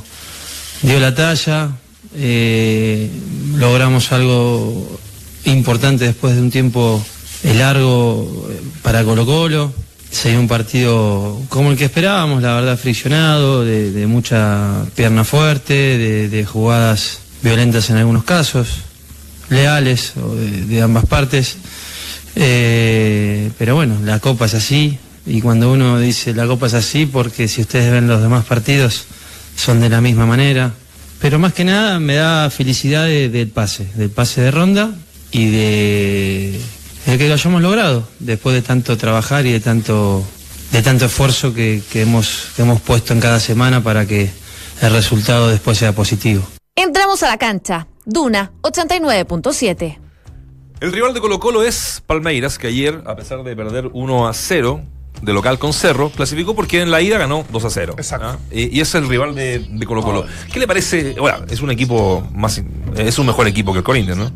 dio 0.84 0.99
la 0.99 1.15
talla, 1.15 1.71
eh, 2.15 3.09
logramos 3.55 4.11
algo 4.11 4.99
importante 5.45 6.05
después 6.05 6.36
de 6.36 6.41
un 6.41 6.51
tiempo 6.51 7.03
eh, 7.43 7.55
largo 7.55 8.47
eh, 8.51 8.61
para 8.84 9.03
Colo 9.03 9.25
Colo. 9.25 9.73
Se 10.11 10.30
dio 10.30 10.39
un 10.39 10.47
partido 10.47 11.41
como 11.49 11.71
el 11.71 11.77
que 11.77 11.86
esperábamos, 11.86 12.43
la 12.43 12.53
verdad 12.53 12.77
friccionado, 12.77 13.65
de, 13.65 14.05
mucha 14.05 14.86
pierna 14.95 15.23
fuerte, 15.23 16.30
de, 16.30 16.45
jugadas 16.45 17.19
violentas 17.41 17.89
en 17.89 17.97
algunos 17.97 18.23
casos, 18.23 18.67
leales 19.49 20.13
de 20.67 20.82
ambas 20.82 21.05
partes. 21.05 21.57
Eh, 22.42 23.52
pero 23.58 23.76
bueno, 23.76 23.98
la 24.06 24.20
copa 24.20 24.46
es 24.46 24.54
así, 24.54 24.98
y 25.26 25.42
cuando 25.42 25.70
uno 25.74 26.00
dice 26.00 26.34
la 26.34 26.48
copa 26.48 26.68
es 26.68 26.74
así, 26.74 27.06
porque 27.06 27.50
si 27.50 27.60
ustedes 27.62 27.92
ven 27.92 28.08
los 28.08 28.22
demás 28.22 28.46
partidos, 28.46 29.06
son 29.58 29.82
de 29.82 29.90
la 29.90 30.00
misma 30.00 30.26
manera. 30.26 30.72
Pero 31.20 31.38
más 31.38 31.52
que 31.54 31.66
nada 31.66 32.00
me 32.00 32.16
da 32.16 32.50
felicidad 32.50 33.06
de- 33.06 33.28
del 33.28 33.50
pase, 33.50 33.86
del 33.96 34.10
pase 34.10 34.40
de 34.40 34.52
ronda 34.52 34.92
y 35.32 35.52
de, 35.52 36.62
de 37.06 37.18
que 37.18 37.28
lo 37.28 37.34
hayamos 37.34 37.62
logrado, 37.62 38.08
después 38.20 38.56
de 38.56 38.62
tanto 38.62 38.98
trabajar 38.98 39.46
y 39.46 39.52
de 39.52 39.60
tanto, 39.60 40.26
de 40.72 40.82
tanto 40.82 41.08
esfuerzo 41.08 41.54
que, 41.54 41.82
que 41.92 42.04
hemos, 42.04 42.46
que 42.56 42.62
hemos 42.62 42.80
puesto 42.80 43.12
en 43.12 43.20
cada 43.20 43.42
semana 43.42 43.84
para 43.84 44.06
que 44.06 44.30
el 44.82 44.94
resultado 44.94 45.50
después 45.50 45.78
sea 45.78 45.92
positivo. 45.92 46.48
Entramos 46.74 47.22
a 47.24 47.28
la 47.28 47.38
cancha. 47.38 47.88
Duna 48.06 48.54
89.7. 48.62 49.98
El 50.82 50.93
rival 50.93 51.13
de 51.13 51.19
Colo 51.19 51.39
Colo 51.39 51.63
es 51.63 52.01
Palmeiras, 52.07 52.57
que 52.57 52.67
ayer, 52.67 53.01
a 53.05 53.15
pesar 53.15 53.43
de 53.43 53.53
perder 53.53 53.89
1 53.91 54.27
a 54.30 54.34
0, 54.34 54.82
de 55.21 55.34
local 55.34 55.59
con 55.59 55.73
Cerro, 55.73 56.09
clasificó 56.09 56.55
porque 56.55 56.82
en 56.82 56.89
la 56.89 57.01
ida 57.01 57.17
ganó 57.17 57.45
2 57.51 57.65
a 57.65 57.69
0. 57.69 57.95
Exacto. 57.97 58.27
¿ah? 58.27 58.39
Y, 58.49 58.77
y 58.77 58.80
es 58.80 58.95
el 58.95 59.09
rival 59.09 59.36
de, 59.36 59.59
de 59.59 59.86
Colo 59.86 60.01
Colo. 60.01 60.25
¿Qué 60.53 60.57
le 60.57 60.67
parece? 60.67 61.15
Bueno, 61.19 61.39
es 61.49 61.61
un 61.61 61.71
equipo 61.71 62.25
más. 62.34 62.61
Es 62.95 63.19
un 63.19 63.27
mejor 63.27 63.45
equipo 63.47 63.73
que 63.73 63.80
el 63.80 63.84
Corinthians, 63.84 64.19
¿no? 64.19 64.32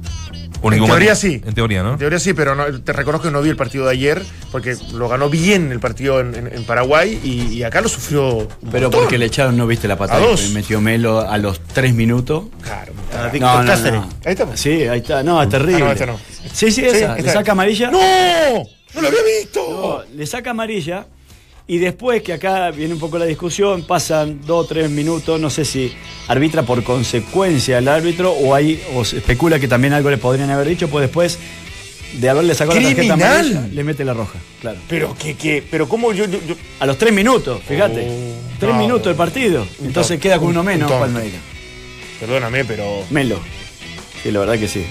Un 0.64 0.74
En 0.74 0.86
teoría 0.86 1.14
sí. 1.14 1.42
En 1.46 1.54
teoría, 1.54 1.84
¿no? 1.84 1.92
En 1.94 1.98
teoría 2.00 2.20
sí, 2.20 2.34
pero 2.34 2.56
no- 2.56 2.82
te 2.82 2.94
reconozco 2.94 3.28
que 3.28 3.32
no 3.32 3.42
vi 3.42 3.50
el 3.50 3.58
partido 3.58 3.86
de 3.86 3.92
ayer 3.92 4.22
porque 4.52 4.76
lo 4.94 5.10
ganó 5.10 5.30
bien 5.30 5.72
el 5.72 5.80
partido 5.82 6.20
en, 6.22 6.34
en- 6.36 6.48
en 6.48 6.64
Paraguay 6.64 7.20
y, 7.22 7.54
y 7.54 7.64
acá 7.64 7.82
lo 7.82 7.90
sufrió. 7.90 8.38
un 8.38 8.48
Pero 8.72 8.84
montón. 8.86 9.02
porque 9.02 9.18
le 9.18 9.26
echaron, 9.26 9.58
no 9.58 9.68
viste 9.68 9.88
la 9.90 9.98
patada 9.98 10.24
A 10.24 10.26
dos. 10.26 10.40
que 10.42 10.50
metió 10.50 10.80
Melo 10.80 11.20
a 11.20 11.38
los 11.38 11.60
tres 11.60 11.94
minutos. 11.94 12.46
Claro. 12.62 12.94
A 13.18 13.28
Víctor 13.28 13.66
Cáceres. 13.66 14.02
Ahí 14.26 14.32
estamos. 14.32 14.60
Sí, 14.60 14.84
ahí 14.88 15.00
está. 15.00 15.22
No, 15.22 15.44
es 15.44 15.50
terrible. 15.50 15.82
Ah, 15.84 15.86
no, 15.88 15.92
este 15.92 16.06
no. 16.08 16.20
Sí, 16.54 16.72
sí, 16.72 16.86
esa. 16.86 16.98
esta 16.98 17.16
le 17.18 17.30
saca 17.30 17.52
amarilla. 17.52 17.92
¡No! 17.92 18.00
¡No 18.00 19.02
lo 19.02 19.08
había 19.10 19.20
visto! 19.42 20.06
No, 20.10 20.16
le 20.16 20.26
saca 20.26 20.52
amarilla. 20.52 21.06
Y 21.66 21.78
después, 21.78 22.22
que 22.22 22.34
acá 22.34 22.72
viene 22.72 22.94
un 22.94 23.00
poco 23.00 23.18
la 23.18 23.26
discusión, 23.26 23.84
pasan 23.84 24.42
dos 24.46 24.66
o 24.66 24.68
tres 24.68 24.90
minutos, 24.90 25.40
no 25.40 25.50
sé 25.50 25.64
si 25.64 25.94
arbitra 26.28 26.64
por 26.64 26.84
consecuencia 26.84 27.78
el 27.78 27.88
árbitro 27.88 28.32
o 28.34 28.54
ahí 28.54 28.84
o 28.96 29.06
se 29.06 29.18
especula 29.18 29.60
que 29.60 29.68
también 29.70 29.94
algo 29.94 30.10
le 30.10 30.18
podrían 30.18 30.50
haber 30.50 30.68
dicho, 30.68 30.90
pues 30.90 31.04
después 31.04 31.40
de 32.20 32.30
haberle 32.30 32.54
sacado 32.54 32.76
la 32.80 32.84
tarjeta 32.90 33.02
¡Criminal! 33.16 33.38
amarilla, 33.52 33.74
le 33.74 33.84
mete 33.86 34.04
la 34.04 34.14
roja, 34.14 34.38
claro. 34.60 34.78
Pero 34.90 35.16
que, 35.18 35.36
que, 35.36 35.64
pero 35.72 35.88
cómo 35.88 36.12
yo, 36.12 36.26
yo- 36.26 36.40
yo- 36.46 36.56
A 36.80 36.86
los 36.86 36.98
tres 36.98 37.14
minutos, 37.14 37.62
fíjate. 37.66 38.08
Oh, 38.10 38.60
tres 38.60 38.74
no. 38.74 38.80
minutos 38.80 39.06
del 39.08 39.16
partido. 39.16 39.66
Entonces 39.82 40.10
tonto, 40.10 40.22
queda 40.22 40.40
con 40.40 40.50
uno 40.50 40.60
un 40.60 40.66
menos 40.66 40.90
tonto. 40.90 41.06
Palmeiras. 41.06 41.40
perdóname, 42.20 42.66
pero. 42.66 43.04
Melo. 43.10 43.40
Sí, 44.22 44.32
la 44.32 44.40
verdad 44.42 44.60
que 44.60 44.68
sí. 44.68 44.86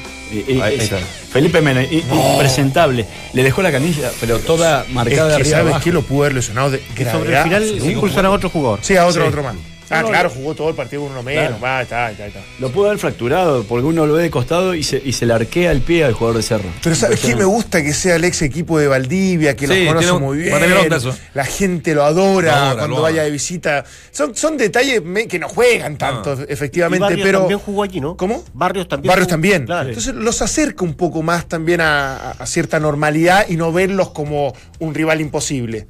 Ahí 0.63 0.75
y- 0.77 0.79
está. 0.81 0.99
Felipe 1.33 1.61
i- 1.91 2.05
impresentable. 2.11 3.07
Le 3.33 3.43
dejó 3.43 3.63
la 3.63 3.71
canilla, 3.73 4.11
pero 4.21 4.39
toda 4.39 4.85
marcada 4.91 5.29
de 5.29 5.33
es 5.33 5.37
que 5.37 5.43
arriba 5.43 5.59
sabes 5.59 5.71
abajo. 5.73 5.85
que 5.85 5.93
lo 5.93 6.03
pudo 6.03 6.23
haber 6.23 6.35
lesionado 6.35 6.71
de 6.71 6.81
sobre 7.11 7.37
el 7.37 7.43
final 7.43 7.65
Sí, 7.81 7.91
impulsan 7.93 8.27
a 8.27 8.31
otro 8.31 8.49
jugador. 8.51 8.79
Sí, 8.83 8.97
a 8.97 9.07
otro, 9.07 9.23
Sí. 9.23 9.29
otro 9.29 9.43
más. 9.43 9.55
Ah, 9.93 10.03
claro, 10.05 10.31
jugó 10.31 10.55
todo 10.55 10.69
el 10.69 10.75
partido 10.75 11.03
con 11.03 11.13
uno 11.13 11.23
menos. 11.23 11.45
Claro. 11.59 11.61
Va, 11.63 11.83
está, 11.83 12.11
está, 12.11 12.27
está. 12.27 12.41
Lo 12.59 12.71
pudo 12.71 12.87
haber 12.87 12.99
fracturado 12.99 13.65
porque 13.65 13.87
uno 13.87 14.07
lo 14.07 14.15
ve 14.15 14.23
de 14.25 14.31
costado 14.31 14.75
y 14.75 14.83
se, 14.83 15.01
y 15.05 15.13
se 15.13 15.27
le 15.27 15.35
arquea 15.35 15.71
el 15.73 15.81
pie 15.83 16.05
al 16.05 16.13
jugador 16.15 16.37
de 16.39 16.43
Cerro. 16.43 16.69
Pero 16.83 16.95
¿sabes 16.97 17.21
qué? 17.21 17.37
Me 17.37 17.45
gusta 17.45 17.83
que 17.83 17.93
sea 17.93 18.17
el 18.17 18.25
ex 18.25 18.43
equipo 18.43 18.79
de 18.79 18.87
Valdivia, 18.89 19.55
que 19.57 19.67
Sí, 19.67 19.85
los 19.85 19.89
conoce 19.95 20.13
un- 20.13 20.23
muy 20.23 20.39
bien. 20.39 20.53
va 20.53 20.57
a 20.57 20.61
tener 20.61 20.77
onda 20.77 20.97
eso. 20.97 21.17
La 21.35 21.45
gente 21.45 21.95
lo 21.95 22.05
adora 22.05 22.51
Lo 22.53 22.57
adora, 22.57 22.79
cuando 22.81 22.97
lo 22.97 23.03
vaya 23.03 23.23
de 23.23 23.31
visita. 23.31 23.85
Son, 24.11 24.35
son 24.37 24.57
detalles 24.57 25.03
me- 25.03 25.27
que 25.29 25.39
no 25.39 25.49
juegan 25.49 25.97
tanto, 25.99 26.37
Y 26.49 26.53
efectivamente, 26.53 27.03
Barrios 27.05 27.27
pero. 27.27 27.39
también 27.41 27.59
jugó 27.61 27.83
allí, 27.83 28.01
¿no? 28.01 28.17
¿Cómo? 28.17 28.45
Barrios 28.55 28.89
también. 28.89 29.09
Barrios 29.09 29.27
jugó- 29.27 29.33
también. 29.35 29.67
Claro. 29.67 29.89
Entonces 29.89 30.15
los 30.15 30.43
acerca 30.43 30.85
un 30.85 30.95
poco 30.95 31.23
más 31.23 31.47
también 31.49 31.81
a 31.83 32.35
cierta 32.47 32.81
normalidad 32.81 33.47
y 33.49 33.57
no 33.57 33.73
verlos 33.73 34.11
como 34.11 34.55
un 34.79 34.95
rival 34.95 35.21
imposible. 35.21 35.87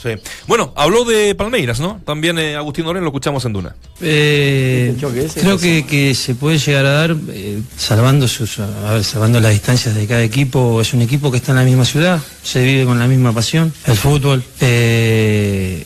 Sí. 0.00 0.10
Bueno, 0.46 0.72
habló 0.76 1.04
de 1.04 1.34
Palmeiras, 1.34 1.80
¿no? 1.80 2.00
También 2.04 2.38
eh, 2.38 2.54
Agustín 2.54 2.84
Loren 2.84 3.02
lo 3.02 3.08
escuchamos 3.08 3.44
en 3.44 3.52
Duna. 3.52 3.74
Eh, 4.00 4.94
creo 5.40 5.58
que, 5.58 5.84
que 5.86 6.14
se 6.14 6.34
puede 6.36 6.58
llegar 6.58 6.86
a 6.86 6.90
dar 6.90 7.16
eh, 7.30 7.58
salvando 7.76 8.28
sus 8.28 8.60
a 8.60 8.92
ver, 8.94 9.02
salvando 9.04 9.40
las 9.40 9.52
distancias 9.52 9.94
de 9.94 10.06
cada 10.06 10.22
equipo 10.22 10.80
es 10.80 10.94
un 10.94 11.02
equipo 11.02 11.30
que 11.32 11.38
está 11.38 11.50
en 11.52 11.58
la 11.58 11.64
misma 11.64 11.84
ciudad 11.84 12.20
se 12.42 12.62
vive 12.62 12.84
con 12.84 12.98
la 12.98 13.06
misma 13.08 13.32
pasión 13.32 13.72
el 13.86 13.96
fútbol 13.96 14.44
eh, 14.60 15.84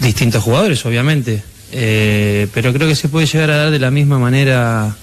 distintos 0.00 0.42
jugadores 0.42 0.84
obviamente 0.86 1.42
eh, 1.72 2.48
pero 2.54 2.72
creo 2.72 2.88
que 2.88 2.94
se 2.96 3.08
puede 3.08 3.26
llegar 3.26 3.50
a 3.50 3.56
dar 3.56 3.70
de 3.70 3.78
la 3.78 3.90
misma 3.90 4.18
manera 4.18 4.96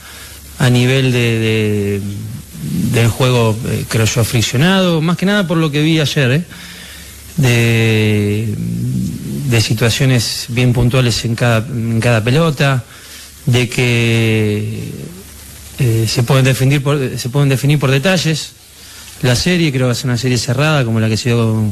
a 0.57 0.69
nivel 0.69 1.11
de, 1.11 1.19
de- 1.39 2.01
del 2.93 3.07
juego 3.07 3.55
eh, 3.67 3.85
creo 3.87 4.05
yo 4.05 4.23
friccionado 4.23 5.01
más 5.01 5.17
que 5.17 5.25
nada 5.25 5.47
por 5.47 5.57
lo 5.57 5.69
que 5.71 5.81
vi 5.81 5.99
ayer 5.99 6.31
eh, 6.31 6.43
de, 7.37 8.53
de 9.49 9.61
situaciones 9.61 10.45
bien 10.49 10.73
puntuales 10.73 11.23
en 11.25 11.35
cada, 11.35 11.65
en 11.67 11.99
cada 11.99 12.23
pelota, 12.23 12.83
de 13.45 13.69
que 13.69 14.91
eh, 15.79 16.05
se, 16.07 16.23
pueden 16.23 16.45
definir 16.45 16.83
por, 16.83 17.17
se 17.17 17.29
pueden 17.29 17.49
definir 17.49 17.79
por 17.79 17.91
detalles. 17.91 18.51
La 19.21 19.35
serie 19.35 19.71
creo 19.71 19.89
que 19.89 19.95
ser 19.95 20.05
una 20.05 20.17
serie 20.17 20.37
cerrada 20.37 20.83
como 20.83 20.99
la 20.99 21.09
que 21.09 21.17
se 21.17 21.29
dio 21.29 21.37
con, 21.37 21.71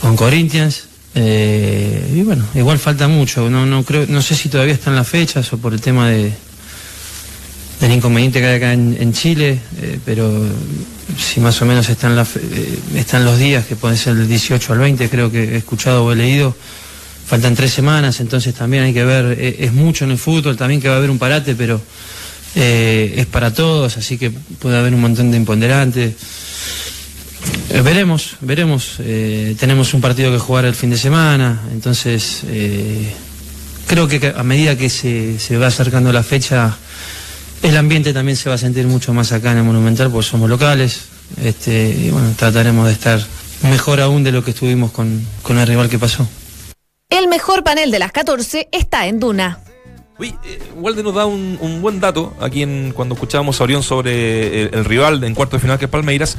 con 0.00 0.16
Corinthians. 0.16 0.84
Eh, 1.14 2.14
y 2.14 2.22
bueno, 2.22 2.44
igual 2.54 2.78
falta 2.78 3.08
mucho. 3.08 3.50
No, 3.50 3.66
no, 3.66 3.84
creo, 3.84 4.06
no 4.08 4.22
sé 4.22 4.34
si 4.34 4.48
todavía 4.48 4.74
están 4.74 4.96
las 4.96 5.08
fechas 5.08 5.52
o 5.52 5.58
por 5.58 5.72
el 5.72 5.80
tema 5.80 6.08
de, 6.08 6.32
del 7.80 7.92
inconveniente 7.92 8.40
que 8.40 8.46
hay 8.46 8.56
acá 8.56 8.72
en, 8.72 8.96
en 8.98 9.12
Chile, 9.12 9.58
eh, 9.80 9.98
pero 10.04 10.46
si 11.18 11.40
más 11.40 11.60
o 11.62 11.66
menos 11.66 11.88
están, 11.88 12.18
eh, 12.18 12.78
están 12.96 13.24
los 13.24 13.38
días, 13.38 13.66
que 13.66 13.76
pueden 13.76 13.96
ser 13.96 14.14
del 14.14 14.28
18 14.28 14.72
al 14.72 14.78
20, 14.78 15.08
creo 15.08 15.30
que 15.30 15.54
he 15.54 15.56
escuchado 15.56 16.04
o 16.04 16.12
he 16.12 16.16
leído, 16.16 16.54
faltan 17.26 17.54
tres 17.54 17.72
semanas, 17.72 18.20
entonces 18.20 18.54
también 18.54 18.84
hay 18.84 18.92
que 18.92 19.04
ver, 19.04 19.36
eh, 19.38 19.56
es 19.60 19.72
mucho 19.72 20.04
en 20.04 20.12
el 20.12 20.18
fútbol, 20.18 20.56
también 20.56 20.80
que 20.80 20.88
va 20.88 20.94
a 20.94 20.98
haber 20.98 21.10
un 21.10 21.18
parate, 21.18 21.54
pero 21.54 21.80
eh, 22.54 23.14
es 23.16 23.26
para 23.26 23.52
todos, 23.52 23.96
así 23.96 24.18
que 24.18 24.30
puede 24.30 24.78
haber 24.78 24.94
un 24.94 25.00
montón 25.00 25.30
de 25.30 25.36
imponderantes. 25.36 26.14
Veremos, 27.82 28.36
veremos. 28.40 28.98
Tenemos 29.58 29.94
un 29.94 30.00
partido 30.00 30.30
que 30.30 30.38
jugar 30.38 30.64
el 30.64 30.74
fin 30.74 30.90
de 30.90 30.98
semana, 30.98 31.62
entonces 31.72 32.42
creo 33.86 34.06
que 34.06 34.32
a 34.36 34.42
medida 34.44 34.76
que 34.76 34.88
se, 34.88 35.40
se 35.40 35.56
va 35.56 35.66
acercando 35.66 36.12
la 36.12 36.22
fecha, 36.22 36.76
el 37.62 37.76
ambiente 37.76 38.12
también 38.12 38.36
se 38.36 38.48
va 38.48 38.56
a 38.56 38.58
sentir 38.58 38.86
mucho 38.86 39.14
más 39.14 39.32
acá 39.32 39.52
en 39.52 39.58
el 39.58 39.64
Monumental 39.64 40.10
porque 40.10 40.28
somos 40.28 40.50
locales. 40.50 41.06
Este, 41.42 41.88
y 41.90 42.10
bueno, 42.10 42.32
trataremos 42.36 42.86
de 42.86 42.92
estar 42.92 43.20
mejor 43.62 44.00
aún 44.00 44.24
de 44.24 44.32
lo 44.32 44.44
que 44.44 44.50
estuvimos 44.50 44.90
con, 44.92 45.24
con 45.42 45.58
el 45.58 45.66
rival 45.66 45.88
que 45.88 45.98
pasó. 45.98 46.28
El 47.08 47.28
mejor 47.28 47.62
panel 47.62 47.90
de 47.90 47.98
las 47.98 48.12
14 48.12 48.68
está 48.72 49.06
en 49.06 49.20
Duna. 49.20 49.60
Uy, 50.18 50.34
eh, 50.44 50.58
Walde 50.76 51.02
nos 51.02 51.14
da 51.14 51.26
un, 51.26 51.58
un 51.60 51.80
buen 51.80 52.00
dato 52.00 52.34
aquí 52.40 52.62
en, 52.62 52.92
cuando 52.92 53.14
escuchábamos 53.14 53.60
a 53.60 53.64
Orión 53.64 53.82
sobre 53.82 54.62
el, 54.62 54.74
el 54.74 54.84
rival 54.84 55.22
en 55.24 55.34
cuarto 55.34 55.56
de 55.56 55.60
final 55.60 55.78
que 55.78 55.86
es 55.86 55.90
Palmeiras, 55.90 56.36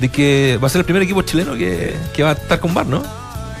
de 0.00 0.08
que 0.08 0.58
va 0.62 0.66
a 0.66 0.70
ser 0.70 0.80
el 0.80 0.84
primer 0.84 1.02
equipo 1.02 1.22
chileno 1.22 1.54
que, 1.54 1.94
que 2.14 2.22
va 2.22 2.30
a 2.30 2.32
estar 2.34 2.60
con 2.60 2.74
VAR, 2.74 2.86
¿no? 2.86 3.02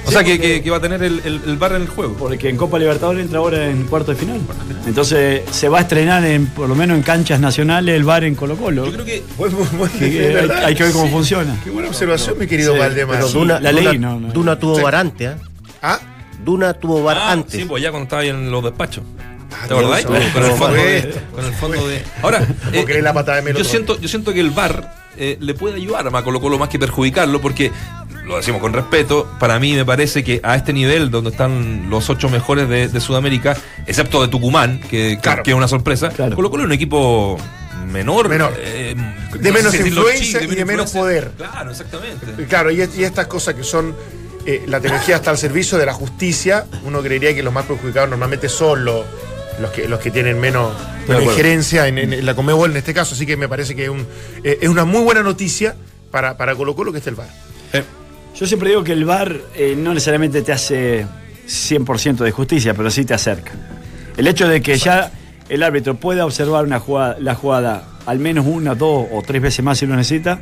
O 0.06 0.10
sea, 0.10 0.22
que, 0.24 0.38
que- 0.40 0.62
que 0.62 0.70
va 0.70 0.76
a 0.76 0.80
tener 0.80 1.02
el, 1.02 1.20
el, 1.24 1.40
el 1.46 1.56
VAR 1.56 1.72
en 1.74 1.82
el 1.82 1.88
juego. 1.88 2.14
Porque 2.14 2.48
en 2.48 2.56
Copa 2.56 2.78
Libertadores 2.78 3.24
entra 3.24 3.38
ahora 3.40 3.68
en 3.68 3.84
cuarto 3.84 4.12
de 4.12 4.16
final. 4.16 4.40
Entonces 4.86 5.42
se 5.50 5.68
va 5.68 5.78
a 5.78 5.80
estrenar 5.82 6.24
en, 6.24 6.46
por 6.46 6.68
lo 6.68 6.74
menos 6.74 6.96
en 6.96 7.02
canchas 7.02 7.40
nacionales 7.40 7.94
el 7.96 8.04
bar 8.04 8.22
en 8.24 8.34
Colo 8.36 8.56
Colo. 8.56 8.86
Yo 8.86 8.92
creo 8.92 9.04
que 9.04 9.22
hay, 9.40 10.64
hay 10.64 10.74
que 10.74 10.82
ver 10.84 10.92
cómo 10.92 11.08
funciona. 11.10 11.56
Qué 11.64 11.70
buena 11.70 11.88
observación, 11.88 12.38
mi 12.38 12.46
querido 12.46 12.72
Sí, 12.74 12.78
Valdemar. 12.78 13.16
Pero 13.16 13.28
Duna, 13.28 13.60
la 13.60 13.72
Duna- 13.72 13.90
ley, 13.90 13.98
no, 13.98 14.20
no. 14.20 14.28
Duna 14.32 14.58
tuvo 14.58 14.76
Sí. 14.76 14.82
bar 14.82 14.94
antes, 14.94 15.28
¿ah? 15.28 15.36
Ah, 15.82 16.00
Duna 16.44 16.74
tuvo 16.74 17.02
bar 17.02 17.16
Ah, 17.18 17.32
antes. 17.32 17.60
Sí, 17.60 17.64
pues 17.66 17.82
ya 17.82 17.90
cuando 17.90 18.04
estaba 18.04 18.22
ahí 18.22 18.28
en 18.28 18.50
los 18.50 18.62
despachos. 18.62 19.04
¿Te 19.68 19.74
Dios, 19.74 19.80
acordás? 19.80 20.04
Con 20.04 20.16
el 20.16 20.22
fondo 20.52 20.72
de. 20.76 21.00
supuesto. 21.02 21.20
Con 21.34 21.44
el 21.44 21.52
fondo 21.54 21.88
de. 21.88 22.02
Ahora, 22.22 22.46
eh, 22.72 22.84
creer 22.84 23.02
la 23.04 23.12
patada 23.12 23.36
de 23.38 23.42
Melo 23.42 23.58
yo 23.58 23.64
siento, 23.64 23.98
yo 24.00 24.08
siento 24.08 24.32
que 24.32 24.40
el 24.40 24.50
VAR 24.50 25.06
eh, 25.16 25.38
le 25.40 25.54
puede 25.54 25.76
ayudar 25.76 26.06
a 26.06 26.22
Colo 26.22 26.40
Colo 26.40 26.58
más 26.58 26.68
que 26.68 26.78
perjudicarlo, 26.78 27.40
porque 27.40 27.70
lo 28.26 28.36
decimos 28.36 28.60
con 28.60 28.72
respeto. 28.72 29.28
Para 29.38 29.58
mí 29.58 29.74
me 29.74 29.84
parece 29.84 30.22
que 30.24 30.40
a 30.42 30.56
este 30.56 30.72
nivel, 30.72 31.10
donde 31.10 31.30
están 31.30 31.88
los 31.88 32.10
ocho 32.10 32.28
mejores 32.28 32.68
de, 32.68 32.88
de 32.88 33.00
Sudamérica, 33.00 33.56
excepto 33.86 34.20
de 34.22 34.28
Tucumán, 34.28 34.80
que, 34.80 34.88
que- 35.16 35.18
Claro. 35.20 35.42
que 35.42 35.50
es 35.52 35.56
una 35.56 35.68
sorpresa, 35.68 36.08
Claro. 36.10 36.34
Colo 36.36 36.50
Colo 36.50 36.64
es 36.64 36.66
un 36.66 36.72
equipo 36.72 37.38
menor, 37.90 38.28
Menor. 38.28 38.52
eh, 38.58 38.94
De 39.38 39.52
menos 39.52 39.74
influencia 39.74 40.42
y 40.42 40.46
de 40.46 40.64
menos 40.64 40.90
poder. 40.90 41.30
Claro, 41.36 41.70
exactamente. 41.70 42.26
Y 42.38 42.44
Claro, 42.46 42.70
y, 42.70 42.76
y 42.96 43.04
estas 43.04 43.26
cosas 43.28 43.54
que 43.54 43.62
son. 43.64 43.94
eh, 44.44 44.64
la 44.66 44.80
tecnología 44.80 45.16
está 45.16 45.30
al 45.30 45.38
servicio 45.38 45.78
de 45.78 45.86
la 45.86 45.92
justicia. 45.92 46.66
Uno 46.84 47.00
creería 47.02 47.34
que 47.34 47.42
los 47.42 47.52
más 47.52 47.64
perjudicados 47.66 48.08
normalmente 48.10 48.48
son 48.48 48.84
los, 48.84 49.04
los, 49.60 49.70
que, 49.70 49.86
los 49.88 50.00
que 50.00 50.10
tienen 50.10 50.38
menos, 50.40 50.72
menos 51.08 51.22
injerencia 51.24 51.86
en, 51.88 51.98
en 51.98 52.26
la 52.26 52.34
Comebol 52.34 52.70
en 52.72 52.76
este 52.76 52.92
caso. 52.94 53.14
Así 53.14 53.24
que 53.26 53.36
me 53.36 53.48
parece 53.48 53.74
que 53.76 53.84
es, 53.84 53.88
un, 53.90 54.06
eh, 54.44 54.58
es 54.60 54.68
una 54.68 54.84
muy 54.84 55.02
buena 55.02 55.22
noticia 55.22 55.76
para, 56.10 56.36
para 56.36 56.54
Colo 56.56 56.74
Colo 56.74 56.90
que 56.92 56.98
esté 56.98 57.10
el 57.10 57.16
VAR. 57.16 57.28
Yo 58.38 58.46
siempre 58.46 58.68
digo 58.70 58.84
que 58.84 58.92
el 58.92 59.04
bar 59.04 59.34
no 59.78 59.94
necesariamente 59.94 60.42
te 60.42 60.52
hace 60.52 61.06
100% 61.48 62.16
de 62.18 62.30
justicia, 62.32 62.74
pero 62.74 62.90
sí 62.90 63.04
te 63.04 63.14
acerca. 63.14 63.52
El 64.16 64.26
hecho 64.26 64.46
de 64.48 64.60
que 64.60 64.76
ya 64.76 65.10
el 65.48 65.62
árbitro 65.62 65.94
pueda 65.96 66.24
observar 66.26 66.64
una 66.64 66.78
jugada, 66.80 67.16
la 67.20 67.34
jugada 67.34 67.84
al 68.04 68.18
menos 68.18 68.46
una, 68.46 68.74
dos 68.74 69.06
o 69.12 69.22
tres 69.26 69.40
veces 69.42 69.64
más 69.64 69.78
si 69.78 69.86
lo 69.86 69.96
necesita, 69.96 70.38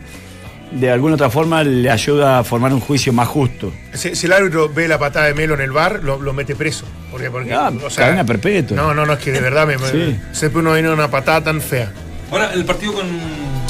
de 0.73 0.91
alguna 0.91 1.15
otra 1.15 1.31
forma 1.31 1.63
le 1.63 1.89
ayuda 1.89 2.39
a 2.41 2.45
formar 2.45 2.73
un 2.73 2.81
juicio 2.81 3.13
más 3.13 3.29
justo. 3.29 3.73
Si, 3.93 4.17
si 4.17 4.27
el 4.27 4.33
árbitro 4.33 4.69
ve 4.69 4.89
la 4.89 4.99
patada 4.99 5.27
de 5.27 5.35
Melo 5.35 5.55
en 5.55 5.61
el 5.61 5.71
bar, 5.71 6.01
lo, 6.03 6.21
lo 6.21 6.33
mete 6.33 6.57
preso. 6.57 6.85
Porque, 7.13 7.31
porque, 7.31 7.53
Ah, 7.55 7.71
cadena 7.95 8.25
perpetua. 8.25 8.77
No, 8.77 8.93
no, 8.93 9.07
no, 9.07 9.13
es 9.13 9.19
que 9.21 9.31
de 9.31 9.41
verdad 9.41 9.67
me, 9.69 9.79
me- 9.79 9.87
Sí. 9.91 10.17
siempre 10.33 10.61
uno 10.61 10.73
viene 10.73 10.91
una 10.91 11.09
patada 11.11 11.45
tan 11.45 11.61
fea. 11.61 11.93
Ahora, 12.31 12.53
el 12.55 12.65
partido 12.65 12.93
con, 12.95 13.07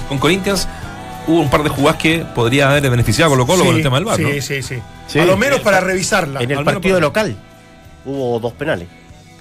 con 0.09 0.19
Corinthians 0.19 0.67
hubo 1.27 1.41
un 1.41 1.51
par 1.51 1.63
de 1.63 1.69
jugadas 1.71 2.01
que 2.01 2.25
podría 2.35 2.71
haber 2.71 2.91
beneficiado 2.91 3.33
a 3.33 3.35
Colo 3.35 3.47
Colo 3.47 3.61
Sí, 3.63 3.67
con 3.67 3.77
el 3.77 3.83
tema 3.83 3.97
del 3.97 4.05
VAR, 4.05 4.17
sí, 4.17 4.23
¿no? 4.23 4.29
sí, 4.43 4.63
sí, 4.63 4.79
Sí. 5.07 5.19
A 5.19 5.25
lo 5.25 5.37
menos 5.37 5.61
para 5.61 5.81
revisarla. 5.81 6.41
En 6.43 6.51
el 6.51 6.65
partido 6.65 7.01
local 7.01 7.37
hubo 8.05 8.39
dos 8.41 8.53
penales. 8.55 8.89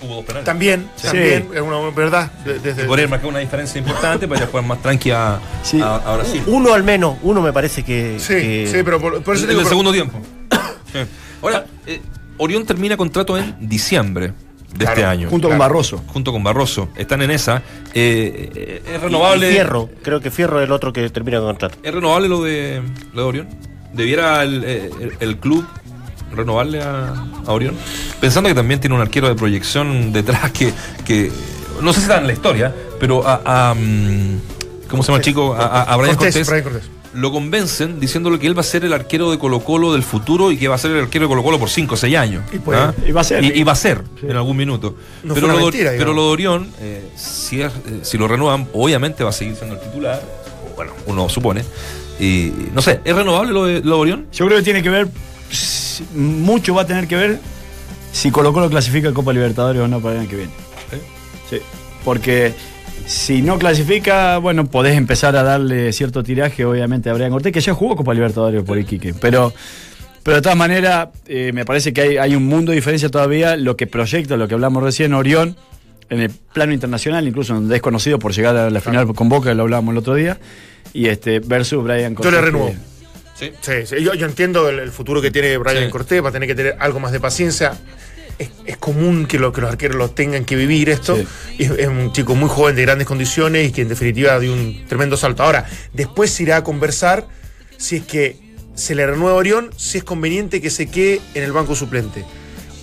hubo 0.02 0.16
dos 0.16 0.26
penales. 0.26 0.46
También, 0.46 0.90
Sí. 0.98 1.08
también, 1.08 1.48
es 1.54 1.62
una 1.62 1.80
verdad. 1.92 2.30
de- 2.44 2.60
desde- 2.60 2.84
Podría 2.86 3.08
marcar 3.08 3.30
una 3.30 3.40
diferencia 3.40 3.80
importante 3.80 4.28
para 4.28 4.46
jugar 4.48 4.66
más 4.66 4.82
tranqui 4.82 5.12
a, 5.12 5.40
Sí. 5.64 5.80
a- 5.82 5.96
a 5.96 6.16
Brasil. 6.18 6.44
Uno 6.48 6.74
al 6.74 6.84
menos, 6.84 7.16
uno 7.24 7.42
me 7.42 7.54
parece 7.54 7.84
que. 7.84 8.18
Sí, 8.20 8.34
que- 8.34 8.68
sí, 8.70 8.82
pero 8.84 9.00
por, 9.00 9.24
por 9.24 9.36
eso 9.36 9.46
en 9.46 9.52
el 9.52 9.56
pero- 9.58 9.70
segundo 9.70 9.92
tiempo. 9.94 10.20
Sí. 10.92 11.00
Ahora, 11.42 11.66
eh, 11.88 12.02
Orión 12.38 12.66
termina 12.66 12.98
contrato 12.98 13.38
en 13.38 13.56
diciembre 13.62 14.34
de 14.78 14.86
este 14.86 15.06
año. 15.06 15.30
Junto 15.30 15.50
con. 15.50 15.58
Barroso. 15.58 16.04
junto 16.08 16.32
con 16.32 16.44
Barroso. 16.44 16.90
Están 16.96 17.22
en 17.22 17.32
esa. 17.32 17.62
Eh, 17.94 18.50
eh, 18.56 18.82
es 18.96 19.02
renovable. 19.02 19.50
y 19.50 19.54
Fierro, 19.54 19.90
creo 20.02 20.20
que 20.22 20.32
Fierro 20.32 20.60
es 20.60 20.66
el 20.66 20.72
otro 20.72 20.92
que 20.94 21.10
termina 21.10 21.38
con 21.40 21.48
contrato. 21.48 21.78
¿Es 21.84 21.94
renovable 21.94 22.28
lo 22.30 22.42
de, 22.44 22.82
lo 23.14 23.22
de 23.22 23.28
Orión? 23.28 23.48
¿Debiera 23.94 24.44
el, 24.44 24.64
eh, 24.66 24.90
el- 25.00 25.14
el 25.20 25.38
club 25.38 25.66
renovarle 26.36 26.82
a, 26.82 27.14
a 27.46 27.52
Orión? 27.52 27.76
Pensando 28.20 28.50
que 28.50 28.56
también 28.56 28.80
tiene 28.80 28.96
un 28.96 29.02
arquero 29.02 29.28
de 29.28 29.36
proyección 29.36 30.12
detrás 30.12 30.52
que, 30.52 30.74
que 31.06 31.32
no 31.82 31.94
sé 31.94 32.00
si 32.00 32.04
está 32.06 32.18
en 32.18 32.28
la 32.28 32.34
historia, 32.34 32.74
pero 33.00 33.28
a, 33.28 33.70
a, 33.70 33.74
mm, 33.76 34.40
¿cómo 34.90 35.04
se 35.04 35.08
llama 35.08 35.18
el 35.20 35.24
chico? 35.24 35.54
A, 35.54 35.66
a- 35.66 35.84
a 35.84 35.98
Brian 35.98 36.16
Cortés, 36.16 36.34
Cortés, 36.36 36.50
Brian 36.50 36.64
Cortés. 36.64 36.90
Lo 37.14 37.32
convencen 37.32 38.00
diciéndole 38.00 38.40
que 38.40 38.48
él 38.48 38.58
va 38.58 38.62
a 38.62 38.64
ser 38.64 38.84
el 38.86 38.94
arquero 38.94 39.30
de 39.32 39.38
Colo 39.38 39.60
Colo 39.60 39.94
del 39.94 40.02
futuro 40.04 40.52
y 40.52 40.58
que 40.58 40.68
va 40.68 40.76
a 40.76 40.78
ser 40.80 40.92
el 40.92 41.04
arquero 41.04 41.26
de 41.26 41.30
Colo 41.30 41.44
Colo 41.44 41.60
por 41.60 41.70
5 41.70 41.94
o 41.94 41.98
6 41.98 42.16
años. 42.18 42.44
Y 42.52 42.58
puede- 42.60 42.80
¿ah? 42.80 42.94
y 43.06 43.12
va 43.12 43.22
a 43.22 43.24
ser. 43.24 43.44
Y, 43.44 43.60
y 43.60 43.64
va 43.64 43.74
a 43.74 43.76
ser 43.76 44.02
en 44.22 44.36
algún 44.36 44.58
minuto. 44.58 44.96
No 45.24 45.34
pero, 45.34 45.48
lo, 45.48 45.58
mentira, 45.58 45.92
pero 45.98 46.14
lo 46.14 46.24
de 46.26 46.30
Orión, 46.32 46.68
eh, 46.80 47.08
si, 47.16 47.62
es- 47.62 47.72
eh, 47.88 48.00
si 48.02 48.18
lo 48.18 48.28
renuevan, 48.28 48.68
obviamente 48.74 49.24
va 49.24 49.30
a 49.30 49.34
seguir 49.34 49.56
siendo 49.56 49.76
el 49.76 49.82
titular. 49.82 50.22
Bueno, 50.76 50.94
uno 51.06 51.30
supone. 51.30 51.64
Y 52.20 52.52
no 52.74 52.82
sé, 52.82 53.00
¿es 53.06 53.16
renovable 53.16 53.52
lo 53.54 53.66
de, 53.66 53.82
lo 53.82 53.96
de 53.96 54.02
Orión? 54.02 54.28
Yo 54.34 54.46
creo 54.46 54.58
que 54.58 54.64
tiene 54.64 54.82
que 54.82 54.90
ver, 54.90 55.08
mucho 56.16 56.74
va 56.74 56.84
a 56.84 56.88
tener 56.88 57.08
que 57.08 57.16
ver 57.16 57.40
si 58.12 58.32
Colo 58.32 58.54
Colo 58.54 58.70
clasifica 58.70 59.10
a 59.10 59.14
Copa 59.14 59.34
Libertadores 59.34 59.82
o 59.82 59.88
no 59.88 60.00
para 60.00 60.16
el 60.16 60.22
año 60.22 60.30
que 60.30 60.36
viene. 60.38 60.52
Sí. 61.50 61.58
Porque 62.06 62.54
si 63.06 63.42
no 63.42 63.58
clasifica, 63.60 64.38
bueno, 64.38 64.66
podés 64.66 64.96
empezar 64.98 65.36
a 65.36 65.44
darle 65.44 65.92
cierto 65.94 66.24
tiraje, 66.24 66.66
obviamente, 66.66 67.10
a 67.10 67.14
Brian 67.14 67.32
Cortés, 67.32 67.52
que 67.52 67.62
ya 67.62 67.74
jugó 67.74 67.96
Copa 67.96 68.14
Libertadores 68.14 68.64
por 68.64 68.78
Iquique. 68.80 69.14
Pero, 69.14 69.54
pero 70.24 70.38
de 70.38 70.42
todas 70.42 70.58
maneras, 70.58 71.10
eh, 71.28 71.52
me 71.54 71.66
parece 71.66 71.94
que 71.94 72.02
hay, 72.02 72.18
hay 72.18 72.36
un 72.36 72.46
mundo 72.46 72.72
de 72.72 72.78
diferencia 72.78 73.10
todavía. 73.10 73.56
Lo 73.58 73.76
que 73.78 73.88
proyecta, 73.88 74.38
lo 74.38 74.48
que 74.48 74.54
hablamos 74.54 74.82
recién, 74.84 75.14
Orión, 75.14 75.56
en 76.10 76.22
el 76.22 76.30
plano 76.30 76.74
internacional, 76.74 77.28
incluso 77.28 77.54
un 77.56 77.68
desconocido 77.70 78.20
por 78.20 78.34
llegar 78.34 78.56
a 78.56 78.70
la 78.70 78.82
final 78.82 79.14
con 79.14 79.30
Boca, 79.30 79.54
lo 79.54 79.64
hablábamos 79.64 79.94
el 79.94 79.98
otro 80.00 80.16
día, 80.16 80.40
y 80.94 81.08
este 81.08 81.40
versus 81.40 81.84
Brian 81.84 82.14
Yo 82.14 82.18
Cortés. 82.18 82.32
le 82.34 82.38
que- 82.40 82.46
renuevo. 82.46 82.74
Sí. 83.36 83.52
Sí, 83.62 83.74
sí, 83.86 83.96
Yo, 84.04 84.14
yo 84.14 84.26
entiendo 84.28 84.70
el, 84.70 84.78
el 84.80 84.92
futuro 84.92 85.20
que 85.22 85.32
tiene 85.32 85.58
Brian 85.58 85.86
Sí. 85.86 85.90
Cortés, 85.90 86.24
va 86.24 86.30
a 86.30 86.32
tener 86.32 86.48
que 86.48 86.56
tener 86.56 86.76
algo 86.80 87.00
más 87.00 87.12
de 87.12 87.20
paciencia. 87.20 87.74
Es, 88.40 88.50
es 88.66 88.78
común 88.78 89.26
que, 89.28 89.38
lo, 89.40 89.52
que 89.52 89.62
los 89.62 89.72
arqueros 89.72 89.98
lo 89.98 90.10
tengan 90.10 90.46
que 90.46 90.56
vivir 90.56 90.90
esto. 90.90 91.16
Sí. 91.16 91.28
Es, 91.60 91.72
es 91.72 91.88
un 91.88 92.12
chico 92.12 92.36
muy 92.36 92.50
joven, 92.50 92.76
de 92.76 92.82
grandes 92.82 93.08
condiciones 93.08 93.70
y 93.70 93.72
que 93.72 93.82
en 93.82 93.90
definitiva 93.90 94.40
dio 94.40 94.54
un 94.54 94.86
tremendo 94.88 95.18
salto. 95.18 95.44
Ahora, 95.44 95.66
después 95.94 96.32
se 96.32 96.44
irá 96.44 96.58
a 96.58 96.64
conversar 96.64 97.28
si 97.78 97.98
es 97.98 98.04
que 98.04 98.38
se 98.76 98.96
le 98.96 99.06
renueva 99.06 99.32
a 99.32 99.36
Orión, 99.36 99.70
si 99.78 100.00
es 100.00 100.04
conveniente 100.04 100.62
que 100.62 100.70
se 100.70 100.88
quede 100.88 101.22
en 101.34 101.44
el 101.44 101.52
banco 101.52 101.76
suplente. 101.76 102.26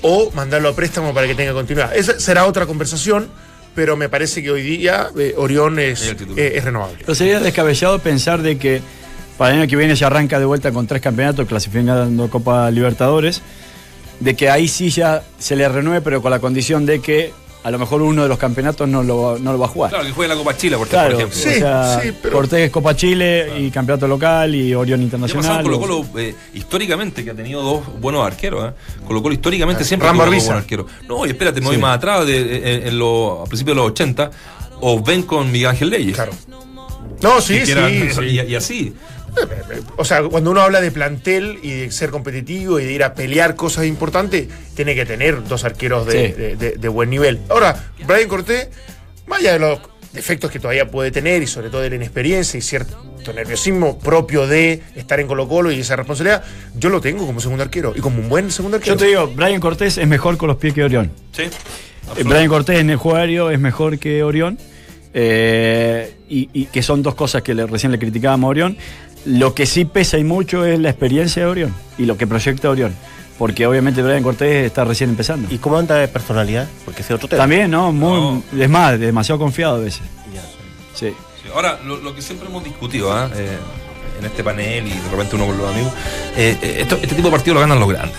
O 0.02 0.30
mandarlo 0.32 0.68
a 0.68 0.76
préstamo 0.76 1.12
para 1.12 1.26
que 1.26 1.34
tenga 1.34 1.52
continuidad. 1.52 1.94
Esa 1.94 2.18
será 2.20 2.46
otra 2.46 2.66
conversación, 2.66 3.28
pero 3.74 3.96
me 3.96 4.08
parece 4.08 4.42
que 4.42 4.50
hoy 4.50 4.62
día 4.62 5.08
eh, 5.18 5.34
Orión 5.36 5.78
es, 5.78 6.14
eh, 6.36 6.52
es 6.54 6.64
renovable. 6.64 6.98
Pero 7.00 7.14
sería 7.14 7.40
descabellado 7.40 7.98
pensar 7.98 8.40
de 8.40 8.56
que 8.56 8.80
para 9.36 9.54
el 9.54 9.60
año 9.60 9.68
que 9.68 9.76
viene 9.76 9.94
ya 9.94 10.06
arranca 10.06 10.38
de 10.38 10.44
vuelta 10.44 10.70
con 10.70 10.86
tres 10.86 11.02
campeonatos, 11.02 11.46
clasificando 11.46 12.30
Copa 12.30 12.70
Libertadores, 12.70 13.42
de 14.20 14.36
que 14.36 14.48
ahí 14.50 14.68
sí 14.68 14.90
ya 14.90 15.22
se 15.38 15.56
le 15.56 15.68
renueve, 15.68 16.00
pero 16.02 16.22
con 16.22 16.30
la 16.30 16.38
condición 16.38 16.86
de 16.86 17.00
que 17.00 17.32
a 17.62 17.70
lo 17.70 17.78
mejor 17.78 18.00
uno 18.00 18.22
de 18.22 18.28
los 18.30 18.38
campeonatos 18.38 18.88
no 18.88 19.02
lo, 19.02 19.38
no 19.38 19.52
lo 19.52 19.58
va 19.58 19.66
a 19.66 19.68
jugar. 19.68 19.90
Claro, 19.90 20.04
que 20.06 20.12
juegue 20.12 20.28
la 20.32 20.34
Copa 20.38 20.56
Chile, 20.56 20.78
por, 20.78 20.88
Claro, 20.88 21.10
por 21.10 21.20
ejemplo. 21.20 21.38
Sí, 21.38 21.48
o 21.56 21.58
sea, 21.58 22.00
sí, 22.00 22.12
pero- 22.22 22.36
Cortés 22.36 22.70
Copa 22.70 22.96
Chile 22.96 23.52
y 23.58 23.70
campeonato 23.70 24.08
local 24.08 24.54
y 24.54 24.74
Orión 24.74 25.00
¿Qué 25.10 25.16
ha 25.16 25.18
pasado 25.18 25.38
Internacional. 25.40 25.62
Colo 25.62 25.80
Colo 25.80 26.20
eh, 26.20 26.34
históricamente 26.54 27.22
que 27.22 27.30
ha 27.30 27.34
tenido 27.34 27.60
dos 27.62 27.82
buenos 28.00 28.24
arqueros? 28.26 28.70
¿eh? 28.70 28.74
Colo 29.06 29.22
Colo 29.22 29.34
históricamente 29.34 29.84
siempre 29.84 30.08
Rambo 30.08 30.22
ha 30.22 30.26
tenido 30.26 30.40
dos 30.40 30.46
buenos 30.48 30.62
arqueros. 30.62 30.86
No, 31.06 31.26
y 31.26 31.30
espérate, 31.30 31.60
me 31.60 31.66
voy 31.66 31.76
Sí. 31.76 31.82
más 31.82 31.96
atrás, 31.98 32.26
de, 32.26 32.74
en, 32.76 32.88
en 32.88 32.98
los- 32.98 33.40
a 33.40 33.44
principios 33.44 33.76
de 33.76 33.82
los 33.82 33.90
80, 33.90 34.30
o 34.80 35.02
ven 35.02 35.22
con 35.24 35.50
Miguel 35.52 35.68
Ángel 35.68 35.90
Leyes. 35.90 36.14
Claro. 36.14 36.32
No, 37.22 37.40
sí, 37.42 37.60
sí, 37.66 37.72
eran- 37.72 37.90
sí. 38.10 38.20
Y, 38.22 38.40
y 38.40 38.54
así. 38.54 38.94
O 39.96 40.04
sea, 40.04 40.22
cuando 40.22 40.50
uno 40.50 40.60
habla 40.60 40.80
de 40.80 40.90
plantel 40.90 41.58
y 41.62 41.70
de 41.72 41.90
ser 41.90 42.10
competitivo 42.10 42.80
y 42.80 42.84
de 42.84 42.92
ir 42.92 43.04
a 43.04 43.14
pelear 43.14 43.54
cosas 43.56 43.86
importantes, 43.86 44.48
tiene 44.74 44.94
que 44.94 45.06
tener 45.06 45.44
dos 45.46 45.64
arqueros 45.64 46.06
de, 46.06 46.12
Sí. 46.28 46.32
de- 46.32 46.56
de- 46.56 46.72
de 46.76 46.88
buen 46.88 47.10
nivel. 47.10 47.40
Ahora, 47.48 47.90
Brian 48.06 48.28
Cortés, 48.28 48.68
más 49.26 49.40
allá 49.40 49.52
de 49.54 49.58
los 49.60 49.80
defectos 50.12 50.50
que 50.50 50.58
todavía 50.58 50.90
puede 50.90 51.10
tener 51.12 51.42
y 51.42 51.46
sobre 51.46 51.70
todo 51.70 51.82
de 51.82 51.90
la 51.90 51.96
inexperiencia 51.96 52.58
y 52.58 52.62
cierto 52.62 52.98
nerviosismo 53.34 53.98
propio 53.98 54.46
de 54.48 54.82
estar 54.96 55.20
en 55.20 55.26
Colo 55.28 55.46
Colo 55.46 55.70
y 55.70 55.78
esa 55.80 55.94
responsabilidad, 55.94 56.42
yo 56.74 56.88
lo 56.88 57.00
tengo 57.00 57.26
como 57.26 57.38
segundo 57.40 57.62
arquero 57.62 57.92
y 57.94 58.00
como 58.00 58.18
un 58.20 58.28
buen 58.28 58.50
segundo 58.50 58.78
arquero. 58.78 58.94
Yo 58.96 58.98
te 58.98 59.06
digo, 59.06 59.28
Brian 59.28 59.60
Cortés 59.60 59.98
es 59.98 60.06
mejor 60.08 60.36
con 60.36 60.48
los 60.48 60.56
pies 60.56 60.74
que 60.74 60.82
Orión. 60.82 61.12
Sí. 61.32 61.42
Eh, 61.42 62.24
Brian 62.24 62.48
Cortés 62.48 62.80
en 62.80 62.90
el 62.90 62.96
juego 62.96 63.18
aéreo 63.18 63.50
es 63.50 63.60
mejor 63.60 63.98
que 64.00 64.24
Orión. 64.24 64.58
eh, 65.12 66.14
y, 66.28 66.48
y 66.52 66.66
que 66.66 66.82
son 66.82 67.02
dos 67.02 67.14
cosas 67.16 67.42
que 67.42 67.52
le- 67.54 67.66
recién 67.66 67.90
le 67.92 67.98
criticábamos 67.98 68.46
a 68.46 68.50
Orión. 68.50 68.76
Lo 69.26 69.54
que 69.54 69.66
sí 69.66 69.84
pesa 69.84 70.18
y 70.18 70.24
mucho 70.24 70.64
es 70.64 70.78
la 70.78 70.90
experiencia 70.90 71.42
de 71.44 71.48
Orión 71.50 71.74
y 71.98 72.04
lo 72.06 72.16
que 72.16 72.26
proyecta 72.26 72.70
Orión. 72.70 72.94
Porque 73.38 73.66
obviamente 73.66 74.02
Brian 74.02 74.22
Cortés 74.22 74.66
está 74.66 74.84
recién 74.84 75.10
empezando. 75.10 75.48
¿Y 75.52 75.58
cómo 75.58 75.78
anda 75.78 75.94
de 75.96 76.08
personalidad? 76.08 76.68
Porque 76.84 77.00
ese 77.02 77.12
es 77.12 77.16
otro 77.16 77.28
tema. 77.28 77.42
También, 77.42 77.70
¿no? 77.70 77.90
Muy, 77.92 78.42
Es 78.58 78.68
más, 78.68 78.98
demasiado 79.00 79.38
confiado 79.38 79.76
a 79.76 79.78
veces. 79.80 80.02
Ya. 80.34 80.42
Sí. 80.94 81.08
Sí, 81.42 81.48
Ahora, 81.54 81.78
lo, 81.86 81.96
lo 81.98 82.14
que 82.14 82.20
siempre 82.20 82.48
hemos 82.48 82.62
discutido 82.64 83.10
¿ah? 83.12 83.30
Eh, 83.34 83.56
en 84.18 84.26
este 84.26 84.44
panel 84.44 84.86
y 84.86 84.90
de 84.90 85.10
repente 85.10 85.36
uno 85.36 85.46
con 85.46 85.56
los 85.56 85.72
amigos, 85.72 85.92
eh, 86.36 86.56
eh, 86.60 86.76
esto- 86.80 86.96
este 87.00 87.14
tipo 87.14 87.28
de 87.28 87.32
partidos 87.32 87.54
lo 87.54 87.60
ganan 87.60 87.80
los 87.80 87.88
grandes. 87.88 88.16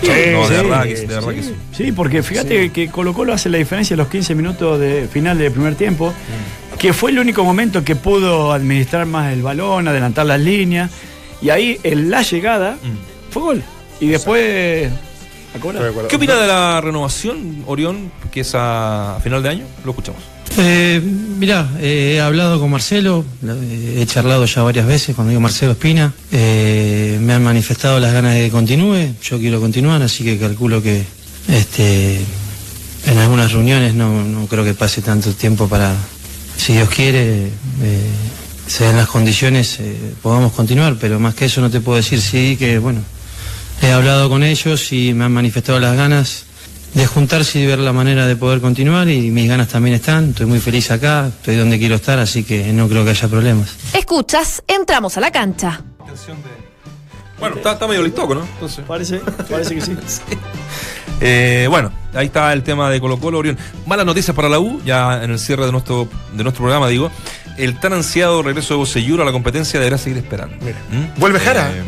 Sí, 0.00 0.08
no, 0.32 0.48
de 0.48 0.56
sí, 0.58 0.62
verdad, 0.64 0.82
que, 0.84 0.94
de 0.94 1.06
verdad 1.06 1.28
que 1.32 1.42
sí. 1.42 1.54
Sí, 1.76 1.92
porque 1.92 2.22
fíjate 2.24 2.70
que 2.70 2.88
Colo 2.88 3.14
Colo 3.14 3.32
hace 3.32 3.48
la 3.48 3.58
diferencia 3.58 3.94
en 3.94 3.98
los 3.98 4.08
15 4.08 4.34
minutos 4.34 4.80
de 4.80 5.08
final 5.12 5.38
del 5.38 5.52
primer 5.52 5.74
tiempo. 5.76 6.12
Que 6.82 6.92
fue 6.92 7.12
el 7.12 7.18
único 7.20 7.44
momento 7.44 7.82
que 7.84 7.96
pudo 7.96 8.52
administrar 8.52 9.06
más 9.06 9.32
el 9.32 9.40
balón, 9.42 9.86
adelantar 9.88 10.26
las 10.26 10.40
líneas, 10.40 10.90
y 11.40 11.48
ahí 11.50 11.78
en 11.84 12.10
la 12.10 12.22
llegada 12.22 12.72
Mm. 12.74 13.32
fue 13.32 13.42
gol. 13.42 13.62
Y 14.00 14.08
después. 14.08 14.90
¿Qué 16.08 16.16
opina 16.16 16.34
de 16.34 16.46
la 16.48 16.80
renovación, 16.80 17.62
Orión, 17.66 18.10
que 18.32 18.40
es 18.40 18.52
a 18.54 19.18
final 19.22 19.42
de 19.42 19.48
año? 19.50 19.64
Lo 19.84 19.90
escuchamos. 19.92 20.20
Eh, 20.58 21.00
mirá, 21.38 21.68
eh, 21.78 22.14
he 22.16 22.20
hablado 22.20 22.58
con 22.58 22.70
Marcelo, 22.70 23.24
lo- 23.42 23.54
eh, 23.62 23.98
he 24.02 24.06
charlado 24.06 24.44
ya 24.46 24.62
varias 24.62 24.86
veces, 24.86 25.14
cuando 25.14 25.28
digo 25.30 25.40
Marcelo 25.40 25.72
Espina, 25.72 26.12
eh, 26.32 27.16
me 27.20 27.32
han 27.34 27.42
manifestado 27.44 28.00
las 28.00 28.12
ganas 28.12 28.34
de 28.34 28.44
que 28.46 28.50
continúe, 28.50 29.14
yo 29.22 29.38
quiero 29.38 29.60
continuar, 29.60 30.02
así 30.02 30.24
que 30.24 30.38
calculo 30.38 30.82
que 30.82 31.04
este, 31.48 32.20
en 33.06 33.18
algunas 33.18 33.52
reuniones 33.52 33.94
no, 33.94 34.24
no 34.24 34.46
creo 34.46 34.64
que 34.64 34.74
pase 34.74 35.00
tanto 35.00 35.32
tiempo 35.32 35.68
para, 35.68 35.94
si 36.62 36.74
Dios 36.74 36.90
quiere, 36.90 37.46
eh, 37.82 38.10
se 38.68 38.84
den 38.84 38.96
las 38.96 39.08
condiciones, 39.08 39.80
eh, 39.80 40.14
podamos 40.22 40.52
continuar, 40.52 40.94
pero 41.00 41.18
más 41.18 41.34
que 41.34 41.46
eso 41.46 41.60
no 41.60 41.68
te 41.68 41.80
puedo 41.80 41.96
decir, 41.96 42.20
sí, 42.20 42.56
que 42.56 42.78
bueno, 42.78 43.00
he 43.82 43.90
hablado 43.90 44.28
con 44.28 44.44
ellos 44.44 44.92
y 44.92 45.12
me 45.12 45.24
han 45.24 45.32
manifestado 45.32 45.80
las 45.80 45.96
ganas 45.96 46.44
de 46.94 47.04
juntarse 47.08 47.58
y 47.58 47.66
ver 47.66 47.80
la 47.80 47.92
manera 47.92 48.28
de 48.28 48.36
poder 48.36 48.60
continuar 48.60 49.08
y 49.08 49.32
mis 49.32 49.48
ganas 49.48 49.70
también 49.70 49.96
están, 49.96 50.30
estoy 50.30 50.46
muy 50.46 50.60
feliz 50.60 50.92
acá, 50.92 51.26
estoy 51.26 51.56
donde 51.56 51.80
quiero 51.80 51.96
estar, 51.96 52.20
así 52.20 52.44
que 52.44 52.72
no 52.72 52.88
creo 52.88 53.02
que 53.02 53.10
haya 53.10 53.26
problemas. 53.26 53.74
Escuchas, 53.92 54.62
entramos 54.68 55.16
a 55.16 55.20
la 55.20 55.32
cancha. 55.32 55.82
Bueno, 57.40 57.56
está, 57.56 57.72
está 57.72 57.88
medio 57.88 58.04
listoco, 58.04 58.36
¿no? 58.36 58.42
Entonces. 58.44 58.84
Parece, 58.86 59.18
parece 59.50 59.74
que 59.74 59.80
sí. 59.80 59.96
Eh, 61.24 61.66
bueno, 61.70 61.92
ahí 62.14 62.26
está 62.26 62.52
el 62.52 62.62
tema 62.64 62.90
de 62.90 63.00
Colo 63.00 63.18
Colo, 63.20 63.38
Orión. 63.38 63.56
Malas 63.86 64.04
noticias 64.04 64.34
para 64.34 64.48
la 64.48 64.58
U, 64.58 64.80
ya 64.84 65.22
en 65.22 65.30
el 65.30 65.38
cierre 65.38 65.64
de 65.66 65.72
nuestro, 65.72 66.08
de 66.34 66.42
nuestro 66.42 66.62
programa, 66.64 66.88
digo. 66.88 67.10
El 67.58 67.78
tan 67.78 67.92
ansiado 67.92 68.42
regreso 68.42 68.74
de 68.74 68.78
Bocellur 68.78 69.20
a 69.20 69.24
la 69.24 69.30
competencia 69.32 69.78
deberá 69.78 69.98
seguir 69.98 70.18
esperando. 70.18 70.56
Mira. 70.64 70.78
¿Mm? 70.90 71.20
Vuelve 71.20 71.38
Jara. 71.38 71.70
Eh, 71.70 71.82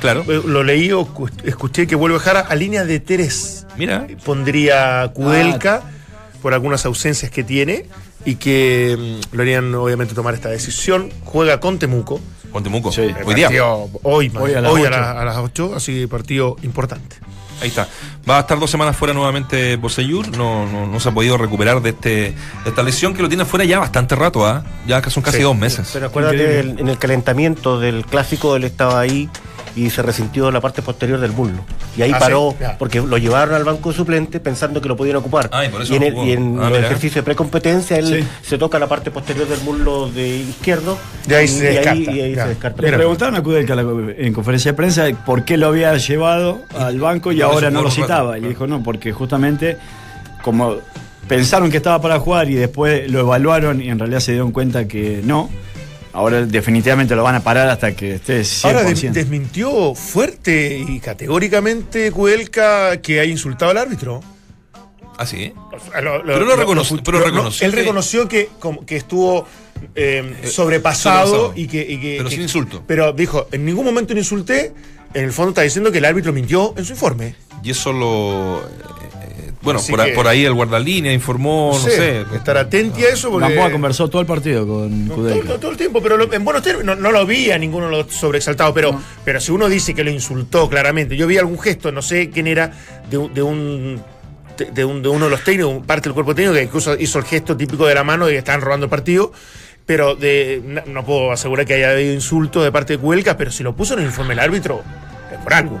claro. 0.00 0.24
Eh, 0.28 0.42
Lo 0.44 0.62
leí 0.62 0.92
o 0.92 1.06
cu- 1.06 1.30
escuché 1.44 1.86
que 1.86 1.94
vuelve 1.96 2.18
Jara 2.18 2.40
a 2.40 2.54
línea 2.54 2.84
de 2.84 3.00
tres. 3.00 3.66
Mira. 3.78 4.06
Pondría 4.24 5.10
Kudelka 5.14 5.82
por 6.42 6.52
algunas 6.54 6.84
ausencias 6.84 7.30
que 7.30 7.44
tiene 7.44 7.86
y 8.26 8.34
que 8.34 9.20
mm, 9.32 9.36
lo 9.36 9.42
harían 9.42 9.74
obviamente 9.74 10.14
tomar 10.14 10.34
esta 10.34 10.50
decisión. 10.50 11.10
Juega 11.24 11.60
con 11.60 11.78
Temuco. 11.78 12.20
Con 12.52 12.62
Temuco. 12.62 12.92
Sí. 12.92 13.02
Hoy 13.24 13.34
día. 13.34 13.48
Hoy, 14.02 14.30
Hoy 14.34 14.54
a 14.54 14.60
hoy 14.68 14.82
las 14.82 14.92
a, 14.92 15.00
la- 15.00 15.20
a 15.20 15.24
las 15.24 15.36
8, 15.38 15.72
así 15.76 16.06
partido 16.08 16.56
importante. 16.62 17.16
Ahí 17.62 17.68
está. 17.68 17.88
Va 18.28 18.38
a 18.38 18.40
estar 18.40 18.58
dos 18.58 18.70
semanas 18.70 18.96
fuera 18.96 19.14
nuevamente 19.14 19.76
Bocellur. 19.76 20.28
No, 20.36 20.66
no, 20.66 20.86
no 20.86 21.00
se 21.00 21.08
ha 21.08 21.12
podido 21.12 21.36
recuperar 21.38 21.80
de, 21.80 21.90
este, 21.90 22.10
de 22.10 22.34
esta 22.66 22.82
lesión 22.82 23.14
que 23.14 23.22
lo 23.22 23.28
tiene 23.28 23.44
fuera 23.44 23.64
ya 23.64 23.78
bastante 23.78 24.14
rato, 24.16 24.46
¿ah? 24.46 24.64
Ya 24.86 25.02
son 25.10 25.22
casi 25.22 25.38
Sí. 25.38 25.42
dos 25.44 25.56
meses. 25.56 25.88
Pero 25.92 26.06
acuérdate, 26.06 26.36
Increíble. 26.36 26.72
el- 26.72 26.78
en 26.80 26.88
el 26.88 26.98
calentamiento 26.98 27.78
del 27.80 28.04
clásico, 28.04 28.56
él 28.56 28.64
estaba 28.64 29.00
ahí 29.00 29.28
y 29.76 29.90
se 29.90 30.02
resintió 30.02 30.50
la 30.52 30.60
parte 30.60 30.82
posterior 30.82 31.18
del 31.18 31.32
muslo. 31.32 31.58
Y 31.96 32.02
ahí 32.02 32.12
Ah, 32.14 32.18
paró, 32.18 32.54
sí, 32.58 32.64
porque 32.78 33.00
lo 33.00 33.18
llevaron 33.18 33.54
al 33.54 33.64
banco 33.64 33.92
suplente 33.92 34.38
pensando 34.40 34.80
que 34.80 34.88
lo 34.88 34.96
podían 34.96 35.16
ocupar. 35.16 35.48
Ah, 35.52 35.64
y 35.64 35.68
por 35.68 35.82
eso 35.82 35.92
y 35.92 35.96
en, 35.96 36.02
el- 36.04 36.16
y 36.18 36.32
en 36.32 36.58
Ah, 36.60 36.70
ejercicios 36.70 37.16
de 37.16 37.22
precompetencia 37.24 37.96
él 37.98 38.06
Sí. 38.22 38.28
se 38.48 38.56
toca 38.58 38.78
la 38.78 38.86
parte 38.86 39.10
posterior 39.10 39.48
del 39.48 39.60
muslo 39.62 40.08
de 40.10 40.28
izquierdo. 40.38 40.96
De 41.26 41.36
ahí 41.36 41.44
y, 41.46 41.48
se 41.48 41.64
y 41.64 41.66
ahí, 41.66 41.74
descarta. 41.74 42.10
y 42.12 42.20
ahí 42.20 42.34
Ya. 42.34 42.42
se 42.44 42.48
descarta. 42.50 42.82
Le 42.82 42.92
preguntaron 42.92 43.34
a 43.36 43.42
Kudelka 43.42 43.74
la- 43.74 43.82
en 44.16 44.32
conferencia 44.32 44.70
de 44.72 44.76
prensa 44.76 45.06
por 45.26 45.44
qué 45.44 45.56
lo 45.56 45.66
había 45.66 45.96
llevado 45.96 46.60
al 46.78 47.00
banco 47.00 47.32
y 47.32 47.40
ahora 47.42 47.70
no 47.70 47.82
lo 47.82 47.90
citaba. 47.90 48.36
Y 48.36 48.40
claro. 48.42 48.48
dijo, 48.50 48.66
no, 48.66 48.82
porque 48.82 49.12
justamente 49.12 49.76
como 50.42 50.76
pensaron 51.26 51.70
que 51.70 51.78
estaba 51.78 52.00
para 52.00 52.18
jugar 52.20 52.50
y 52.50 52.54
después 52.54 53.10
lo 53.10 53.20
evaluaron 53.20 53.80
y 53.80 53.88
en 53.88 53.98
realidad 53.98 54.20
se 54.20 54.32
dieron 54.32 54.52
cuenta 54.52 54.86
que 54.86 55.20
no, 55.24 55.48
ahora 56.14 56.46
definitivamente 56.46 57.14
lo 57.14 57.22
van 57.22 57.34
a 57.34 57.40
parar 57.42 57.68
hasta 57.68 57.94
que 57.94 58.14
esté 58.14 58.40
100%. 58.42 58.64
Ahora 58.64 58.82
de- 58.84 59.10
desmintió 59.10 59.94
fuerte 59.94 60.78
y 60.88 61.00
categóricamente 61.00 62.10
Cuelca 62.12 63.00
que 63.02 63.20
haya 63.20 63.30
insultado 63.30 63.70
al 63.72 63.78
árbitro. 63.78 64.22
Ah, 65.18 65.26
sí. 65.26 65.52
Lo- 66.02 66.18
lo- 66.18 66.24
Pero 66.24 66.44
lo 66.44 66.56
reconoció- 66.56 67.00
pero 67.04 67.18
lo- 67.20 67.26
reconoció 67.26 67.66
él 67.66 67.72
reconoció 67.72 68.26
que, 68.28 68.48
como 68.58 68.84
que 68.86 68.96
estuvo 68.96 69.46
eh, 69.94 70.34
Eh, 70.42 70.46
sobrepasado 70.48 71.26
sobrepasado. 71.26 71.52
y 71.56 71.66
que, 71.68 71.82
y 71.82 72.00
que- 72.00 72.14
Pero 72.16 72.28
que- 72.30 72.34
sin 72.36 72.42
insulto. 72.42 72.82
Pero 72.86 73.12
dijo, 73.12 73.48
en 73.52 73.64
ningún 73.64 73.84
momento 73.84 74.14
le 74.14 74.20
insulté. 74.20 74.72
En 75.12 75.24
el 75.24 75.32
fondo 75.32 75.50
está 75.50 75.62
diciendo 75.62 75.92
que 75.92 75.98
el 75.98 76.04
árbitro 76.06 76.32
mintió 76.32 76.74
en 76.76 76.84
su 76.84 76.92
informe. 76.94 77.36
Y 77.62 77.70
eso 77.70 77.92
lo. 77.92 78.62
Bueno, 79.64 79.80
por, 79.90 80.04
que- 80.04 80.12
por 80.12 80.28
ahí 80.28 80.44
el 80.44 80.52
guardalínea 80.54 81.12
informó, 81.12 81.70
no, 81.72 81.78
sé. 81.80 82.24
Estar 82.34 82.56
atenti 82.56 83.04
a 83.04 83.08
eso 83.08 83.30
porque. 83.30 83.48
Gamboa 83.48 83.70
conversó 83.72 84.08
todo 84.08 84.20
el 84.20 84.26
partido 84.26 84.66
con 84.66 85.08
No, 85.08 85.14
todo, 85.14 85.58
todo 85.58 85.70
el 85.72 85.76
tiempo, 85.76 86.00
pero 86.02 86.16
lo- 86.16 86.32
en 86.32 86.44
buenos 86.44 86.62
términos, 86.62 86.96
no, 86.96 87.02
no 87.02 87.10
lo 87.10 87.26
vi 87.26 87.50
a 87.50 87.58
ninguno 87.58 87.86
de 87.86 87.92
los 87.92 88.12
sobreexaltados, 88.14 88.74
pero, 88.74 89.00
pero 89.24 89.40
si 89.40 89.50
uno 89.52 89.68
dice 89.68 89.94
que 89.94 90.04
lo 90.04 90.10
insultó 90.10 90.68
claramente, 90.68 91.16
yo 91.16 91.26
vi 91.26 91.38
algún 91.38 91.58
gesto, 91.58 91.90
no 91.90 92.02
sé 92.02 92.30
quién 92.30 92.46
era, 92.46 92.72
de, 93.10 93.18
un- 93.18 93.34
de 93.34 93.42
un 93.42 94.02
de, 94.72 94.84
un- 94.84 95.02
de 95.02 95.08
uno 95.08 95.24
de 95.24 95.30
los 95.32 95.42
técnicos, 95.42 95.84
parte 95.84 96.08
del 96.08 96.14
cuerpo 96.14 96.32
técnico, 96.34 96.54
que 96.54 96.62
incluso 96.62 96.94
hizo 96.96 97.18
el 97.18 97.24
gesto 97.24 97.56
típico 97.56 97.86
de 97.86 97.94
la 97.96 98.04
mano 98.04 98.26
de 98.26 98.32
que 98.32 98.38
estaban 98.38 98.60
robando 98.60 98.84
el 98.86 98.90
partido, 98.90 99.32
pero 99.86 100.14
de, 100.14 100.62
no, 100.64 100.80
no 100.86 101.04
puedo 101.04 101.32
asegurar 101.32 101.66
que 101.66 101.74
haya 101.74 101.90
habido 101.90 102.12
insulto 102.14 102.62
de 102.62 102.70
parte 102.70 102.92
de 102.94 102.98
Cuelca, 103.00 103.36
pero 103.36 103.50
si 103.50 103.62
lo 103.64 103.74
puso 103.74 103.94
en 103.94 104.00
el 104.00 104.06
informe 104.06 104.34
el 104.34 104.40
árbitro, 104.40 104.82
es 105.32 105.38
por 105.40 105.54
algo. 105.54 105.80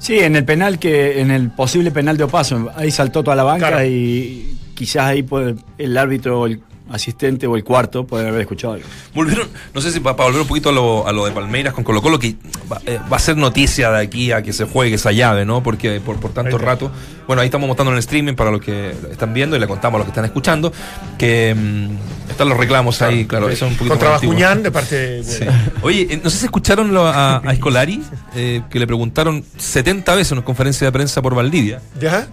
Sí, 0.00 0.18
en 0.18 0.34
el 0.34 0.44
penal 0.44 0.78
que, 0.78 1.20
en 1.20 1.30
el 1.30 1.50
posible 1.50 1.90
penal 1.90 2.16
de 2.16 2.24
Opaso, 2.24 2.70
ahí 2.74 2.90
saltó 2.90 3.22
toda 3.22 3.36
la 3.36 3.42
banca 3.44 3.68
Claro. 3.68 3.84
y 3.84 4.56
quizás 4.74 5.02
ahí 5.04 5.22
puede- 5.22 5.56
el 5.78 5.96
árbitro 5.96 6.46
el 6.46 6.60
asistente 6.90 7.46
o 7.46 7.56
el 7.56 7.64
cuarto 7.64 8.06
puede 8.06 8.28
haber 8.28 8.40
escuchado 8.42 8.74
algo. 8.74 8.86
Volvieron, 9.14 9.48
no 9.74 9.80
sé 9.80 9.90
si 9.92 10.00
para, 10.00 10.14
volver 10.16 10.40
un 10.42 10.46
poquito 10.48 10.70
a 10.70 10.72
lo, 10.72 11.06
a 11.06 11.12
lo 11.12 11.24
de 11.26 11.32
Palmeiras 11.32 11.72
con 11.74 11.84
Colo 11.84 12.02
Colo, 12.02 12.18
que 12.18 12.34
va, 12.70 12.80
eh, 12.86 12.98
va 13.12 13.16
a 13.16 13.20
ser 13.20 13.36
noticia 13.36 13.90
de 13.90 14.00
aquí 14.02 14.32
a 14.32 14.42
que 14.42 14.52
se 14.52 14.64
juegue 14.64 14.94
esa 14.96 15.12
llave, 15.12 15.44
¿no? 15.44 15.62
Porque 15.62 16.00
por, 16.00 16.18
por 16.18 16.32
tanto 16.32 16.58
rato. 16.58 16.90
Bueno, 17.26 17.42
ahí 17.42 17.46
estamos 17.46 17.68
mostrando 17.68 17.92
en 17.92 17.96
el 17.96 18.00
streaming 18.00 18.34
para 18.34 18.50
los 18.50 18.60
que 18.60 18.92
están 19.10 19.32
viendo 19.32 19.56
y 19.56 19.60
le 19.60 19.68
contamos 19.68 19.96
a 19.96 19.98
los 19.98 20.06
que 20.06 20.10
están 20.10 20.24
escuchando 20.24 20.72
que 21.16 21.54
mm, 21.54 22.30
están 22.30 22.48
los 22.48 22.58
reclamos 22.58 23.00
ahí, 23.02 23.24
claro, 23.24 23.48
eso 23.48 23.66
es 23.66 23.70
un 23.72 23.76
poquito 23.76 23.94
Contra. 23.94 24.10
Bascuñán 24.10 24.62
de 24.62 24.70
parte 24.72 24.96
de 24.96 25.24
Sí. 25.24 25.44
Oye, 25.82 26.06
eh, 26.10 26.20
no 26.22 26.28
sé 26.30 26.38
si 26.38 26.44
escucharon 26.46 26.92
lo- 26.92 27.06
a, 27.06 27.38
a 27.44 27.52
Escolari, 27.52 28.02
eh, 28.34 28.62
que 28.70 28.78
le 28.80 28.86
preguntaron 28.86 29.44
70 29.58 30.14
veces 30.14 30.32
en 30.32 30.38
una 30.38 30.44
conferencia 30.44 30.86
de 30.86 30.92
prensa 30.92 31.22
por 31.22 31.34
Valdivia, 31.34 31.80
¿Ya? 32.00 32.26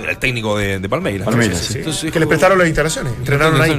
era 0.00 0.10
el 0.12 0.18
técnico 0.18 0.56
de, 0.56 0.78
de 0.78 0.88
Palmeiras. 0.88 1.24
Palmeiras, 1.26 1.58
Sí, 1.58 1.64
sí, 1.66 1.72
sí. 1.72 1.78
Entonces, 1.80 2.00
que 2.02 2.06
dijo- 2.10 2.18
le 2.20 2.26
prestaron 2.26 2.58
las 2.58 2.66
instalaciones, 2.68 3.12
entrenaron 3.18 3.60
ahí. 3.60 3.70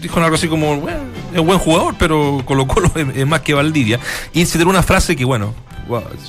Dijo, 0.00 0.20
dijo 0.20 0.20
algo 0.20 0.36
así 0.36 0.48
como, 0.48 0.76
bueno, 0.76 0.98
es 1.34 1.40
buen 1.40 1.58
jugador, 1.58 1.94
pero 1.98 2.42
Colo 2.44 2.66
Colo 2.66 2.90
es, 2.94 3.06
es 3.16 3.26
más 3.26 3.40
que 3.40 3.54
Valdivia. 3.54 4.00
Y 4.32 4.46
se 4.46 4.58
una 4.70 4.82
frase 4.82 5.16
que, 5.16 5.24
bueno, 5.24 5.54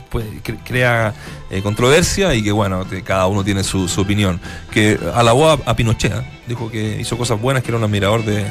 pues, 0.10 0.26
cre- 0.44 0.60
crea 0.66 1.14
eh, 1.52 1.62
controversia 1.62 2.34
y 2.34 2.42
que, 2.44 2.52
bueno, 2.52 2.86
te- 2.86 3.04
cada 3.04 3.28
uno 3.28 3.44
tiene 3.44 3.64
su, 3.64 3.88
su 3.88 4.02
opinión. 4.02 4.40
Que 4.72 4.98
alabó 5.14 5.50
a, 5.50 5.60
a 5.66 5.76
Pinochet, 5.76 6.12
¿eh? 6.14 6.22
dijo 6.48 6.72
que 6.72 6.98
hizo 7.00 7.18
cosas 7.18 7.40
buenas, 7.40 7.62
que 7.64 7.70
era 7.70 7.78
un 7.78 7.84
admirador 7.84 8.24
de... 8.26 8.46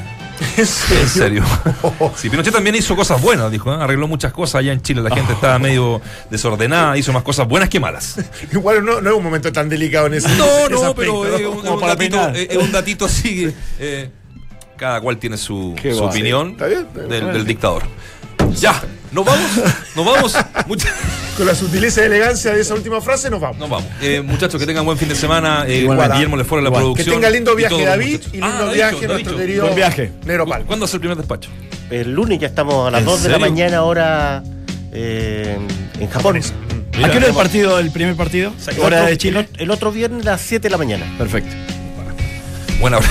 En 0.56 1.08
serio. 1.08 1.42
Sí, 2.16 2.30
Pinochet 2.30 2.52
también 2.52 2.76
hizo 2.76 2.94
cosas 2.94 3.20
buenas, 3.20 3.50
dijo, 3.50 3.72
¿eh? 3.72 3.76
arregló 3.80 4.06
muchas 4.06 4.32
cosas 4.32 4.56
allá 4.60 4.72
en 4.72 4.80
Chile, 4.82 5.02
la 5.02 5.14
gente 5.14 5.32
estaba 5.32 5.58
medio 5.58 6.00
desordenada, 6.30 6.96
hizo 6.96 7.12
más 7.12 7.22
cosas 7.22 7.48
buenas 7.48 7.68
que 7.68 7.80
malas. 7.80 8.16
Igual 8.52 8.84
no, 8.84 9.00
no 9.00 9.10
es 9.10 9.16
un 9.16 9.22
momento 9.24 9.50
tan 9.52 9.68
delicado 9.68 10.06
en 10.06 10.14
ese 10.14 10.28
No, 10.36 10.46
no, 10.68 10.84
aspecto, 10.84 10.94
pero 10.94 11.12
¿no? 11.24 11.36
es 11.36 11.46
un, 11.46 11.80
datito, 11.80 11.96
peinar. 11.96 12.36
es- 12.36 12.50
es 12.50 12.56
un 12.56 12.70
datito 12.72 13.04
así. 13.06 13.52
eh, 13.78 14.10
cada 14.76 15.00
cual 15.00 15.18
tiene 15.18 15.36
su, 15.36 15.74
opinión 16.00 16.50
Está 16.52 16.66
bien, 16.68 16.80
está 16.86 16.98
bien. 17.00 17.08
del, 17.08 17.32
del 17.32 17.44
dictador. 17.46 17.82
Ya, 18.60 18.80
nos 19.12 19.24
vamos, 19.24 19.50
nos 19.96 20.06
vamos. 20.06 20.36
Mucha- 20.66 20.88
Con 21.36 21.46
la 21.46 21.54
sutileza 21.54 22.02
y 22.02 22.06
elegancia 22.06 22.52
de 22.52 22.60
esa 22.60 22.74
última 22.74 23.00
frase 23.00 23.30
nos 23.30 23.40
vamos. 23.40 23.58
nos 23.58 23.70
vamos. 23.70 23.86
Eh, 24.02 24.20
muchachos, 24.22 24.60
que 24.60 24.66
tengan 24.66 24.84
buen 24.84 24.98
fin 24.98 25.08
de 25.08 25.14
semana. 25.14 25.64
Eh, 25.66 25.80
Igual. 25.82 26.12
Guillermo 26.12 26.36
le 26.36 26.44
fuera 26.44 26.62
la 26.62 26.68
Igual. 26.68 26.82
producción. 26.82 27.06
Que 27.06 27.12
tenga 27.12 27.30
lindo 27.30 27.52
y 27.52 27.56
viaje 27.56 27.74
todos, 27.74 27.86
David 27.86 28.12
muchachos. 28.12 28.34
y 28.34 28.36
lindo 28.40 28.46
Ah, 28.68 28.72
viaje 28.72 28.94
dicho, 28.96 29.06
nuestro 29.08 29.16
dicho. 29.32 29.36
querido 29.36 29.62
Buen 29.64 29.76
viaje. 29.76 30.12
Negro 30.26 30.46
Pal. 30.46 30.64
¿Cuándo 30.64 30.86
es 30.86 30.94
el 30.94 31.00
primer 31.00 31.16
despacho? 31.16 31.48
El 31.90 32.12
lunes 32.12 32.38
ya 32.40 32.48
estamos 32.48 32.86
a 32.88 32.90
las 32.90 33.00
¿En 33.00 33.06
2 33.06 33.22
de 33.22 33.28
la 33.30 33.38
mañana, 33.38 33.82
hora 33.84 34.42
eh, 34.92 35.56
en 36.00 36.08
Japón. 36.10 36.40
¿A 37.02 37.08
qué 37.10 37.16
hora 37.18 37.26
el 37.28 37.34
partido, 37.34 37.78
el 37.78 37.90
primer 37.92 38.16
partido? 38.16 38.52
El 38.66 38.80
¿Hora 38.80 38.96
otro- 38.98 39.08
de 39.10 39.16
Chile? 39.18 39.48
El 39.58 39.70
otro 39.70 39.92
viernes 39.92 40.26
a 40.26 40.30
las 40.32 40.40
7 40.40 40.64
de 40.64 40.70
la 40.70 40.78
mañana. 40.78 41.06
Perfecto. 41.16 41.54
Buena 42.80 42.98
hora. 42.98 43.08